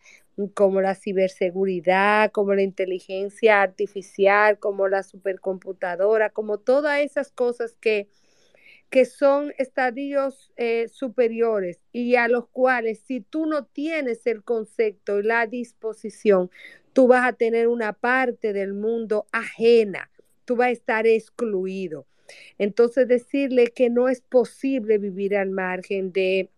[0.53, 8.09] como la ciberseguridad, como la inteligencia artificial, como la supercomputadora, como todas esas cosas que,
[8.91, 15.19] que son estadios eh, superiores y a los cuales si tú no tienes el concepto
[15.19, 16.51] y la disposición,
[16.93, 20.11] tú vas a tener una parte del mundo ajena,
[20.45, 22.07] tú vas a estar excluido.
[22.59, 26.51] Entonces decirle que no es posible vivir al margen de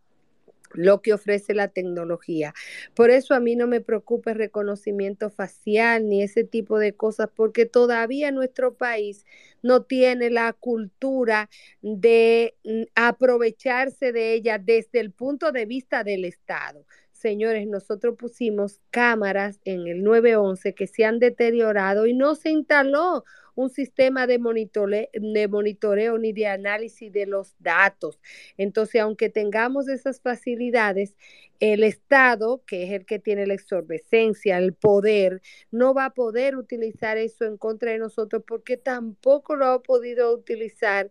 [0.73, 2.55] lo que ofrece la tecnología.
[2.95, 7.29] Por eso a mí no me preocupa el reconocimiento facial ni ese tipo de cosas,
[7.35, 9.25] porque todavía nuestro país
[9.63, 11.51] no tiene la cultura
[11.83, 16.85] de mm, aprovecharse de ella desde el punto de vista del Estado
[17.19, 23.25] señores, nosotros pusimos cámaras en el 911 que se han deteriorado y no se instaló
[23.57, 28.21] un sistema de, monitoreo ni de análisis de los datos.
[28.57, 31.17] Entonces, aunque tengamos esas facilidades,
[31.59, 35.43] el Estado, que es el que tiene la exorbecencia, el poder,
[35.73, 40.33] no va a poder utilizar eso en contra de nosotros porque tampoco lo ha podido
[40.33, 41.11] utilizar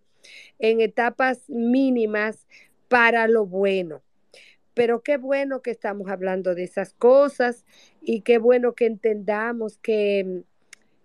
[0.58, 2.48] en etapas mínimas
[2.88, 4.04] para lo bueno.
[4.78, 7.66] Pero qué bueno que estamos hablando de esas cosas
[8.00, 10.44] y qué bueno que entendamos que,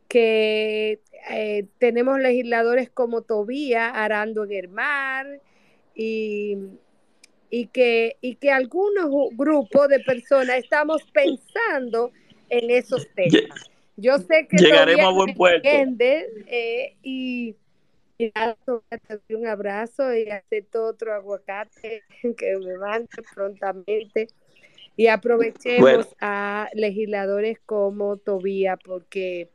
[0.09, 1.01] que
[1.31, 5.41] eh, tenemos legisladores como Tobía arando en el mar
[5.95, 6.59] y,
[7.49, 12.13] y, que, y que algunos grupos de personas estamos pensando
[12.51, 13.71] en esos temas.
[13.97, 15.67] Yo sé que llegaremos a buen puerto.
[15.67, 17.57] Eh, y
[19.31, 22.03] un abrazo y acepto otro aguacate
[22.37, 24.29] que me mande prontamente.
[24.95, 29.49] Y aprovechemos a legisladores como Tobía, porque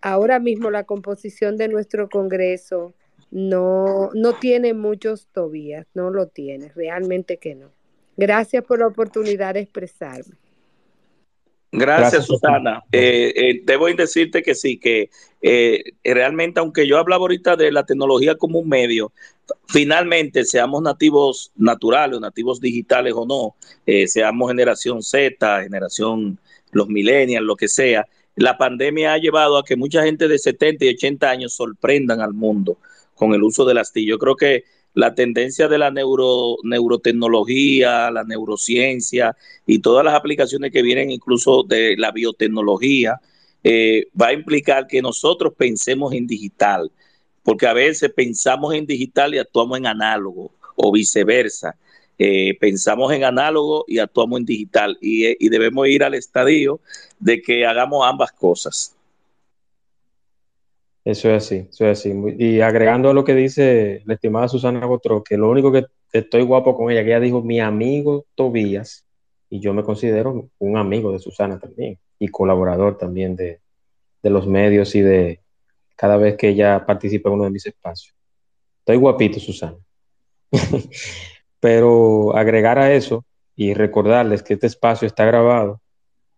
[0.00, 2.92] ahora mismo la composición de nuestro Congreso
[3.30, 7.70] no, no tiene muchos Tobías, no lo tiene, realmente que no.
[8.16, 10.36] Gracias por la oportunidad de expresarme.
[11.76, 12.84] Gracias, Susana.
[12.92, 15.10] Eh, eh, debo decirte que sí, que
[15.42, 19.12] eh, realmente, aunque yo hablaba ahorita de la tecnología como un medio,
[19.66, 23.56] finalmente, seamos nativos naturales, nativos digitales o no,
[24.06, 26.38] seamos generación Z, generación
[26.70, 28.06] los millennials, lo que sea,
[28.36, 32.34] la pandemia ha llevado a que mucha gente de 70 y 80 años sorprendan al
[32.34, 32.78] mundo
[33.14, 34.08] con el uso de las TIC.
[34.08, 34.64] Yo creo que
[34.94, 41.64] la tendencia de la neuro, neurotecnología, la neurociencia y todas las aplicaciones que vienen incluso
[41.64, 43.20] de la biotecnología,
[43.62, 46.90] eh, va a implicar que nosotros pensemos en digital,
[47.42, 51.76] porque a veces pensamos en digital y actuamos en análogo o viceversa.
[52.16, 56.78] Eh, pensamos en análogo y actuamos en digital y, y debemos ir al estadio
[57.18, 58.93] de que hagamos ambas cosas.
[61.04, 62.14] Eso es así, eso es así.
[62.38, 66.42] Y agregando a lo que dice la estimada Susana Gotro, que lo único que estoy
[66.42, 69.04] guapo con ella, que ella dijo mi amigo Tobías,
[69.50, 73.60] y yo me considero un amigo de Susana también, y colaborador también de,
[74.22, 75.40] de los medios y de
[75.94, 78.14] cada vez que ella participa en uno de mis espacios.
[78.78, 79.76] Estoy guapito, Susana.
[81.60, 85.80] Pero agregar a eso y recordarles que este espacio está grabado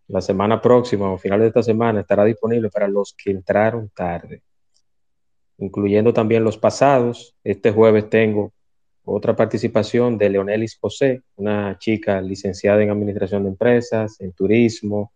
[0.09, 4.43] la semana próxima o final de esta semana estará disponible para los que entraron tarde
[5.59, 7.35] incluyendo también los pasados.
[7.45, 8.53] Este jueves tengo
[9.05, 15.13] otra participación de Leonelis José, una chica licenciada en Administración de Empresas, en Turismo,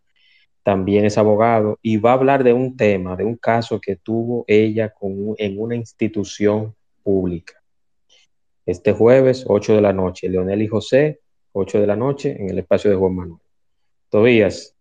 [0.63, 4.45] también es abogado, y va a hablar de un tema, de un caso que tuvo
[4.47, 7.55] ella con, en una institución pública.
[8.65, 11.21] Este jueves, 8 de la noche, Leonelis José,
[11.53, 13.41] 8 de la noche, en el espacio de Juan Manuel.
[14.09, 14.77] Tobías,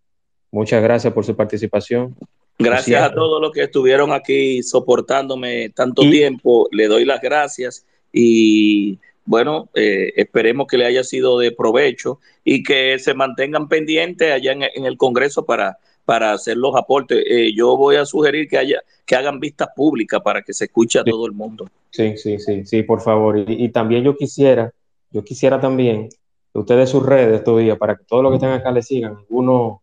[0.51, 2.15] muchas gracias por su participación.
[2.59, 6.67] Gracias a todos los que estuvieron aquí soportándome tanto tiempo.
[6.71, 12.63] Le doy las gracias y bueno, eh, esperemos que le haya sido de provecho y
[12.63, 17.23] que se mantengan pendientes allá en, el Congreso para, para hacer los aportes.
[17.25, 20.99] Eh, yo voy a sugerir que haya que hagan vistas públicas para que se escuche
[20.99, 21.67] a todo el mundo.
[21.89, 23.43] Sí, sí, sí, sí, por favor.
[23.47, 24.71] Y, también yo quisiera,
[25.09, 26.09] yo quisiera también
[26.53, 29.15] que ustedes sus redes todavía para que todos los que están acá le sigan.
[29.17, 29.79] Algunos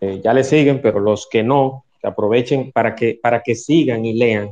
[0.00, 4.04] eh, ya le siguen, pero los que no, que aprovechen para que, para que sigan
[4.04, 4.50] y lean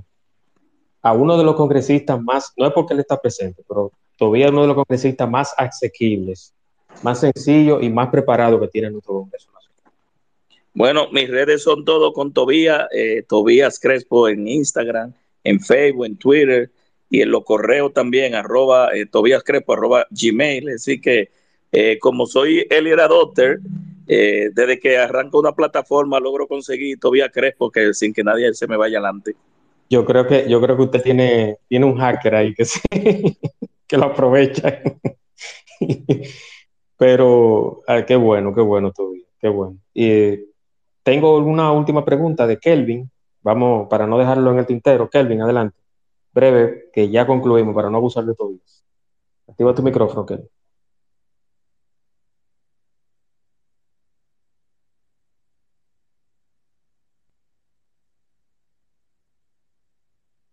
[1.02, 4.62] a uno de los congresistas más, no es porque él está presente, pero todavía uno
[4.62, 6.54] de los congresistas más asequibles,
[7.02, 9.92] más sencillo y más preparado que tiene nuestro Congreso Nacional.
[10.72, 15.12] Bueno, mis redes son todo con Tobías, eh, Tobías Crespo en Instagram,
[15.44, 16.70] en Facebook, en Twitter
[17.10, 20.70] y en los correos también, arroba eh, Tobías Crespo, arroba Gmail.
[20.70, 21.28] Así que
[21.70, 23.60] eh, como soy Eliera Doctor,
[24.06, 28.66] eh, desde que arranco una plataforma logro conseguir todavía Crespo que sin que nadie se
[28.66, 29.35] me vaya adelante.
[29.89, 32.64] Yo creo que, yo creo que usted tiene, tiene un hacker ahí que,
[33.86, 34.82] que lo aprovecha.
[36.97, 39.78] Pero ah, qué bueno, qué bueno todavía, qué bueno.
[39.93, 40.39] Y
[41.02, 43.10] tengo una última pregunta de Kelvin.
[43.43, 45.10] Vamos, para no dejarlo en el tintero.
[45.10, 45.76] Kelvin, adelante.
[46.32, 48.55] Breve, que ya concluimos para no abusar de todo.
[49.47, 50.48] Activa tu micrófono, Kelvin.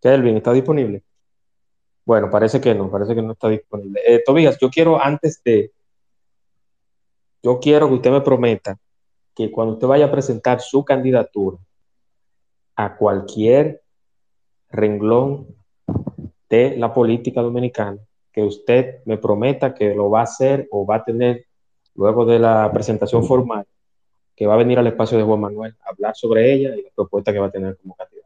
[0.02, 1.04] Kelvin, ¿está disponible?
[2.04, 4.00] Bueno, parece que no, parece que no está disponible.
[4.04, 5.70] Eh, Tobías, yo quiero antes de,
[7.40, 8.76] yo quiero que usted me prometa
[9.34, 11.58] que cuando usted vaya a presentar su candidatura
[12.74, 13.82] a cualquier
[14.70, 15.46] renglón
[16.48, 17.98] de la política dominicana,
[18.32, 21.46] que usted me prometa que lo va a hacer o va a tener
[21.94, 23.66] luego de la presentación formal,
[24.34, 26.90] que va a venir al espacio de Juan Manuel a hablar sobre ella y la
[26.92, 28.21] propuesta que va a tener como candidato.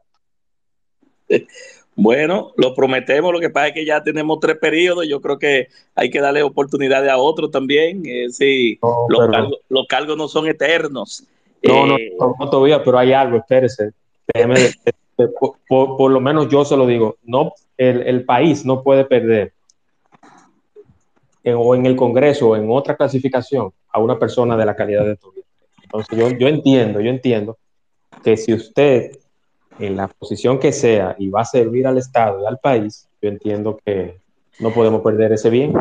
[1.95, 5.67] Bueno, lo prometemos, lo que pasa es que ya tenemos tres periodos, yo creo que
[5.95, 10.27] hay que darle oportunidades a otros también, eh, sí, No, los, cargos, los cargos no
[10.27, 11.23] son eternos.
[11.63, 13.91] No, no, Eh, no, no todavía, pero hay algo, espérese.
[14.31, 14.73] Déjeme de-
[15.17, 18.83] de- por, por- por lo menos yo se lo digo, no, el, el país no
[18.83, 19.53] puede perder
[21.43, 25.03] en- o en el Congreso o en otra clasificación a una persona de la calidad
[25.03, 25.47] de Tobías.
[25.81, 27.57] Entonces yo, yo entiendo, yo entiendo
[28.23, 29.17] que si usted
[29.79, 33.29] en la posición que sea y va a servir al Estado y al país, yo
[33.29, 34.17] entiendo que
[34.59, 35.73] no podemos perder ese bien.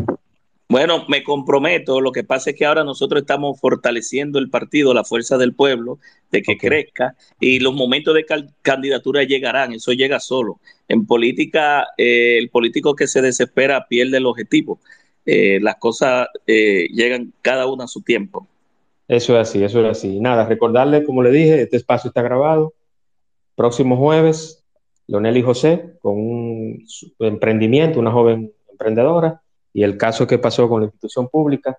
[0.68, 2.00] Bueno, me comprometo.
[2.00, 6.00] Lo que pasa es que ahora nosotros estamos fortaleciendo el partido, la fuerza del pueblo,
[6.32, 8.26] de que crezca y los momentos de
[8.62, 9.72] candidatura llegarán.
[9.72, 10.58] Eso llega solo.
[10.88, 14.80] En política, eh, el político que se desespera pierde el objetivo.
[15.24, 18.46] Eh, las cosas eh, llegan cada una a su tiempo.
[19.08, 20.18] Eso es así, eso es así.
[20.18, 22.74] Nada, recordarle, como le dije, este espacio está grabado.
[23.56, 24.64] Próximo jueves,
[25.08, 26.86] Leonel y José con un
[27.18, 29.42] emprendimiento, una joven emprendedora,
[29.72, 31.78] y el caso que pasó con la institución pública.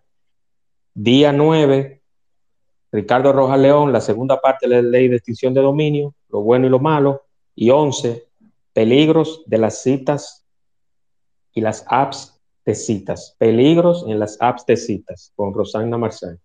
[0.94, 2.02] Día 9,
[2.92, 6.68] Ricardo Rojas León, la segunda parte de la ley de extinción de dominio, lo bueno
[6.68, 7.24] y lo malo.
[7.56, 8.28] Y 11,
[8.74, 10.46] peligros de las citas
[11.54, 13.36] y las apps de citas.
[13.40, 16.40] Peligros en las apps de citas, con Rosana Marzán.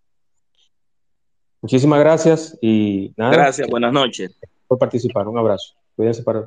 [1.61, 3.33] Muchísimas gracias y nada.
[3.33, 4.37] Gracias, buenas noches.
[4.73, 5.29] Por participar.
[5.29, 5.75] Un abrazo.
[5.95, 6.43] Cuídense para.